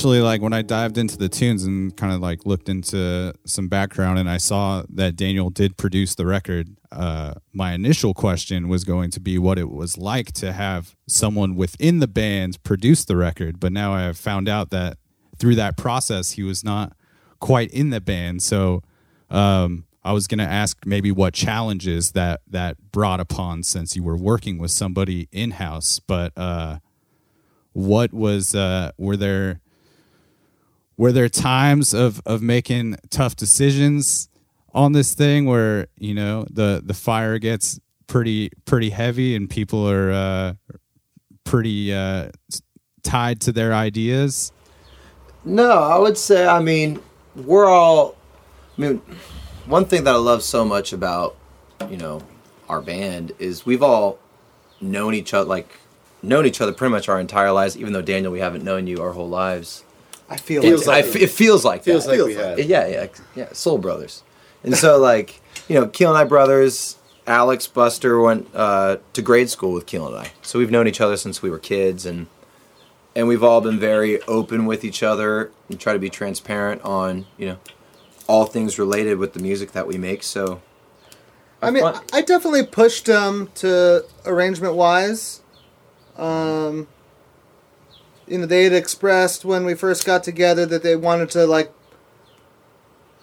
initially, 0.00 0.22
like 0.22 0.40
when 0.40 0.54
I 0.54 0.62
dived 0.62 0.96
into 0.96 1.18
the 1.18 1.28
tunes 1.28 1.64
and 1.64 1.94
kind 1.94 2.14
of 2.14 2.20
like 2.20 2.46
looked 2.46 2.70
into 2.70 3.34
some 3.44 3.68
background, 3.68 4.18
and 4.18 4.30
I 4.30 4.38
saw 4.38 4.82
that 4.88 5.14
Daniel 5.14 5.50
did 5.50 5.76
produce 5.76 6.14
the 6.14 6.24
record, 6.24 6.68
uh, 6.90 7.34
my 7.52 7.74
initial 7.74 8.14
question 8.14 8.68
was 8.68 8.84
going 8.84 9.10
to 9.10 9.20
be 9.20 9.38
what 9.38 9.58
it 9.58 9.70
was 9.70 9.98
like 9.98 10.32
to 10.32 10.52
have 10.52 10.96
someone 11.06 11.54
within 11.54 11.98
the 11.98 12.08
band 12.08 12.62
produce 12.62 13.04
the 13.04 13.14
record. 13.14 13.60
But 13.60 13.72
now 13.72 13.92
I 13.92 14.00
have 14.02 14.16
found 14.16 14.48
out 14.48 14.70
that 14.70 14.96
through 15.36 15.56
that 15.56 15.76
process, 15.76 16.32
he 16.32 16.42
was 16.42 16.64
not 16.64 16.94
quite 17.38 17.70
in 17.70 17.90
the 17.90 18.00
band. 18.00 18.42
So 18.42 18.82
um, 19.28 19.84
I 20.02 20.12
was 20.12 20.26
going 20.26 20.38
to 20.38 20.44
ask 20.44 20.78
maybe 20.86 21.12
what 21.12 21.34
challenges 21.34 22.12
that 22.12 22.40
that 22.48 22.78
brought 22.90 23.20
upon 23.20 23.64
since 23.64 23.96
you 23.96 24.02
were 24.02 24.16
working 24.16 24.56
with 24.56 24.70
somebody 24.70 25.28
in 25.30 25.52
house, 25.52 26.00
but. 26.00 26.32
Uh, 26.36 26.78
what 27.72 28.12
was 28.12 28.52
uh 28.52 28.90
were 28.98 29.16
there 29.16 29.60
were 31.00 31.12
there 31.12 31.30
times 31.30 31.94
of 31.94 32.20
of 32.26 32.42
making 32.42 32.96
tough 33.08 33.34
decisions 33.34 34.28
on 34.74 34.92
this 34.92 35.14
thing 35.14 35.46
where 35.46 35.86
you 35.96 36.14
know 36.14 36.44
the 36.50 36.82
the 36.84 36.94
fire 36.94 37.38
gets 37.38 37.80
pretty 38.06 38.50
pretty 38.66 38.90
heavy 38.90 39.34
and 39.34 39.48
people 39.48 39.88
are 39.88 40.12
uh 40.12 40.52
pretty 41.44 41.92
uh 41.94 42.28
tied 43.02 43.40
to 43.40 43.50
their 43.50 43.72
ideas 43.72 44.52
No, 45.44 45.70
I 45.70 45.96
would 45.96 46.18
say, 46.18 46.46
I 46.46 46.60
mean, 46.60 47.00
we're 47.34 47.66
all. 47.66 48.14
I 48.76 48.80
mean, 48.82 49.02
one 49.66 49.86
thing 49.86 50.04
that 50.04 50.14
I 50.14 50.18
love 50.18 50.42
so 50.42 50.64
much 50.64 50.92
about, 50.92 51.34
you 51.88 51.96
know, 51.96 52.20
our 52.68 52.82
band 52.82 53.32
is 53.38 53.64
we've 53.64 53.82
all 53.82 54.18
known 54.82 55.14
each 55.14 55.32
other, 55.32 55.48
like, 55.48 55.68
known 56.22 56.44
each 56.44 56.60
other 56.60 56.72
pretty 56.72 56.92
much 56.92 57.08
our 57.08 57.18
entire 57.18 57.52
lives, 57.52 57.76
even 57.76 57.94
though, 57.94 58.02
Daniel, 58.02 58.32
we 58.32 58.40
haven't 58.40 58.64
known 58.64 58.86
you 58.86 59.00
our 59.02 59.12
whole 59.12 59.28
lives. 59.28 59.84
I 60.30 60.36
feel 60.36 60.62
Feels 60.62 60.86
like, 60.86 61.04
I 61.04 61.08
f- 61.08 61.16
it 61.16 61.30
feels 61.30 61.64
like 61.64 61.82
Feels 61.82 62.06
that. 62.06 62.16
like 62.16 62.26
we 62.26 62.34
had. 62.34 62.58
Yeah, 62.60 62.86
yeah, 62.86 63.06
yeah. 63.34 63.48
Soul 63.52 63.78
brothers. 63.78 64.22
And 64.62 64.76
so, 64.76 64.96
like, 64.98 65.40
you 65.68 65.74
know, 65.74 65.88
Keel 65.88 66.10
and 66.10 66.18
I 66.18 66.24
brothers, 66.24 66.96
Alex 67.26 67.66
Buster 67.66 68.20
went 68.20 68.48
uh, 68.54 68.98
to 69.14 69.22
grade 69.22 69.50
school 69.50 69.72
with 69.72 69.86
Keel 69.86 70.06
and 70.06 70.16
I. 70.16 70.32
So 70.42 70.58
we've 70.58 70.70
known 70.70 70.86
each 70.86 71.00
other 71.00 71.16
since 71.16 71.42
we 71.42 71.50
were 71.50 71.58
kids, 71.58 72.06
and 72.06 72.28
and 73.16 73.26
we've 73.26 73.42
all 73.42 73.60
been 73.60 73.78
very 73.80 74.22
open 74.22 74.66
with 74.66 74.84
each 74.84 75.02
other 75.02 75.50
and 75.68 75.80
try 75.80 75.92
to 75.94 75.98
be 75.98 76.08
transparent 76.08 76.80
on, 76.82 77.26
you 77.36 77.46
know, 77.46 77.58
all 78.28 78.44
things 78.46 78.78
related 78.78 79.18
with 79.18 79.32
the 79.32 79.40
music 79.40 79.72
that 79.72 79.86
we 79.88 79.98
make. 79.98 80.22
So, 80.22 80.60
I 81.60 81.72
mean, 81.72 81.82
fun. 81.82 82.00
I 82.12 82.22
definitely 82.22 82.64
pushed 82.64 83.06
them 83.06 83.50
to 83.56 84.04
arrangement 84.24 84.76
wise. 84.76 85.40
Um, 86.16 86.86
you 88.30 88.38
know, 88.38 88.46
they 88.46 88.64
had 88.64 88.72
expressed 88.72 89.44
when 89.44 89.64
we 89.64 89.74
first 89.74 90.06
got 90.06 90.22
together 90.22 90.64
that 90.64 90.84
they 90.84 90.94
wanted 90.94 91.30
to 91.30 91.46
like 91.46 91.72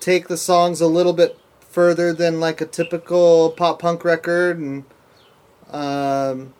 take 0.01 0.27
the 0.27 0.37
songs 0.37 0.81
a 0.81 0.87
little 0.87 1.13
bit 1.13 1.39
further 1.61 2.11
than 2.11 2.41
like 2.41 2.59
a 2.59 2.65
typical 2.65 3.51
pop 3.51 3.79
punk 3.79 4.03
record, 4.03 4.59
and 4.59 4.83
um, 5.71 6.53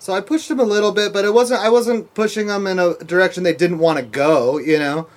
so 0.00 0.12
I 0.12 0.20
pushed 0.20 0.48
them 0.48 0.58
a 0.58 0.64
little 0.64 0.90
bit, 0.90 1.12
but 1.12 1.24
it 1.24 1.32
wasn't. 1.32 1.60
I 1.60 1.68
wasn't 1.68 2.12
pushing 2.14 2.48
them 2.48 2.66
in 2.66 2.80
a 2.80 2.94
direction 3.04 3.44
they 3.44 3.54
didn't 3.54 3.78
want 3.78 3.98
to 3.98 4.04
go. 4.04 4.58
You 4.58 4.78
know, 4.80 5.08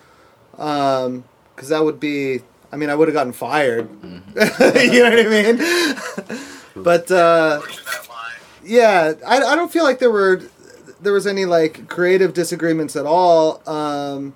because 0.51 1.69
that 1.69 1.83
would 1.83 1.99
be. 1.99 2.41
I 2.71 2.75
mean, 2.75 2.89
I 2.89 2.95
would 2.95 3.07
have 3.07 3.13
gotten 3.13 3.33
fired. 3.33 3.89
you 4.03 5.03
know 5.03 5.09
what 5.09 5.19
I 5.19 5.27
mean? 5.27 6.43
but 6.75 7.09
uh, 7.11 7.61
yeah, 8.63 9.13
I, 9.25 9.37
I 9.37 9.55
don't 9.55 9.71
feel 9.71 9.83
like 9.83 9.99
there 9.99 10.11
were 10.11 10.41
there 11.03 11.13
was 11.13 11.27
any 11.27 11.45
like 11.45 11.87
creative 11.87 12.33
disagreements 12.33 12.95
at 12.95 13.05
all. 13.05 13.61
Um, 13.69 14.33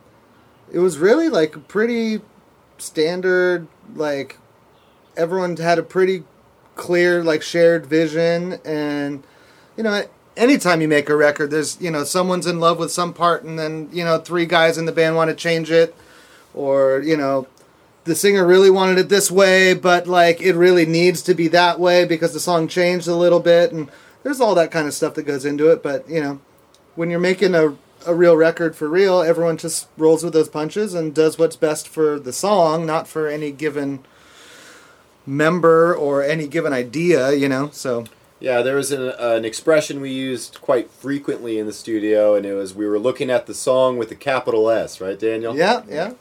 it 0.71 0.79
was 0.79 0.97
really 0.97 1.29
like 1.29 1.67
pretty 1.67 2.21
standard. 2.77 3.67
Like 3.95 4.37
everyone 5.15 5.57
had 5.57 5.79
a 5.79 5.83
pretty 5.83 6.23
clear, 6.75 7.23
like 7.23 7.41
shared 7.41 7.85
vision, 7.85 8.59
and 8.65 9.23
you 9.75 9.83
know, 9.83 10.03
anytime 10.35 10.81
you 10.81 10.87
make 10.87 11.09
a 11.09 11.15
record, 11.15 11.51
there's 11.51 11.79
you 11.81 11.91
know 11.91 12.03
someone's 12.03 12.45
in 12.45 12.59
love 12.59 12.79
with 12.79 12.91
some 12.91 13.13
part, 13.13 13.43
and 13.43 13.57
then 13.57 13.89
you 13.91 14.03
know 14.03 14.19
three 14.19 14.45
guys 14.45 14.77
in 14.77 14.85
the 14.85 14.91
band 14.91 15.15
want 15.15 15.29
to 15.29 15.35
change 15.35 15.71
it, 15.71 15.95
or 16.53 17.01
you 17.01 17.17
know. 17.17 17.47
The 18.03 18.15
singer 18.15 18.47
really 18.47 18.69
wanted 18.69 18.99
it 18.99 19.09
this 19.09 19.29
way, 19.29 19.73
but 19.73 20.07
like 20.07 20.39
it 20.39 20.55
really 20.55 20.85
needs 20.85 21.21
to 21.23 21.33
be 21.33 21.49
that 21.49 21.77
way 21.77 22.05
because 22.05 22.31
the 22.31 22.39
song 22.39 22.69
changed 22.69 23.05
a 23.05 23.15
little 23.17 23.41
bit, 23.41 23.73
and 23.73 23.91
there's 24.23 24.39
all 24.39 24.55
that 24.55 24.71
kind 24.71 24.87
of 24.87 24.93
stuff 24.93 25.13
that 25.15 25.23
goes 25.23 25.43
into 25.43 25.69
it. 25.69 25.83
But 25.83 26.09
you 26.09 26.21
know, 26.21 26.39
when 26.97 27.09
you're 27.09 27.19
making 27.19 27.55
a 27.55 27.75
a 28.05 28.13
real 28.13 28.37
record 28.37 28.75
for 28.75 28.87
real, 28.87 29.21
everyone 29.21 29.57
just 29.57 29.87
rolls 29.97 30.23
with 30.23 30.31
those 30.33 30.47
punches 30.47 30.93
and 30.93 31.13
does 31.13 31.37
what's 31.37 31.55
best 31.55 31.87
for 31.87 32.19
the 32.19 32.31
song, 32.31 32.85
not 32.85 33.07
for 33.07 33.27
any 33.27 33.51
given 33.51 33.99
member 35.25 35.93
or 35.93 36.23
any 36.23 36.47
given 36.47 36.71
idea, 36.73 37.33
you 37.33 37.49
know. 37.49 37.69
So 37.71 38.05
Yeah, 38.39 38.61
there 38.61 38.75
was 38.75 38.91
an, 38.91 39.09
an 39.19 39.45
expression 39.45 39.99
we 39.99 40.11
used 40.11 40.61
quite 40.61 40.89
frequently 40.89 41.57
in 41.59 41.65
the 41.65 41.73
studio, 41.73 42.35
and 42.35 42.45
it 42.45 42.53
was 42.53 42.73
we 42.73 42.85
were 42.87 42.99
looking 42.99 43.29
at 43.29 43.45
the 43.45 43.53
song 43.53 43.97
with 43.97 44.11
a 44.11 44.15
capital 44.15 44.69
S, 44.69 45.01
right, 45.01 45.19
Daniel? 45.19 45.55
yeah, 45.55 45.81
yeah. 45.89 46.13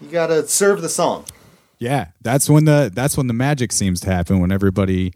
You 0.00 0.08
gotta 0.10 0.46
serve 0.48 0.82
the 0.82 0.88
song. 0.88 1.24
Yeah, 1.78 2.08
that's 2.22 2.48
when 2.50 2.64
the 2.64 2.90
that's 2.92 3.16
when 3.16 3.26
the 3.28 3.34
magic 3.34 3.72
seems 3.72 4.00
to 4.00 4.10
happen 4.10 4.40
when 4.40 4.50
everybody 4.50 5.12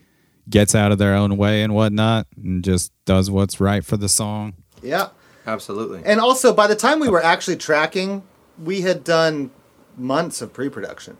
gets 0.48 0.74
out 0.74 0.92
of 0.92 0.98
their 0.98 1.14
own 1.14 1.36
way 1.36 1.62
and 1.62 1.74
whatnot 1.74 2.26
and 2.36 2.64
just 2.64 2.92
does 3.04 3.30
what's 3.30 3.60
right 3.60 3.84
for 3.84 3.96
the 3.96 4.08
song. 4.08 4.54
Yeah. 4.82 5.08
Absolutely. 5.46 6.02
And 6.04 6.20
also, 6.20 6.52
by 6.52 6.66
the 6.66 6.76
time 6.76 7.00
we 7.00 7.08
were 7.08 7.22
actually 7.22 7.56
tracking, 7.56 8.22
we 8.62 8.82
had 8.82 9.02
done 9.02 9.50
months 9.96 10.42
of 10.42 10.52
pre-production. 10.52 11.16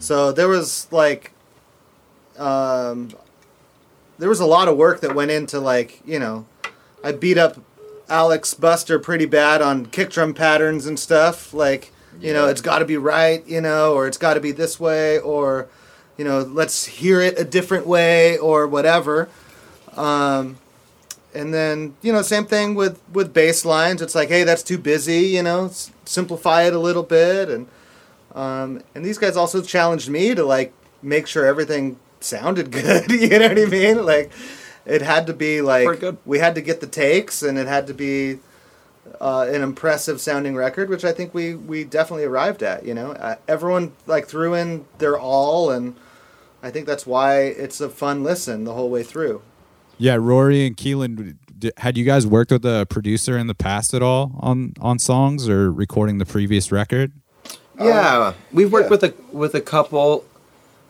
So 0.00 0.32
there 0.32 0.48
was 0.48 0.90
like, 0.90 1.32
um, 2.38 3.10
there 4.18 4.28
was 4.28 4.40
a 4.40 4.46
lot 4.46 4.66
of 4.66 4.76
work 4.76 5.00
that 5.00 5.14
went 5.14 5.30
into 5.30 5.60
like 5.60 6.00
you 6.06 6.18
know, 6.18 6.46
I 7.04 7.12
beat 7.12 7.36
up 7.36 7.58
Alex 8.08 8.54
Buster 8.54 8.98
pretty 8.98 9.26
bad 9.26 9.60
on 9.60 9.86
kick 9.86 10.10
drum 10.10 10.32
patterns 10.32 10.86
and 10.86 10.98
stuff. 10.98 11.52
Like 11.52 11.92
you 12.18 12.32
know, 12.32 12.48
it's 12.48 12.62
got 12.62 12.80
to 12.80 12.84
be 12.86 12.96
right, 12.96 13.46
you 13.46 13.60
know, 13.60 13.92
or 13.94 14.06
it's 14.06 14.16
got 14.18 14.34
to 14.34 14.40
be 14.40 14.52
this 14.52 14.80
way, 14.80 15.18
or 15.18 15.68
you 16.20 16.24
know, 16.24 16.40
let's 16.40 16.84
hear 16.84 17.22
it 17.22 17.38
a 17.38 17.44
different 17.44 17.86
way, 17.86 18.36
or 18.36 18.66
whatever. 18.66 19.30
Um, 19.96 20.58
and 21.34 21.54
then 21.54 21.94
you 22.02 22.12
know 22.12 22.20
same 22.20 22.44
thing 22.44 22.74
with 22.74 23.00
with 23.10 23.32
bass 23.32 23.64
lines. 23.64 24.02
It's 24.02 24.14
like 24.14 24.28
hey 24.28 24.44
that's 24.44 24.62
too 24.62 24.76
busy 24.76 25.20
you 25.36 25.42
know 25.42 25.66
s- 25.66 25.90
simplify 26.04 26.64
it 26.64 26.74
a 26.74 26.78
little 26.78 27.04
bit. 27.04 27.48
And 27.48 27.68
um, 28.34 28.82
and 28.94 29.02
these 29.02 29.16
guys 29.16 29.34
also 29.34 29.62
challenged 29.62 30.10
me 30.10 30.34
to 30.34 30.44
like 30.44 30.74
make 31.00 31.26
sure 31.26 31.46
everything 31.46 31.98
sounded 32.20 32.70
good 32.80 33.10
you 33.10 33.38
know 33.38 33.48
what 33.48 33.58
i 33.58 33.64
mean? 33.64 34.04
Like 34.04 34.30
it 34.84 35.00
had 35.00 35.26
to 35.28 35.32
be 35.32 35.62
like 35.62 35.86
we 36.26 36.38
had 36.38 36.54
to 36.54 36.60
get 36.60 36.82
the 36.82 36.86
takes 36.86 37.42
and 37.42 37.56
it 37.56 37.66
had 37.66 37.86
to 37.86 37.94
be 37.94 38.40
uh, 39.22 39.46
an 39.48 39.62
impressive 39.62 40.20
sounding 40.20 40.54
record 40.54 40.88
which 40.90 41.04
i 41.04 41.12
think 41.12 41.32
we 41.34 41.54
we 41.54 41.82
definitely 41.84 42.24
arrived 42.24 42.62
at 42.62 42.84
you 42.84 42.92
know? 42.92 43.12
Uh, 43.12 43.36
everyone 43.48 43.92
like 44.06 44.26
threw 44.26 44.52
in 44.54 44.84
their 44.98 45.18
all 45.18 45.70
and 45.70 45.96
i 46.62 46.70
think 46.70 46.86
that's 46.86 47.06
why 47.06 47.40
it's 47.42 47.80
a 47.80 47.88
fun 47.88 48.22
listen 48.22 48.64
the 48.64 48.74
whole 48.74 48.90
way 48.90 49.02
through 49.02 49.42
Yeah, 49.98 50.16
Rory 50.18 50.66
and 50.66 50.74
Keelan, 50.74 51.36
had 51.76 51.98
you 51.98 52.06
guys 52.06 52.26
worked 52.26 52.50
with 52.50 52.64
a 52.64 52.86
producer 52.88 53.36
in 53.36 53.48
the 53.48 53.54
past 53.54 53.92
at 53.92 54.02
all 54.02 54.32
on 54.40 54.72
on 54.80 54.98
songs 54.98 55.46
or 55.46 55.70
recording 55.70 56.16
the 56.16 56.24
previous 56.24 56.72
record? 56.72 57.12
Yeah, 57.78 58.32
we've 58.50 58.72
worked 58.72 58.86
yeah. 58.86 58.90
with 58.90 59.04
a 59.04 59.14
with 59.30 59.54
a 59.54 59.60
couple. 59.60 60.24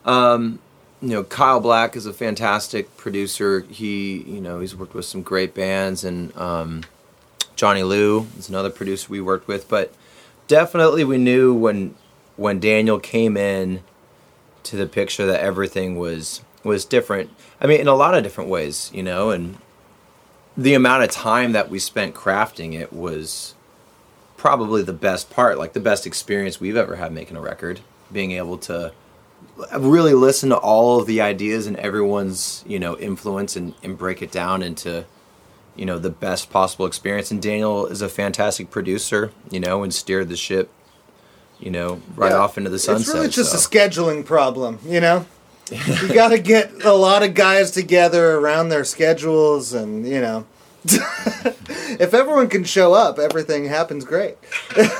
Um, 0.04 0.60
you 1.02 1.08
know, 1.08 1.24
Kyle 1.24 1.58
Black 1.58 1.96
is 1.96 2.06
a 2.06 2.12
fantastic 2.12 2.96
producer. 2.96 3.60
He, 3.68 4.22
you 4.22 4.40
know, 4.40 4.60
he's 4.60 4.76
worked 4.76 4.94
with 4.94 5.06
some 5.06 5.22
great 5.22 5.54
bands, 5.54 6.04
and 6.04 6.30
um, 6.36 6.82
Johnny 7.56 7.82
Lou 7.82 8.28
is 8.38 8.48
another 8.48 8.70
producer 8.70 9.08
we 9.10 9.20
worked 9.20 9.48
with. 9.48 9.68
But 9.68 9.92
definitely, 10.46 11.02
we 11.02 11.18
knew 11.18 11.52
when 11.52 11.96
when 12.36 12.60
Daniel 12.60 13.00
came 13.00 13.36
in 13.36 13.80
to 14.64 14.76
the 14.76 14.86
picture 14.86 15.26
that 15.26 15.40
everything 15.40 15.96
was 15.96 16.42
was 16.62 16.84
different. 16.84 17.30
I 17.60 17.66
mean, 17.66 17.80
in 17.80 17.88
a 17.88 17.94
lot 17.94 18.14
of 18.14 18.22
different 18.22 18.50
ways, 18.50 18.90
you 18.92 19.02
know, 19.02 19.30
and 19.30 19.56
the 20.56 20.74
amount 20.74 21.02
of 21.02 21.10
time 21.10 21.52
that 21.52 21.70
we 21.70 21.78
spent 21.78 22.14
crafting 22.14 22.78
it 22.78 22.92
was 22.92 23.54
probably 24.36 24.82
the 24.82 24.92
best 24.92 25.30
part, 25.30 25.58
like 25.58 25.72
the 25.72 25.80
best 25.80 26.06
experience 26.06 26.60
we've 26.60 26.76
ever 26.76 26.96
had 26.96 27.12
making 27.12 27.36
a 27.36 27.40
record. 27.40 27.80
Being 28.12 28.32
able 28.32 28.58
to 28.58 28.92
really 29.78 30.14
listen 30.14 30.48
to 30.50 30.56
all 30.56 31.00
of 31.00 31.06
the 31.06 31.20
ideas 31.20 31.66
and 31.66 31.76
everyone's, 31.76 32.64
you 32.66 32.78
know, 32.78 32.96
influence 32.98 33.56
and, 33.56 33.74
and 33.82 33.96
break 33.96 34.22
it 34.22 34.32
down 34.32 34.62
into, 34.62 35.04
you 35.76 35.86
know, 35.86 35.98
the 35.98 36.10
best 36.10 36.50
possible 36.50 36.86
experience. 36.86 37.30
And 37.30 37.40
Daniel 37.40 37.86
is 37.86 38.02
a 38.02 38.08
fantastic 38.08 38.70
producer, 38.70 39.32
you 39.50 39.60
know, 39.60 39.82
and 39.82 39.94
steered 39.94 40.28
the 40.28 40.36
ship, 40.36 40.70
you 41.60 41.70
know, 41.70 42.00
right 42.16 42.30
Yeah. 42.32 42.38
off 42.38 42.58
into 42.58 42.70
the 42.70 42.78
sunset. 42.78 43.06
It's 43.06 43.14
really 43.14 43.28
just 43.28 43.52
so. 43.52 43.56
a 43.58 43.60
scheduling 43.60 44.24
problem, 44.24 44.78
you 44.84 45.00
know. 45.00 45.26
you 45.70 46.08
got 46.14 46.28
to 46.28 46.38
get 46.38 46.84
a 46.84 46.92
lot 46.92 47.22
of 47.22 47.34
guys 47.34 47.70
together 47.70 48.36
around 48.36 48.70
their 48.70 48.84
schedules, 48.84 49.72
and 49.72 50.06
you 50.06 50.20
know, 50.20 50.46
if 50.84 52.12
everyone 52.14 52.48
can 52.48 52.64
show 52.64 52.92
up, 52.94 53.18
everything 53.18 53.66
happens 53.66 54.04
great. 54.04 54.36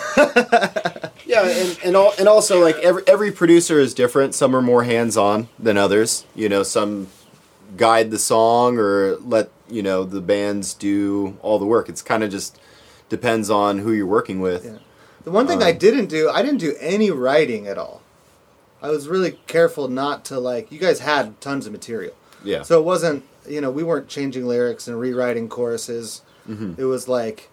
Yeah, 1.27 1.47
and 1.47 1.79
and, 1.85 1.97
all, 1.97 2.13
and 2.19 2.27
also 2.27 2.61
like 2.61 2.75
every 2.79 3.05
every 3.07 3.31
producer 3.31 3.79
is 3.79 3.95
different. 3.95 4.35
Some 4.35 4.57
are 4.57 4.61
more 4.63 4.83
hands 4.83 5.17
on 5.17 5.47
than 5.61 5.77
others. 5.77 6.25
You 6.35 6.49
know, 6.49 6.65
some 6.65 7.07
guide 7.77 8.11
the 8.11 8.19
song 8.19 8.79
or 8.79 9.15
let 9.19 9.49
you 9.69 9.81
know 9.81 10.03
the 10.03 10.21
bands 10.21 10.75
do 10.75 11.39
all 11.41 11.61
the 11.61 11.67
work. 11.67 11.89
It's 11.89 12.03
kind 12.03 12.25
of 12.25 12.33
just 12.33 12.59
depends 13.09 13.49
on 13.49 13.79
who 13.79 13.93
you're 13.93 14.07
working 14.09 14.41
with. 14.41 14.65
Yeah. 14.65 14.79
The 15.25 15.31
one 15.31 15.47
thing 15.47 15.63
I 15.63 15.73
um, 15.73 15.79
didn't 15.79 16.07
do, 16.07 16.31
I 16.31 16.43
didn't 16.43 16.59
do 16.59 16.75
any 16.81 17.11
writing 17.11 17.67
at 17.67 17.79
all. 17.79 18.03
I 18.83 18.89
was 18.91 19.09
really 19.09 19.33
careful 19.47 19.89
not 19.89 20.25
to 20.27 20.41
like. 20.41 20.73
You 20.73 20.79
guys 20.79 21.01
had 21.01 21.41
tons 21.41 21.67
of 21.67 21.73
material, 21.73 22.15
Yeah. 22.43 22.63
so 22.63 22.79
it 22.79 22.85
wasn't. 22.85 23.25
You 23.49 23.61
know, 23.61 23.71
we 23.71 23.83
weren't 23.83 24.09
changing 24.09 24.47
lyrics 24.47 24.87
and 24.87 24.99
rewriting 24.99 25.49
choruses. 25.49 26.23
Mm-hmm. 26.49 26.75
It 26.81 26.85
was 26.85 27.09
like, 27.09 27.51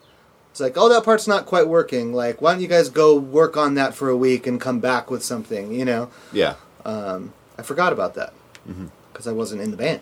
it's 0.52 0.60
like, 0.60 0.78
oh, 0.78 0.90
that 0.90 1.04
part's 1.04 1.28
not 1.28 1.46
quite 1.46 1.68
working. 1.68 2.14
Like, 2.14 2.42
why 2.42 2.52
don't 2.52 2.62
you 2.62 2.68
guys 2.68 2.90
go 2.90 3.16
work 3.16 3.58
on 3.58 3.76
that 3.76 3.94
for 3.96 4.10
a 4.10 4.18
week 4.18 4.48
and 4.48 4.60
come 4.60 4.80
back 4.80 5.10
with 5.10 5.24
something? 5.24 5.74
You 5.74 5.86
know, 5.86 6.10
yeah. 6.32 6.56
um, 6.86 7.34
I 7.58 7.64
forgot 7.64 7.94
about 7.94 8.16
that 8.16 8.34
mm-hmm. 8.68 8.88
because 9.12 9.28
I 9.28 9.32
wasn't 9.32 9.62
in 9.62 9.72
the 9.72 9.78
band. 9.78 10.02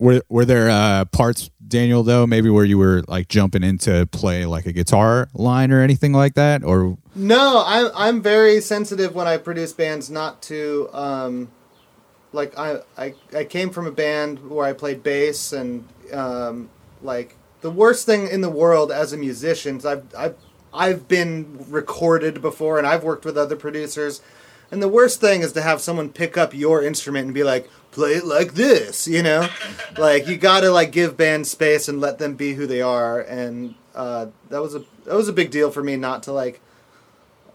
Were 0.00 0.22
were 0.30 0.46
there 0.46 0.70
uh, 0.70 1.04
parts, 1.04 1.50
Daniel, 1.68 2.02
though, 2.02 2.26
maybe 2.26 2.48
where 2.48 2.64
you 2.64 2.78
were 2.78 3.04
like 3.06 3.28
jumping 3.28 3.62
in 3.62 3.76
to 3.78 4.06
play 4.06 4.46
like 4.46 4.64
a 4.64 4.72
guitar 4.72 5.28
line 5.34 5.70
or 5.70 5.82
anything 5.82 6.14
like 6.14 6.34
that, 6.34 6.64
or? 6.64 6.96
No, 7.14 7.62
I'm 7.66 7.90
I'm 7.94 8.22
very 8.22 8.62
sensitive 8.62 9.14
when 9.14 9.28
I 9.28 9.36
produce 9.36 9.74
bands 9.74 10.08
not 10.08 10.40
to 10.44 10.88
um, 10.94 11.50
like 12.32 12.58
I, 12.58 12.78
I 12.96 13.14
I 13.34 13.44
came 13.44 13.68
from 13.68 13.86
a 13.86 13.90
band 13.90 14.50
where 14.50 14.64
I 14.64 14.72
played 14.72 15.02
bass 15.02 15.52
and 15.52 15.86
um, 16.14 16.70
like 17.02 17.36
the 17.60 17.70
worst 17.70 18.06
thing 18.06 18.26
in 18.26 18.40
the 18.40 18.50
world 18.50 18.90
as 18.90 19.12
a 19.12 19.18
musician 19.18 19.76
is 19.76 19.86
I've 19.86 20.06
I've 20.16 20.36
I've 20.72 21.08
been 21.08 21.66
recorded 21.68 22.40
before 22.40 22.78
and 22.78 22.86
I've 22.86 23.04
worked 23.04 23.26
with 23.26 23.36
other 23.36 23.56
producers 23.56 24.22
and 24.70 24.80
the 24.80 24.88
worst 24.88 25.20
thing 25.20 25.42
is 25.42 25.52
to 25.52 25.62
have 25.62 25.80
someone 25.80 26.10
pick 26.10 26.38
up 26.38 26.54
your 26.54 26.82
instrument 26.82 27.26
and 27.26 27.34
be 27.34 27.42
like 27.42 27.68
play 27.90 28.12
it 28.12 28.24
like 28.24 28.54
this 28.54 29.08
you 29.08 29.22
know 29.22 29.48
like 29.98 30.28
you 30.28 30.36
gotta 30.36 30.70
like 30.70 30.92
give 30.92 31.16
bands 31.16 31.50
space 31.50 31.88
and 31.88 32.00
let 32.00 32.18
them 32.18 32.34
be 32.34 32.54
who 32.54 32.66
they 32.66 32.80
are 32.80 33.20
and 33.22 33.74
uh, 33.94 34.26
that 34.48 34.62
was 34.62 34.74
a 34.74 34.84
that 35.04 35.14
was 35.14 35.28
a 35.28 35.32
big 35.32 35.50
deal 35.50 35.70
for 35.70 35.82
me 35.82 35.96
not 35.96 36.22
to 36.22 36.32
like 36.32 36.60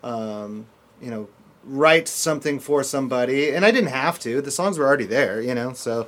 um, 0.06 0.68
you 1.02 1.12
know, 1.12 1.28
write 1.66 2.08
something 2.08 2.60
for 2.60 2.84
somebody, 2.84 3.54
and 3.54 3.66
I 3.66 3.72
didn't 3.72 3.90
have 3.90 4.20
to. 4.20 4.40
The 4.40 4.52
songs 4.52 4.78
were 4.78 4.86
already 4.86 5.06
there, 5.06 5.42
you 5.42 5.56
know. 5.56 5.74
So 5.74 6.08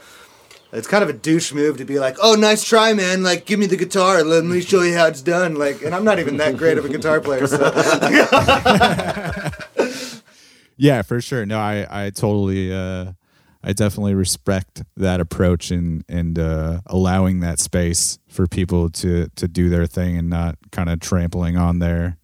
it's 0.72 0.88
kind 0.88 1.04
of 1.04 1.10
a 1.10 1.14
douche 1.14 1.52
move 1.52 1.78
to 1.78 1.86
be 1.86 2.00
like, 2.00 2.16
"Oh, 2.22 2.36
nice 2.36 2.64
try, 2.64 2.94
man! 2.94 3.24
Like, 3.24 3.46
give 3.46 3.60
me 3.60 3.66
the 3.66 3.76
guitar, 3.76 4.24
let 4.24 4.46
me 4.46 4.62
show 4.62 4.84
you 4.84 4.96
how 4.96 5.08
it's 5.08 5.22
done." 5.22 5.56
Like, 5.56 5.82
and 5.82 5.94
I'm 5.94 6.06
not 6.06 6.20
even 6.20 6.38
that 6.38 6.56
great 6.56 6.78
of 6.78 6.86
a 6.86 6.90
guitar 6.90 7.20
player, 7.20 7.48
so 7.48 7.58
yeah, 10.78 11.02
for 11.02 11.20
sure. 11.20 11.46
No, 11.46 11.60
I 11.60 12.06
I 12.06 12.10
totally 12.12 12.72
uh, 12.72 13.14
I 13.68 13.74
definitely 13.74 14.16
respect 14.16 14.84
that 14.96 15.20
approach 15.20 15.72
and 15.72 16.06
and 16.08 16.40
uh, 16.40 16.80
allowing 16.86 17.42
that 17.42 17.60
space 17.60 18.18
for 18.30 18.48
people 18.48 18.90
to 18.92 19.28
to 19.36 19.48
do 19.50 19.68
their 19.68 19.86
thing 19.86 20.18
and 20.18 20.30
not 20.30 20.58
kind 20.72 20.90
of 20.90 21.02
trampling 21.02 21.58
on 21.58 21.80
their 21.80 22.18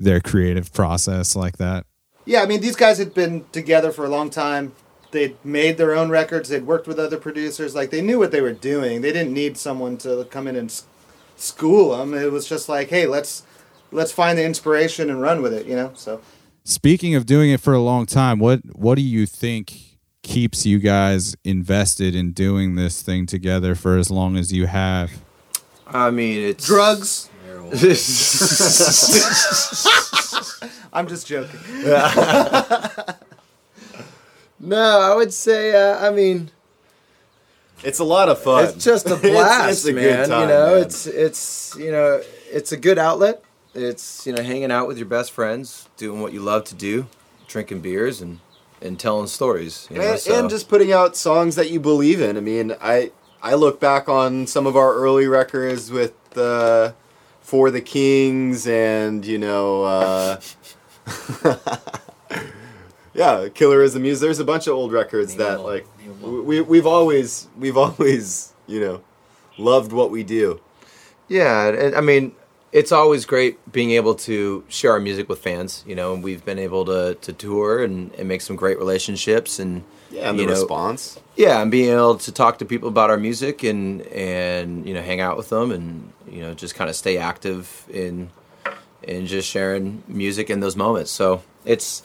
their 0.00 0.20
creative 0.20 0.72
process 0.72 1.36
like 1.36 1.58
that. 1.58 1.86
yeah. 2.24 2.42
I 2.42 2.46
mean, 2.46 2.60
these 2.60 2.74
guys 2.74 2.98
had 2.98 3.14
been 3.14 3.44
together 3.52 3.92
for 3.92 4.04
a 4.04 4.08
long 4.08 4.28
time. 4.28 4.74
They'd 5.12 5.36
made 5.44 5.76
their 5.76 5.94
own 5.94 6.10
records. 6.10 6.48
They'd 6.48 6.66
worked 6.66 6.88
with 6.88 6.98
other 6.98 7.18
producers. 7.18 7.76
Like, 7.76 7.90
they 7.90 8.00
knew 8.00 8.18
what 8.18 8.32
they 8.32 8.40
were 8.40 8.54
doing. 8.54 9.02
They 9.02 9.12
didn't 9.12 9.34
need 9.34 9.56
someone 9.56 9.98
to 9.98 10.26
come 10.30 10.48
in 10.48 10.56
and 10.56 10.82
school 11.36 11.96
them. 11.96 12.14
It 12.14 12.32
was 12.32 12.48
just 12.48 12.68
like, 12.68 12.88
hey, 12.88 13.06
let's 13.06 13.44
let's 13.92 14.10
find 14.10 14.36
the 14.36 14.44
inspiration 14.44 15.10
and 15.10 15.20
run 15.20 15.42
with 15.42 15.52
it, 15.52 15.66
you 15.66 15.76
know. 15.76 15.92
So. 15.94 16.20
speaking 16.64 17.14
of 17.14 17.24
doing 17.26 17.50
it 17.52 17.60
for 17.60 17.72
a 17.72 17.80
long 17.80 18.06
time, 18.06 18.40
what 18.40 18.62
what 18.74 18.96
do 18.96 19.02
you 19.02 19.26
think 19.26 19.91
keeps 20.22 20.64
you 20.64 20.78
guys 20.78 21.36
invested 21.44 22.14
in 22.14 22.32
doing 22.32 22.74
this 22.76 23.02
thing 23.02 23.26
together 23.26 23.74
for 23.74 23.96
as 23.98 24.10
long 24.10 24.36
as 24.36 24.52
you 24.52 24.66
have? 24.66 25.10
I 25.86 26.10
mean, 26.10 26.40
it's 26.40 26.66
Drugs. 26.66 27.28
I'm 30.92 31.08
just 31.08 31.26
joking. 31.26 31.58
no, 34.60 35.00
I 35.00 35.14
would 35.16 35.32
say. 35.32 35.72
Uh, 35.74 36.06
I 36.06 36.10
mean, 36.10 36.50
It's 37.82 37.98
a 37.98 38.04
lot 38.04 38.28
of 38.28 38.38
fun. 38.42 38.64
it's 38.66 38.84
just 38.84 39.06
a 39.08 39.14
It's- 39.16 39.30
blast, 39.32 39.70
it's 39.70 39.86
a 39.86 39.92
man. 39.92 40.02
good 40.02 40.28
time, 40.28 40.40
you 40.42 40.46
know, 40.48 40.74
man. 40.74 40.82
it's 40.82 41.06
it's 41.06 41.74
you 41.78 41.90
know, 41.90 42.22
it's 42.50 42.72
a 42.72 42.76
good 42.76 42.98
outlet. 42.98 43.42
It's 43.74 44.26
you 44.26 44.32
know, 44.34 44.42
hanging 44.42 44.70
out 44.70 44.86
with 44.86 44.98
your 44.98 45.06
best 45.06 45.32
friends, 45.32 45.88
doing 45.96 46.20
what 46.20 46.32
you 46.34 46.40
love 46.40 46.64
to 46.64 46.74
do, 46.74 47.06
drinking 47.48 47.80
beers 47.80 48.20
and 48.20 48.40
and 48.82 48.98
telling 48.98 49.26
stories. 49.28 49.86
You 49.90 49.98
know, 49.98 50.10
and, 50.12 50.20
so- 50.20 50.38
and 50.38 50.50
just 50.50 50.68
putting 50.68 50.92
out 50.92 51.16
songs 51.16 51.56
that 51.56 51.70
you 51.70 51.80
believe 51.80 52.20
in. 52.20 52.36
I 52.36 52.40
mean, 52.40 52.74
I 52.80 53.12
I 53.42 53.54
look 53.54 53.80
back 53.80 54.08
on 54.08 54.46
some 54.46 54.66
of 54.66 54.76
our 54.76 54.94
early 54.94 55.26
records 55.26 55.90
with 55.90 56.14
uh, 56.36 56.92
For 57.40 57.70
the 57.70 57.80
Kings 57.80 58.66
and 58.66 59.24
you 59.24 59.38
know, 59.38 59.82
uh, 59.84 60.40
yeah, 63.14 63.48
Killer 63.52 63.82
is 63.82 63.94
the 63.94 64.00
Muse. 64.00 64.20
There's 64.20 64.38
a 64.38 64.44
bunch 64.44 64.66
of 64.66 64.74
old 64.74 64.92
records 64.92 65.36
that 65.36 65.60
like 65.62 65.86
we 66.22 66.60
we've 66.60 66.86
always 66.86 67.48
we've 67.58 67.76
always 67.76 68.52
you 68.66 68.80
know 68.80 69.02
loved 69.58 69.92
what 69.92 70.10
we 70.10 70.22
do. 70.22 70.60
Yeah, 71.28 71.68
and 71.68 71.94
I 71.94 72.00
mean, 72.00 72.32
it's 72.72 72.90
always 72.90 73.26
great 73.26 73.58
being 73.70 73.90
able 73.92 74.14
to 74.14 74.64
share 74.68 74.92
our 74.92 75.00
music 75.00 75.28
with 75.28 75.38
fans. 75.40 75.84
You 75.86 75.94
know, 75.94 76.14
and 76.14 76.22
we've 76.24 76.44
been 76.44 76.58
able 76.58 76.84
to 76.86 77.14
to 77.20 77.32
tour 77.32 77.82
and, 77.82 78.12
and 78.14 78.26
make 78.28 78.40
some 78.40 78.56
great 78.56 78.78
relationships 78.78 79.58
and 79.58 79.84
Yeah, 80.10 80.30
and 80.30 80.38
the 80.38 80.44
know, 80.46 80.52
response. 80.52 81.18
yeah, 81.36 81.60
and 81.60 81.70
being 81.70 81.90
able 81.92 82.16
to 82.16 82.32
talk 82.32 82.58
to 82.58 82.64
people 82.64 82.88
about 82.88 83.10
our 83.10 83.18
music 83.18 83.62
and 83.62 84.02
and 84.08 84.86
you 84.86 84.94
know 84.94 85.02
hang 85.02 85.20
out 85.20 85.36
with 85.36 85.48
them 85.50 85.70
and 85.70 86.12
you 86.30 86.40
know 86.42 86.54
just 86.54 86.74
kind 86.74 86.88
of 86.90 86.96
stay 86.96 87.18
active 87.18 87.84
in 87.90 88.30
in 89.02 89.26
just 89.26 89.48
sharing 89.48 90.02
music 90.06 90.48
in 90.48 90.60
those 90.60 90.76
moments. 90.76 91.10
So 91.10 91.42
it's 91.64 92.02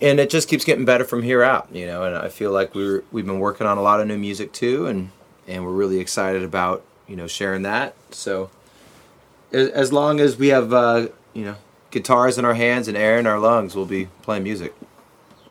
and 0.00 0.20
it 0.20 0.28
just 0.30 0.48
keeps 0.48 0.64
getting 0.64 0.84
better 0.84 1.04
from 1.04 1.22
here 1.22 1.42
out, 1.42 1.68
you 1.72 1.86
know. 1.86 2.04
And 2.04 2.14
I 2.16 2.28
feel 2.28 2.50
like 2.52 2.74
we're 2.74 3.02
we've 3.12 3.26
been 3.26 3.40
working 3.40 3.66
on 3.66 3.76
a 3.78 3.82
lot 3.82 4.00
of 4.00 4.06
new 4.06 4.18
music 4.18 4.52
too, 4.52 4.86
and 4.86 5.10
and 5.48 5.64
we're 5.64 5.72
really 5.72 5.98
excited 6.00 6.42
about 6.42 6.82
you 7.08 7.16
know 7.16 7.26
sharing 7.26 7.62
that. 7.62 7.94
So 8.10 8.50
as, 9.52 9.92
long 9.92 10.20
as 10.20 10.36
we 10.36 10.48
have 10.48 10.72
uh, 10.72 11.08
you 11.32 11.44
know 11.44 11.56
guitars 11.90 12.38
in 12.38 12.44
our 12.44 12.54
hands 12.54 12.88
and 12.88 12.96
air 12.96 13.18
in 13.18 13.26
our 13.26 13.38
lungs, 13.38 13.74
we'll 13.74 13.86
be 13.86 14.06
playing 14.22 14.42
music. 14.42 14.74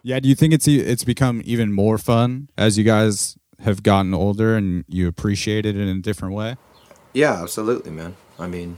Yeah, 0.04 0.20
do 0.20 0.30
you 0.30 0.36
think 0.36 0.54
it's 0.54 0.68
it's 0.68 1.04
become 1.04 1.42
even 1.46 1.74
more 1.74 1.98
fun 1.98 2.50
as 2.58 2.78
you 2.78 2.84
guys 2.84 3.38
have 3.60 3.84
gotten 3.84 4.14
older 4.14 4.56
and 4.56 4.86
you 4.88 5.08
appreciate 5.08 5.66
it 5.66 5.76
in 5.76 5.88
a 5.88 6.00
different 6.00 6.36
way? 6.36 6.58
Yeah, 7.14 7.42
absolutely, 7.42 7.92
man. 7.92 8.16
I 8.38 8.48
mean, 8.48 8.78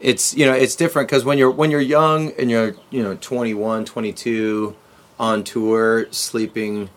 it's 0.00 0.34
you 0.34 0.44
know 0.44 0.52
it's 0.52 0.76
different 0.76 1.08
because 1.08 1.24
when 1.24 1.38
you're 1.38 1.50
when 1.50 1.70
you're 1.70 1.80
young 1.80 2.32
and 2.32 2.50
you're 2.50 2.74
you 2.90 3.02
know 3.02 3.16
21, 3.20 3.84
22, 3.84 4.76
on 5.18 5.44
tour, 5.44 6.06
sleeping 6.10 6.90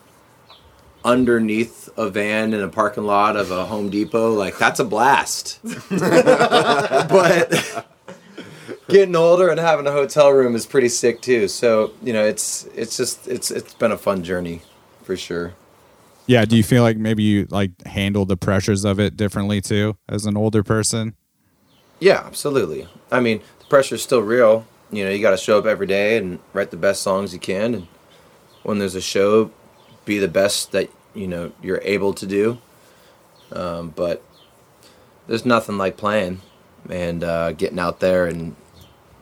underneath 1.04 1.88
a 1.96 2.08
van 2.08 2.54
in 2.54 2.60
a 2.60 2.68
parking 2.68 3.04
lot 3.04 3.36
of 3.36 3.50
a 3.50 3.64
Home 3.66 3.90
Depot, 3.90 4.32
like 4.32 4.58
that's 4.58 4.80
a 4.80 4.84
blast. 4.84 5.60
but 5.90 7.86
getting 8.88 9.16
older 9.16 9.48
and 9.48 9.58
having 9.58 9.86
a 9.86 9.92
hotel 9.92 10.30
room 10.30 10.54
is 10.54 10.66
pretty 10.66 10.88
sick 10.88 11.20
too. 11.20 11.48
So 11.48 11.92
you 12.02 12.12
know 12.12 12.24
it's 12.24 12.64
it's 12.74 12.96
just 12.96 13.26
it's 13.28 13.50
it's 13.50 13.74
been 13.74 13.92
a 13.92 13.98
fun 13.98 14.22
journey 14.22 14.62
for 15.02 15.16
sure. 15.16 15.54
Yeah, 16.26 16.44
do 16.44 16.56
you 16.56 16.62
feel 16.62 16.82
like 16.82 16.96
maybe 16.96 17.22
you 17.22 17.46
like 17.50 17.70
handle 17.84 18.24
the 18.24 18.36
pressures 18.36 18.84
of 18.84 19.00
it 19.00 19.16
differently 19.16 19.60
too 19.60 19.96
as 20.08 20.24
an 20.24 20.36
older 20.36 20.62
person? 20.62 21.14
Yeah, 21.98 22.22
absolutely. 22.24 22.88
I 23.10 23.20
mean, 23.20 23.40
the 23.58 23.64
pressure's 23.66 24.02
still 24.02 24.22
real. 24.22 24.66
You 24.90 25.04
know, 25.04 25.10
you 25.10 25.20
got 25.20 25.30
to 25.30 25.36
show 25.36 25.58
up 25.58 25.66
every 25.66 25.86
day 25.86 26.16
and 26.16 26.38
write 26.52 26.70
the 26.70 26.76
best 26.76 27.02
songs 27.02 27.32
you 27.32 27.40
can, 27.40 27.74
and 27.74 27.86
when 28.62 28.78
there's 28.78 28.94
a 28.94 29.00
show, 29.00 29.50
be 30.04 30.18
the 30.18 30.28
best 30.28 30.72
that 30.72 30.90
you 31.14 31.26
know 31.26 31.52
you're 31.62 31.80
able 31.82 32.12
to 32.14 32.26
do. 32.26 32.58
Um, 33.52 33.90
but 33.90 34.22
there's 35.26 35.44
nothing 35.44 35.78
like 35.78 35.96
playing 35.96 36.40
and 36.88 37.22
uh, 37.22 37.52
getting 37.52 37.78
out 37.78 38.00
there 38.00 38.26
and 38.26 38.56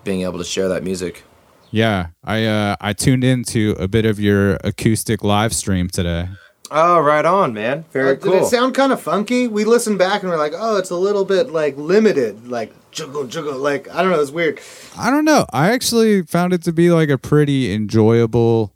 being 0.05 0.23
able 0.23 0.39
to 0.39 0.45
share 0.45 0.69
that 0.69 0.83
music. 0.83 1.25
Yeah, 1.71 2.09
I 2.25 2.45
uh 2.47 2.77
I 2.81 2.93
tuned 2.93 3.23
into 3.23 3.77
a 3.79 3.87
bit 3.87 4.05
of 4.05 4.19
your 4.19 4.55
acoustic 4.65 5.23
live 5.23 5.55
stream 5.55 5.89
today. 5.89 6.29
Oh, 6.73 7.01
right 7.01 7.25
on, 7.25 7.53
man. 7.53 7.85
Very 7.93 8.13
Uh, 8.13 8.15
Did 8.15 8.35
it 8.43 8.47
sound 8.47 8.75
kind 8.75 8.93
of 8.93 9.01
funky? 9.01 9.49
We 9.49 9.65
listened 9.65 9.99
back 9.99 10.23
and 10.23 10.31
we're 10.31 10.39
like, 10.39 10.53
oh, 10.57 10.77
it's 10.77 10.91
a 10.91 10.97
little 10.97 11.25
bit 11.25 11.51
like 11.51 11.77
limited, 11.77 12.49
like 12.49 12.73
juggle 12.91 13.27
juggle. 13.27 13.57
Like 13.59 13.89
I 13.93 14.03
don't 14.03 14.11
know, 14.11 14.21
it's 14.21 14.31
weird. 14.31 14.61
I 14.97 15.11
don't 15.11 15.25
know. 15.25 15.47
I 15.53 15.71
actually 15.71 16.23
found 16.23 16.53
it 16.53 16.63
to 16.65 16.73
be 16.73 16.91
like 16.91 17.09
a 17.09 17.19
pretty 17.19 17.73
enjoyable 17.73 18.73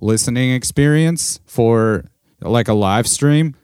listening 0.00 0.52
experience 0.52 1.40
for 1.46 2.04
like 2.40 2.68
a 2.68 2.74
live 2.74 3.06
stream. 3.06 3.54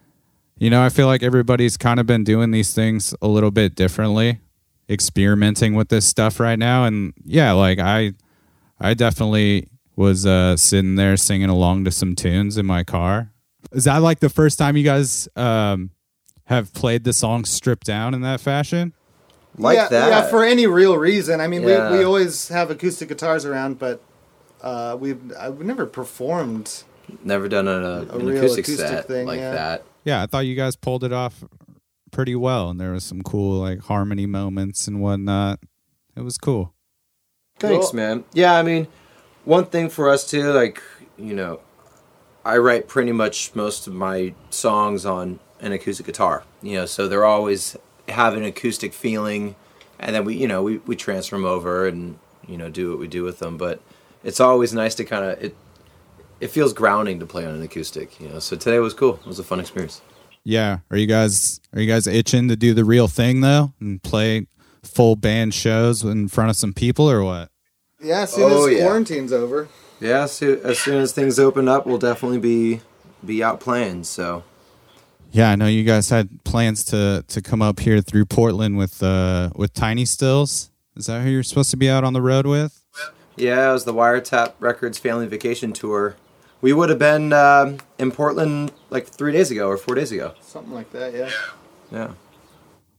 You 0.59 0.71
know, 0.71 0.83
I 0.83 0.89
feel 0.89 1.07
like 1.07 1.23
everybody's 1.23 1.77
kind 1.77 2.01
of 2.01 2.07
been 2.07 2.25
doing 2.25 2.51
these 2.51 2.73
things 2.75 3.15
a 3.21 3.29
little 3.29 3.51
bit 3.51 3.75
differently, 3.75 4.41
experimenting 4.89 5.75
with 5.75 5.89
this 5.89 6.07
stuff 6.07 6.41
right 6.41 6.59
now 6.59 6.85
and 6.85 7.13
yeah, 7.25 7.53
like 7.53 7.79
I 7.79 8.13
I 8.81 8.95
definitely 8.95 9.69
was 9.97 10.27
uh 10.27 10.57
sitting 10.57 10.95
there 10.97 11.17
singing 11.17 11.49
along 11.49 11.85
to 11.85 11.91
some 11.91 12.15
tunes 12.15 12.57
in 12.59 12.67
my 12.67 12.85
car. 12.85 13.31
Is 13.73 13.85
that 13.85 13.99
like 13.99 14.21
the 14.21 14.29
first 14.31 14.59
time 14.59 14.77
you 14.77 14.85
guys 14.85 15.29
um 15.37 15.91
have 16.45 16.73
played 16.73 17.05
the 17.05 17.13
song 17.13 17.45
stripped 17.45 17.87
down 17.87 18.15
in 18.15 18.21
that 18.23 18.41
fashion? 18.41 18.93
like 19.59 19.77
yeah, 19.77 19.89
that. 19.89 20.09
Yeah, 20.11 20.29
for 20.29 20.45
any 20.45 20.67
real 20.67 20.99
reason. 20.99 21.41
I 21.41 21.49
mean, 21.49 21.63
Yeah. 21.63 21.91
we, 21.91 21.99
we 21.99 22.05
always 22.05 22.49
have 22.49 22.71
acoustic 22.71 23.09
guitars 23.09 23.47
around, 23.47 23.79
but 23.79 24.03
uh, 24.63 24.97
we've 24.99 25.21
I've 25.39 25.59
never 25.61 25.87
performed. 25.87 26.83
Never 27.23 27.49
done 27.49 27.69
an, 27.69 27.85
uh, 27.85 28.07
an 28.15 28.27
real 28.27 28.39
acoustic, 28.39 28.65
acoustic 28.65 28.89
set 28.89 29.07
thing, 29.07 29.27
like 29.27 29.39
yeah. 29.39 29.53
that. 29.53 29.85
yeah, 30.05 30.23
I 30.23 30.27
thought 30.27 30.41
you 30.41 30.57
guys 30.57 30.75
pulled 30.75 31.05
it 31.05 31.13
off 31.13 31.45
pretty 32.11 32.35
well, 32.35 32.71
and 32.71 32.81
there 32.81 32.91
was 32.93 33.05
some 33.05 33.23
cool 33.23 33.61
like 33.61 33.79
harmony 33.81 34.27
moments 34.27 34.89
and 34.89 35.01
whatnot. 35.01 35.61
It 36.17 36.23
was 36.23 36.37
cool. 36.37 36.75
Thanks, 37.61 37.87
Cool. 37.91 37.97
man. 37.97 38.25
Yeah, 38.33 38.55
I 38.59 38.63
mean, 38.63 38.89
one 39.45 39.67
thing 39.67 39.89
for 39.89 40.09
us 40.11 40.29
too, 40.29 40.53
like 40.53 40.83
you 41.17 41.33
know, 41.33 41.61
I 42.45 42.59
write 42.59 42.89
pretty 42.89 43.13
much 43.13 43.55
most 43.55 43.87
of 43.87 43.95
my 43.95 44.35
songs 44.51 45.07
on 45.07 45.39
an 45.61 45.71
acoustic 45.73 46.07
guitar. 46.07 46.43
You 46.61 46.79
know, 46.79 46.87
so 46.87 47.07
they're 47.07 47.25
always 47.25 47.77
have 48.09 48.35
an 48.35 48.43
acoustic 48.45 48.93
feeling, 48.95 49.55
and 50.01 50.13
then 50.15 50.25
we, 50.25 50.35
you 50.35 50.49
know, 50.49 50.61
we 50.63 50.79
we 50.79 50.97
transfer 50.97 51.37
them 51.37 51.45
over 51.45 51.87
and 51.87 52.19
you 52.49 52.57
know 52.57 52.69
do 52.69 52.91
what 52.91 52.99
we 52.99 53.07
do 53.07 53.23
with 53.23 53.39
them. 53.39 53.57
But 53.57 53.81
it's 54.27 54.41
always 54.41 54.75
nice 54.75 54.95
to 54.97 55.05
kind 55.05 55.25
of 55.25 55.43
it. 55.43 55.57
It 56.41 56.49
feels 56.49 56.75
grounding 56.75 57.19
to 57.21 57.27
play 57.27 57.47
on 57.47 57.55
an 57.55 57.63
acoustic, 57.63 58.21
you 58.21 58.29
know. 58.29 58.41
So 58.41 58.57
today 58.57 58.79
was 58.79 58.93
cool. 58.93 59.15
It 59.15 59.27
was 59.27 59.39
a 59.39 59.45
fun 59.45 59.59
experience. 59.61 60.03
Yeah, 60.45 60.79
are 60.91 60.97
you 60.99 61.07
guys 61.07 61.61
are 61.73 61.81
you 61.81 61.89
guys 61.91 62.07
itching 62.07 62.49
to 62.49 62.57
do 62.57 62.75
the 62.75 62.85
real 62.85 63.09
thing 63.09 63.41
though 63.41 63.73
and 63.81 64.03
play 64.03 64.47
full 64.83 65.17
band 65.17 65.55
shows 65.55 66.03
in 66.05 66.29
front 66.29 66.51
of 66.51 66.57
some 66.57 66.73
people 66.75 67.11
or 67.11 67.25
what? 67.25 67.51
Yeah, 68.03 68.21
as 68.23 68.33
soon 68.35 68.53
Oh, 68.53 68.67
as 68.67 68.75
yeah. 68.77 68.85
quarantine's 68.85 69.33
over. 69.33 69.69
Yeah, 69.99 70.27
so 70.27 70.61
as 70.63 70.79
soon 70.79 71.01
as 71.01 71.13
things 71.13 71.39
open 71.39 71.69
up, 71.69 71.87
we'll 71.87 71.99
definitely 71.99 72.39
be 72.39 72.81
be 73.25 73.43
out 73.43 73.61
playing. 73.61 74.05
So 74.05 74.45
Yeah, 75.33 75.51
I 75.51 75.57
know 75.57 75.67
you 75.67 75.83
guys 75.85 76.11
had 76.11 76.29
plans 76.45 76.85
to 76.87 77.25
to 77.27 77.41
come 77.43 77.63
up 77.63 77.81
here 77.81 78.01
through 78.03 78.27
Portland 78.27 78.77
with 78.77 79.03
uh 79.03 79.51
with 79.57 79.73
Tiny 79.73 80.05
Stills. 80.05 80.71
Is 80.97 81.07
that 81.07 81.23
who 81.23 81.31
you're 81.31 81.43
supposed 81.43 81.71
to 81.71 81.77
be 81.77 81.89
out 81.91 82.05
on 82.05 82.13
the 82.13 82.23
road 82.23 82.47
with? 82.47 82.83
Yeah, 83.37 83.71
it 83.71 83.73
was 83.73 83.85
the 83.85 83.95
Wiretap 83.95 84.55
Records 84.61 84.99
Family 84.99 85.27
Vacation 85.27 85.73
Tour. 85.73 86.17
We 86.61 86.73
would 86.73 86.89
have 86.89 86.99
been 86.99 87.33
um, 87.33 87.79
in 87.99 88.11
Portland 88.11 88.73
like 88.91 89.07
three 89.07 89.33
days 89.33 89.51
ago 89.51 89.69
or 89.69 89.77
four 89.77 89.95
days 89.95 90.11
ago. 90.11 90.35
Something 90.41 90.73
like 90.73 90.91
that, 90.93 91.15
yeah. 91.15 91.31
Yeah. 91.93 92.13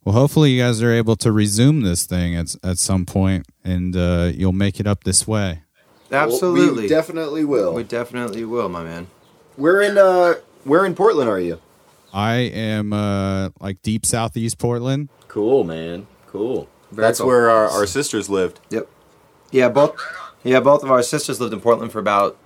Well, 0.06 0.14
hopefully 0.14 0.52
you 0.52 0.62
guys 0.62 0.82
are 0.82 0.92
able 0.92 1.16
to 1.18 1.32
resume 1.32 1.82
this 1.82 2.06
thing 2.06 2.36
at 2.36 2.56
at 2.64 2.78
some 2.78 3.06
point, 3.06 3.46
and 3.64 3.96
uh, 3.96 4.32
you'll 4.34 4.54
make 4.54 4.80
it 4.80 4.88
up 4.88 5.04
this 5.04 5.28
way. 5.28 5.64
Absolutely. 6.12 6.84
We 6.84 6.88
definitely 6.88 7.44
will. 7.44 7.74
We 7.74 7.84
definitely 7.84 8.46
will, 8.46 8.70
my 8.70 8.84
man. 8.84 9.08
Where 9.58 9.82
in 9.82 9.98
uh 9.98 10.36
where 10.64 10.86
in 10.86 10.96
Portland 10.96 11.30
are 11.30 11.40
you? 11.40 11.60
I 12.14 12.36
am 12.36 12.94
uh, 12.94 13.50
like 13.60 13.82
deep 13.82 14.06
southeast 14.06 14.58
Portland. 14.58 15.10
Cool, 15.28 15.64
man. 15.64 16.08
Cool. 16.28 16.70
Very 16.92 17.08
That's 17.08 17.20
cool. 17.20 17.28
where 17.28 17.50
our, 17.50 17.68
our 17.68 17.86
sisters 17.86 18.30
lived. 18.30 18.60
Yep. 18.70 18.88
Yeah, 19.52 19.70
both. 19.70 20.00
Yeah, 20.44 20.60
both 20.60 20.84
of 20.84 20.92
our 20.92 21.04
sisters 21.04 21.40
lived 21.42 21.54
in 21.54 21.60
Portland 21.62 21.92
for 21.92 22.00
about 22.00 22.38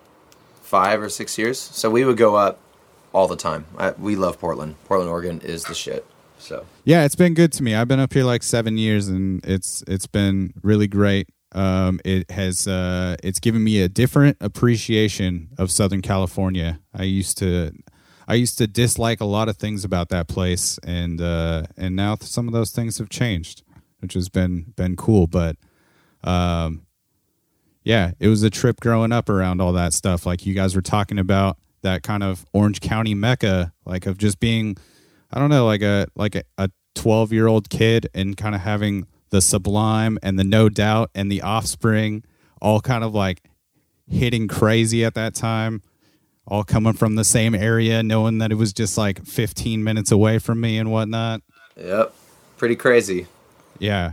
five 0.61 1.01
or 1.01 1.09
six 1.09 1.37
years, 1.37 1.59
so 1.59 1.89
we 1.89 2.05
would 2.05 2.17
go 2.17 2.35
up 2.35 2.59
all 3.13 3.27
the 3.27 3.35
time. 3.35 3.65
I, 3.77 3.91
we 3.91 4.15
love 4.15 4.39
Portland. 4.39 4.75
Portland, 4.85 5.11
Oregon 5.11 5.41
is 5.41 5.65
the 5.65 5.75
shit. 5.75 6.05
So 6.39 6.65
Yeah, 6.85 7.05
it's 7.05 7.15
been 7.15 7.33
good 7.33 7.51
to 7.53 7.63
me. 7.63 7.75
I've 7.75 7.87
been 7.87 7.99
up 7.99 8.13
here 8.13 8.23
like 8.23 8.41
seven 8.41 8.77
years, 8.77 9.07
and 9.07 9.45
it's 9.45 9.83
it's 9.87 10.07
been 10.07 10.53
really 10.63 10.87
great. 10.87 11.27
um, 11.53 11.99
it 12.05 12.31
has 12.31 12.67
uh, 12.67 13.17
it's 13.23 13.39
given 13.39 13.63
me 13.63 13.81
a 13.81 13.89
different 13.89 14.37
appreciation 14.39 15.49
of 15.57 15.69
Southern 15.69 16.01
California. 16.01 16.79
I 16.93 17.03
used 17.03 17.37
to 17.39 17.71
I 18.27 18.35
used 18.35 18.57
to 18.59 18.67
dislike 18.67 19.19
a 19.19 19.25
lot 19.25 19.49
of 19.49 19.57
things 19.57 19.83
about 19.83 20.09
that 20.09 20.27
place, 20.27 20.79
and 20.83 21.19
uh, 21.21 21.63
and 21.77 21.95
now 21.95 22.15
some 22.21 22.47
of 22.47 22.53
those 22.53 22.71
things 22.71 22.97
have 22.97 23.09
changed, 23.09 23.63
which 23.99 24.13
has 24.13 24.29
been 24.29 24.73
been 24.75 24.95
cool. 24.95 25.27
But 25.27 25.57
um, 26.23 26.85
yeah, 27.83 28.11
it 28.19 28.27
was 28.27 28.43
a 28.43 28.49
trip 28.49 28.79
growing 28.79 29.11
up 29.11 29.29
around 29.29 29.61
all 29.61 29.73
that 29.73 29.93
stuff. 29.93 30.25
Like 30.25 30.45
you 30.45 30.53
guys 30.53 30.75
were 30.75 30.81
talking 30.81 31.19
about 31.19 31.57
that 31.81 32.03
kind 32.03 32.23
of 32.23 32.45
Orange 32.53 32.79
County 32.79 33.13
mecca, 33.13 33.73
like 33.85 34.05
of 34.05 34.17
just 34.17 34.39
being, 34.39 34.77
I 35.31 35.39
don't 35.39 35.49
know, 35.49 35.65
like 35.65 35.81
a 35.81 36.07
like 36.15 36.35
a, 36.35 36.43
a 36.57 36.69
12 36.95 37.33
year 37.33 37.47
old 37.47 37.69
kid 37.69 38.07
and 38.13 38.37
kind 38.37 38.53
of 38.55 38.61
having 38.61 39.07
the 39.31 39.41
Sublime 39.41 40.19
and 40.21 40.37
the 40.37 40.43
No 40.43 40.69
Doubt 40.69 41.09
and 41.15 41.31
the 41.31 41.41
Offspring 41.41 42.23
all 42.61 42.79
kind 42.79 43.03
of 43.03 43.13
like 43.13 43.41
hitting 44.07 44.47
crazy 44.47 45.03
at 45.03 45.15
that 45.15 45.33
time, 45.33 45.81
all 46.45 46.63
coming 46.63 46.93
from 46.93 47.15
the 47.15 47.23
same 47.23 47.55
area, 47.55 48.03
knowing 48.03 48.37
that 48.37 48.51
it 48.51 48.55
was 48.55 48.73
just 48.73 48.97
like 48.97 49.25
15 49.25 49.83
minutes 49.83 50.11
away 50.11 50.37
from 50.37 50.61
me 50.61 50.77
and 50.77 50.91
whatnot. 50.91 51.41
Yep. 51.75 52.13
Pretty 52.57 52.75
crazy. 52.75 53.27
Yeah. 53.79 54.11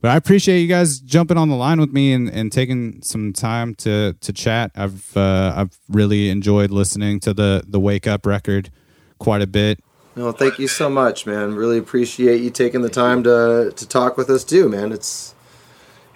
But 0.00 0.12
I 0.12 0.16
appreciate 0.16 0.60
you 0.60 0.66
guys 0.66 0.98
jumping 0.98 1.36
on 1.36 1.50
the 1.50 1.56
line 1.56 1.78
with 1.78 1.92
me 1.92 2.12
and, 2.12 2.28
and 2.30 2.50
taking 2.50 3.02
some 3.02 3.32
time 3.32 3.74
to, 3.76 4.14
to 4.14 4.32
chat. 4.32 4.70
I've 4.74 5.14
uh, 5.16 5.52
I've 5.54 5.78
really 5.88 6.30
enjoyed 6.30 6.70
listening 6.70 7.20
to 7.20 7.34
the 7.34 7.62
the 7.66 7.78
Wake 7.78 8.06
Up 8.06 8.24
record 8.24 8.70
quite 9.18 9.42
a 9.42 9.46
bit. 9.46 9.80
No, 10.16 10.32
thank 10.32 10.58
you 10.58 10.68
so 10.68 10.90
much, 10.90 11.26
man. 11.26 11.54
Really 11.54 11.78
appreciate 11.78 12.40
you 12.40 12.50
taking 12.50 12.82
the 12.82 12.88
time 12.88 13.22
to 13.24 13.72
to 13.76 13.88
talk 13.88 14.16
with 14.16 14.30
us 14.30 14.42
too, 14.42 14.68
man. 14.68 14.90
It's 14.90 15.34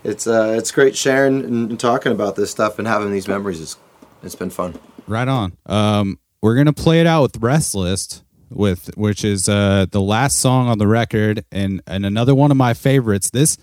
it's 0.03 0.27
uh 0.27 0.55
it's 0.57 0.71
great 0.71 0.97
sharing 0.97 1.45
and, 1.45 1.71
and 1.71 1.81
talking 1.81 2.13
about 2.13 2.37
this 2.37 2.51
stuff 2.51 2.79
and 2.79 2.89
having 2.89 3.13
these 3.13 3.29
memories. 3.29 3.61
It's 3.61 3.77
it's 4.23 4.35
been 4.35 4.51
fun. 4.51 4.79
Right 5.07 5.29
on. 5.29 5.57
Um, 5.67 6.19
we're 6.43 6.57
gonna 6.57 6.73
play 6.73 7.01
it 7.01 7.07
out 7.07 7.23
with 7.23 7.37
Restless, 7.37 8.23
with 8.55 8.91
which 8.97 9.25
is 9.25 9.49
uh, 9.49 9.87
the 9.91 10.01
last 10.01 10.39
song 10.39 10.69
on 10.69 10.79
the 10.79 10.87
record, 10.87 11.45
and 11.53 11.83
and 11.87 12.07
another 12.07 12.35
one 12.35 12.51
of 12.51 12.57
my 12.57 12.75
favorites. 12.75 13.31
This 13.31 13.57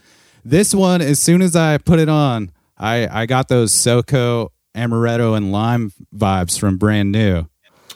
this 0.44 0.74
one, 0.74 1.02
as 1.02 1.20
soon 1.20 1.42
as 1.42 1.56
I 1.56 1.78
put 1.78 2.00
it 2.00 2.10
on, 2.10 2.52
I 2.78 3.08
I 3.22 3.26
got 3.26 3.48
those 3.48 3.72
SoCo 3.72 4.50
amaretto 4.76 5.36
and 5.36 5.52
lime 5.52 5.92
vibes 6.16 6.60
from 6.60 6.78
Brand 6.78 7.12
New. 7.12 7.48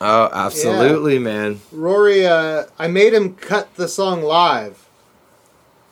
Oh, 0.01 0.29
absolutely, 0.33 1.19
man. 1.19 1.61
Rory, 1.71 2.25
uh, 2.27 2.65
I 2.77 2.87
made 2.87 3.13
him 3.13 3.35
cut 3.35 3.73
the 3.75 3.87
song 3.87 4.21
live. 4.21 4.87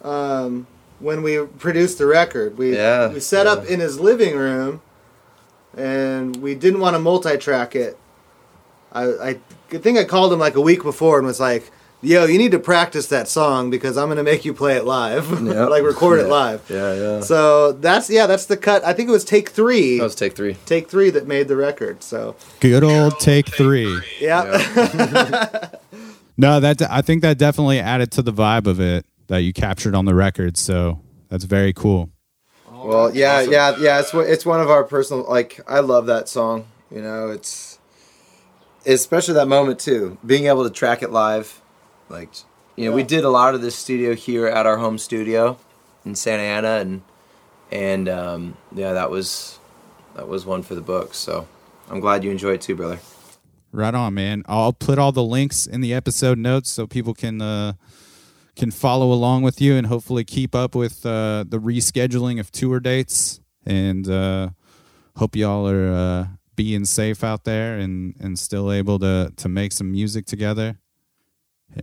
Um, 0.01 0.67
when 0.99 1.23
we 1.23 1.39
produced 1.45 1.97
the 1.97 2.05
record, 2.05 2.57
we 2.57 2.75
Yeah, 2.75 3.09
we 3.13 3.19
set 3.19 3.47
up 3.47 3.65
in 3.65 3.79
his 3.79 3.99
living 3.99 4.35
room, 4.35 4.81
and 5.75 6.35
we 6.37 6.53
didn't 6.55 6.81
want 6.81 6.95
to 6.95 6.99
multi-track 6.99 7.75
it. 7.75 7.97
I 8.93 9.29
I 9.71 9.77
think 9.77 9.97
I 9.97 10.03
called 10.05 10.31
him 10.31 10.39
like 10.39 10.55
a 10.55 10.61
week 10.61 10.83
before 10.83 11.17
and 11.17 11.25
was 11.27 11.39
like, 11.39 11.71
"Yo, 12.01 12.25
you 12.25 12.37
need 12.37 12.51
to 12.51 12.59
practice 12.59 13.07
that 13.07 13.27
song 13.27 13.69
because 13.69 13.97
I'm 13.97 14.07
gonna 14.07 14.23
make 14.23 14.45
you 14.45 14.53
play 14.53 14.75
it 14.77 14.85
live, 14.85 15.29
Yep. 15.45 15.69
like 15.69 15.83
record 15.83 16.19
it 16.19 16.27
live." 16.27 16.61
Yeah, 16.69 16.93
yeah. 16.93 17.19
So 17.21 17.71
that's 17.73 18.09
yeah, 18.09 18.27
that's 18.27 18.45
the 18.45 18.57
cut. 18.57 18.83
I 18.85 18.93
think 18.93 19.09
it 19.09 19.11
was 19.11 19.25
take 19.25 19.49
three. 19.49 19.97
That 19.97 20.03
was 20.03 20.15
take 20.15 20.35
three. 20.35 20.55
take 20.65 20.89
three 20.89 21.09
that 21.09 21.27
made 21.27 21.47
the 21.47 21.55
record. 21.55 22.03
So 22.03 22.35
Good 22.59 22.83
old 22.83 23.19
take 23.19 23.47
three. 23.49 23.99
yeah. 24.21 25.69
No, 26.35 26.59
that 26.59 26.81
I 26.89 27.01
think 27.03 27.21
that 27.21 27.37
definitely 27.37 27.79
added 27.79 28.11
to 28.13 28.23
the 28.23 28.33
vibe 28.33 28.65
of 28.65 28.79
it 28.79 29.05
that 29.27 29.39
you 29.43 29.53
captured 29.53 29.93
on 29.93 30.05
the 30.05 30.15
record. 30.15 30.57
So 30.57 30.99
that's 31.29 31.43
very 31.43 31.73
cool. 31.73 32.09
Oh, 32.71 32.87
well, 32.87 33.15
yeah, 33.15 33.41
yeah, 33.41 33.75
yeah. 33.79 33.99
It's 33.99 34.13
it's 34.15 34.43
one 34.45 34.59
of 34.59 34.67
our 34.69 34.83
personal. 34.83 35.25
Like, 35.29 35.59
I 35.67 35.81
love 35.81 36.07
that 36.07 36.27
song. 36.27 36.65
You 36.89 37.01
know, 37.03 37.29
it's 37.29 37.72
especially 38.85 39.35
that 39.35 39.47
moment 39.47 39.79
too. 39.79 40.17
Being 40.25 40.45
able 40.45 40.63
to 40.63 40.69
track 40.69 41.03
it 41.03 41.11
live, 41.11 41.61
like, 42.09 42.29
you 42.75 42.89
know, 42.89 42.95
we 42.95 43.03
did 43.03 43.23
a 43.23 43.29
lot 43.29 43.55
of 43.55 43.61
this 43.61 43.75
studio 43.75 44.15
here 44.15 44.47
at 44.47 44.65
our 44.65 44.77
home 44.77 44.97
studio 44.97 45.57
in 46.05 46.15
Santa 46.15 46.43
Ana, 46.43 46.79
and 46.79 47.01
and 47.71 48.09
um, 48.09 48.57
yeah, 48.73 48.93
that 48.93 49.09
was 49.09 49.59
that 50.15 50.27
was 50.27 50.45
one 50.45 50.63
for 50.63 50.75
the 50.75 50.81
books. 50.81 51.17
So 51.17 51.47
I'm 51.89 51.99
glad 51.99 52.23
you 52.23 52.31
enjoy 52.31 52.53
it 52.53 52.61
too, 52.61 52.75
brother. 52.75 52.99
Right 53.71 53.95
on, 53.95 54.13
man. 54.13 54.43
I'll 54.47 54.73
put 54.73 54.99
all 54.99 55.11
the 55.11 55.23
links 55.23 55.65
in 55.65 55.81
the 55.81 55.93
episode 55.93 56.37
notes 56.37 56.69
so 56.69 56.85
people 56.85 57.13
can 57.13 57.41
uh, 57.41 57.73
can 58.55 58.69
follow 58.69 59.11
along 59.11 59.41
with 59.41 59.59
you 59.59 59.75
and 59.75 59.87
hopefully 59.87 60.23
keep 60.23 60.53
up 60.53 60.75
with 60.75 61.05
uh, 61.05 61.43
the 61.47 61.59
rescheduling 61.59 62.39
of 62.39 62.51
tour 62.51 62.79
dates. 62.79 63.39
And 63.65 64.07
uh, 64.09 64.49
hope 65.15 65.35
y'all 65.35 65.67
are 65.67 65.91
uh, 65.91 66.27
being 66.55 66.85
safe 66.85 67.23
out 67.23 67.43
there 67.43 67.77
and 67.77 68.15
and 68.19 68.37
still 68.37 68.71
able 68.71 68.99
to 68.99 69.33
to 69.35 69.49
make 69.49 69.71
some 69.71 69.91
music 69.91 70.25
together. 70.25 70.77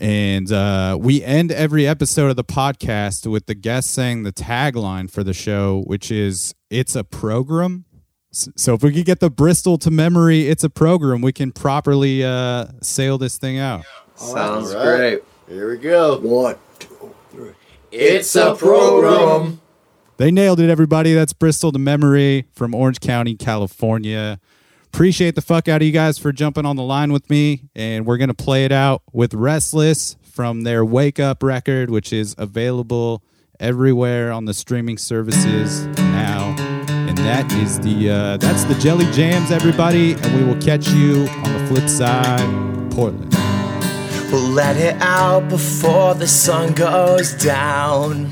And 0.01 0.53
uh, 0.53 0.97
we 1.01 1.23
end 1.25 1.51
every 1.51 1.87
episode 1.87 2.31
of 2.31 2.37
the 2.37 2.45
podcast 2.45 3.29
with 3.29 3.47
the 3.47 3.57
guest 3.57 3.91
saying 3.91 4.23
the 4.23 4.33
tagline 4.33 5.11
for 5.11 5.25
the 5.25 5.35
show, 5.35 5.83
which 5.87 6.11
is 6.13 6.55
"It's 6.71 6.95
a 6.95 7.03
program." 7.03 7.85
So 8.33 8.75
if 8.75 8.83
we 8.85 8.93
could 8.93 9.07
get 9.07 9.19
the 9.19 9.31
Bristol 9.31 9.77
to 9.79 9.91
memory, 9.91 10.49
it's 10.49 10.63
a 10.63 10.71
program. 10.71 11.21
We 11.21 11.33
can 11.33 11.51
properly 11.51 12.23
uh, 12.23 12.67
sail 12.81 13.19
this 13.19 13.37
thing 13.39 13.59
out. 13.59 13.85
Sounds 14.15 14.73
All 14.73 14.87
right. 14.87 14.97
great. 14.97 15.23
Here 15.49 15.71
we 15.71 15.79
go. 15.79 16.21
One, 16.21 16.57
two, 16.79 17.13
three. 17.33 17.53
It's 17.91 18.37
a 18.37 18.55
program. 18.55 19.61
They 20.19 20.31
nailed 20.31 20.61
it, 20.61 20.71
everybody. 20.71 21.13
That's 21.15 21.33
Bristol 21.33 21.73
to 21.73 21.79
memory 21.79 22.47
from 22.53 22.75
Orange 22.75 23.01
County, 23.01 23.35
California. 23.35 24.39
Appreciate 24.93 25.35
the 25.35 25.41
fuck 25.41 25.69
out 25.69 25.81
of 25.81 25.87
you 25.87 25.93
guys 25.93 26.19
for 26.19 26.33
jumping 26.33 26.67
on 26.67 26.77
the 26.77 26.83
line 26.83 27.13
with 27.13 27.31
me, 27.31 27.63
and 27.75 28.05
we're 28.05 28.19
gonna 28.19 28.35
play 28.35 28.65
it 28.65 28.73
out 28.73 29.03
with 29.13 29.33
"Restless" 29.33 30.17
from 30.23 30.63
their 30.63 30.85
"Wake 30.85 31.19
Up" 31.19 31.43
record, 31.43 31.91
which 31.91 32.13
is 32.13 32.35
available 32.37 33.23
everywhere 33.61 34.33
on 34.33 34.47
the 34.47 34.53
streaming 34.53 34.99
services 34.99 35.87
now. 35.99 36.55
And 36.89 37.17
that 37.19 37.51
is 37.53 37.79
the 37.81 38.11
uh, 38.11 38.37
that's 38.39 38.65
the 38.65 38.75
Jelly 38.75 39.11
Jams, 39.13 39.51
everybody. 39.51 40.15
And 40.15 40.35
we 40.35 40.45
will 40.45 40.61
catch 40.61 40.89
you 40.89 41.29
on 41.45 41.53
the 41.53 41.67
flip 41.69 41.89
side, 41.89 42.91
Portland. 42.91 43.33
We'll 44.33 44.51
let 44.51 44.77
it 44.77 44.97
out 45.01 45.49
before 45.49 46.15
the 46.15 46.29
sun 46.29 46.73
goes 46.73 47.33
down. 47.35 48.29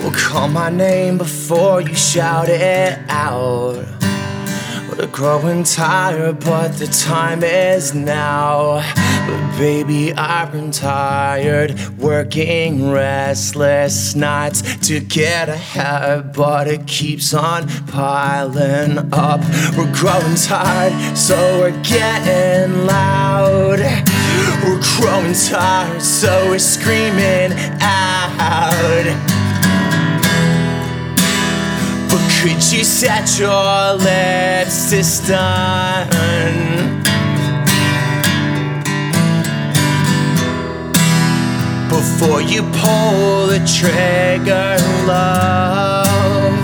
We'll 0.00 0.12
call 0.12 0.48
my 0.48 0.70
name 0.70 1.18
before 1.18 1.80
you 1.80 1.94
shout 1.94 2.48
it 2.48 2.98
out. 3.08 3.84
We're 4.96 5.08
growing 5.08 5.64
tired, 5.64 6.38
but 6.40 6.78
the 6.78 6.86
time 6.86 7.42
is 7.42 7.94
now. 7.94 8.80
But 9.26 9.58
baby, 9.58 10.12
I've 10.12 10.52
been 10.52 10.70
tired, 10.70 11.80
working 11.98 12.92
restless 12.92 14.14
nights 14.14 14.62
to 14.86 15.00
get 15.00 15.48
ahead, 15.48 16.32
but 16.32 16.68
it 16.68 16.86
keeps 16.86 17.34
on 17.34 17.66
piling 17.88 18.98
up. 19.12 19.40
We're 19.76 19.92
growing 19.92 20.36
tired, 20.36 21.16
so 21.16 21.36
we're 21.58 21.82
getting 21.82 22.86
loud. 22.86 23.80
We're 24.64 24.80
growing 24.98 25.34
tired, 25.34 26.02
so 26.02 26.50
we're 26.50 26.58
screaming 26.60 27.52
out. 27.80 29.33
Could 32.44 32.62
you 32.72 32.84
set 32.84 33.38
your 33.38 33.94
lips 33.94 34.90
to 34.90 35.02
stun? 35.02 36.06
Before 41.88 42.42
you 42.42 42.60
pull 42.64 43.46
the 43.46 43.60
trigger, 43.78 44.76
love, 45.06 46.54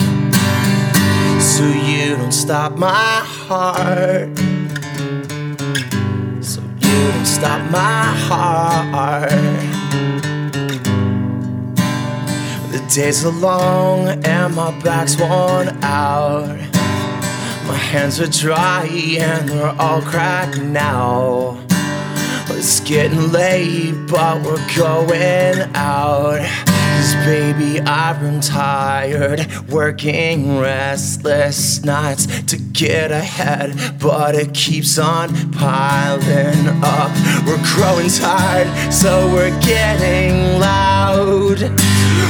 so 1.41 1.65
you 1.65 2.15
don't 2.15 2.31
stop 2.31 2.77
my 2.77 3.23
heart. 3.25 4.37
So 6.45 6.61
you 6.61 7.13
don't 7.13 7.25
stop 7.25 7.71
my 7.71 8.03
heart. 8.29 9.70
Days 12.91 13.25
are 13.25 13.31
long 13.31 14.09
and 14.25 14.55
my 14.57 14.77
back's 14.81 15.17
worn 15.17 15.69
out. 15.85 16.57
My 17.69 17.77
hands 17.77 18.19
are 18.19 18.27
dry 18.27 18.89
and 19.21 19.49
they're 19.49 19.77
all 19.79 20.03
cracked 20.03 20.61
now. 20.61 21.57
It's 22.49 22.81
getting 22.81 23.31
late, 23.31 23.93
but 24.09 24.43
we're 24.43 24.67
going 24.77 25.71
out. 25.77 26.70
Cause 27.01 27.15
baby, 27.25 27.81
I've 27.81 28.21
been 28.21 28.43
tired, 28.43 29.47
working 29.71 30.59
restless 30.59 31.83
nights 31.83 32.27
to 32.43 32.59
get 32.59 33.11
ahead, 33.11 33.99
but 33.99 34.35
it 34.35 34.53
keeps 34.53 34.99
on 34.99 35.31
piling 35.53 36.67
up. 36.85 37.11
We're 37.47 37.65
growing 37.75 38.11
tired, 38.11 38.69
so 38.93 39.33
we're 39.33 39.59
getting 39.63 40.61
loud. 40.61 41.63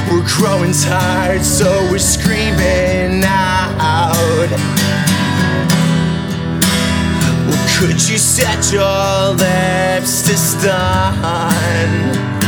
We're 0.09 0.29
growing 0.39 0.73
tired, 0.73 1.43
so 1.43 1.68
we're 1.91 1.99
screaming 1.99 3.25
out. 3.27 4.51
Could 7.77 8.09
you 8.09 8.18
set 8.18 8.73
your 8.73 9.35
lips 9.35 10.23
to 10.29 10.37
stun? 10.37 12.39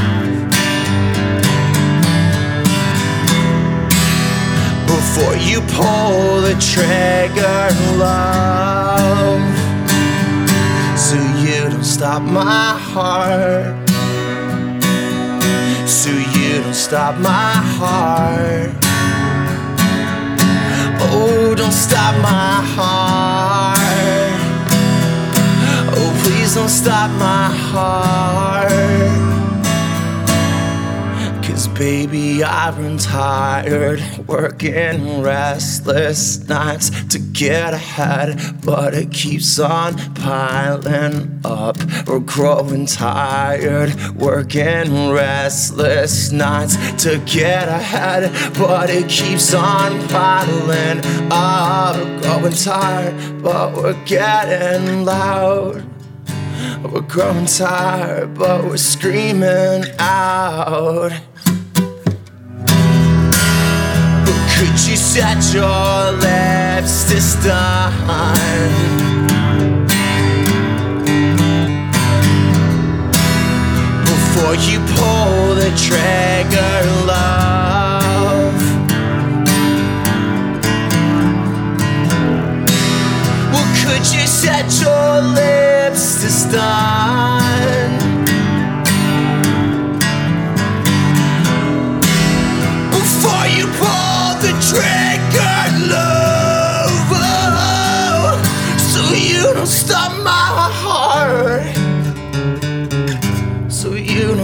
Before 4.94 5.36
you 5.36 5.60
pull 5.62 6.42
the 6.42 6.54
trigger, 6.60 7.62
love, 7.96 9.40
so 10.98 11.16
you 11.44 11.70
don't 11.70 11.84
stop 11.84 12.22
my 12.22 12.78
heart, 12.92 13.88
so 15.88 16.10
you 16.10 16.62
don't 16.62 16.74
stop 16.74 17.18
my 17.18 17.52
heart. 17.76 18.70
Oh, 21.10 21.54
don't 21.56 21.72
stop 21.72 22.14
my 22.22 22.62
heart. 22.74 23.78
Oh, 25.96 26.10
please 26.22 26.54
don't 26.54 26.68
stop 26.68 27.10
my 27.12 27.48
heart. 27.50 28.21
Baby, 31.74 32.44
I've 32.44 32.76
been 32.76 32.98
tired, 32.98 34.02
working 34.26 35.22
restless 35.22 36.46
nights 36.48 36.90
to 37.06 37.18
get 37.18 37.74
ahead, 37.74 38.38
but 38.64 38.94
it 38.94 39.10
keeps 39.10 39.58
on 39.58 39.96
piling 40.14 41.40
up. 41.44 41.76
We're 42.06 42.20
growing 42.20 42.86
tired, 42.86 43.94
working 44.14 45.10
restless 45.10 46.32
nights 46.32 46.76
to 47.04 47.18
get 47.26 47.68
ahead, 47.68 48.32
but 48.54 48.90
it 48.90 49.08
keeps 49.08 49.54
on 49.54 50.06
piling 50.08 51.00
up. 51.30 51.96
We're 51.96 52.20
growing 52.20 52.52
tired, 52.52 53.42
but 53.42 53.74
we're 53.74 54.04
getting 54.04 55.04
loud. 55.04 55.84
We're 56.84 57.00
growing 57.00 57.46
tired, 57.46 58.34
but 58.34 58.64
we're 58.64 58.76
screaming 58.76 59.84
out. 59.98 61.12
Could 64.50 64.78
you 64.88 64.96
set 64.96 65.52
your 65.52 66.12
lips 66.12 67.04
to 67.10 67.20
stun? 67.20 67.92
Before 74.04 74.54
you 74.54 74.78
pull 74.96 75.54
the 75.54 75.70
trigger, 75.76 76.74
love. 77.06 78.60
Well, 83.52 83.68
could 83.82 84.04
you 84.14 84.26
set 84.26 84.66
your 84.80 85.20
lips 85.20 86.22
to 86.22 86.30
stun? 86.30 87.41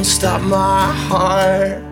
Stop 0.09 0.40
my 0.42 0.90
heart. 0.90 1.82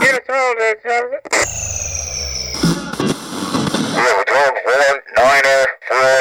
Yes, 0.00 0.28
all 0.28 0.54
that 0.58 0.76
time. 0.84 1.10
Zero, 3.92 4.22
twelve, 4.26 4.58
one, 4.64 5.00
niner, 5.16 5.62
four. 5.88 6.20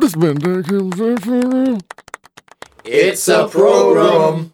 This 0.00 0.14
been 0.14 0.36
It's 2.84 3.28
a 3.28 3.48
program. 3.48 4.51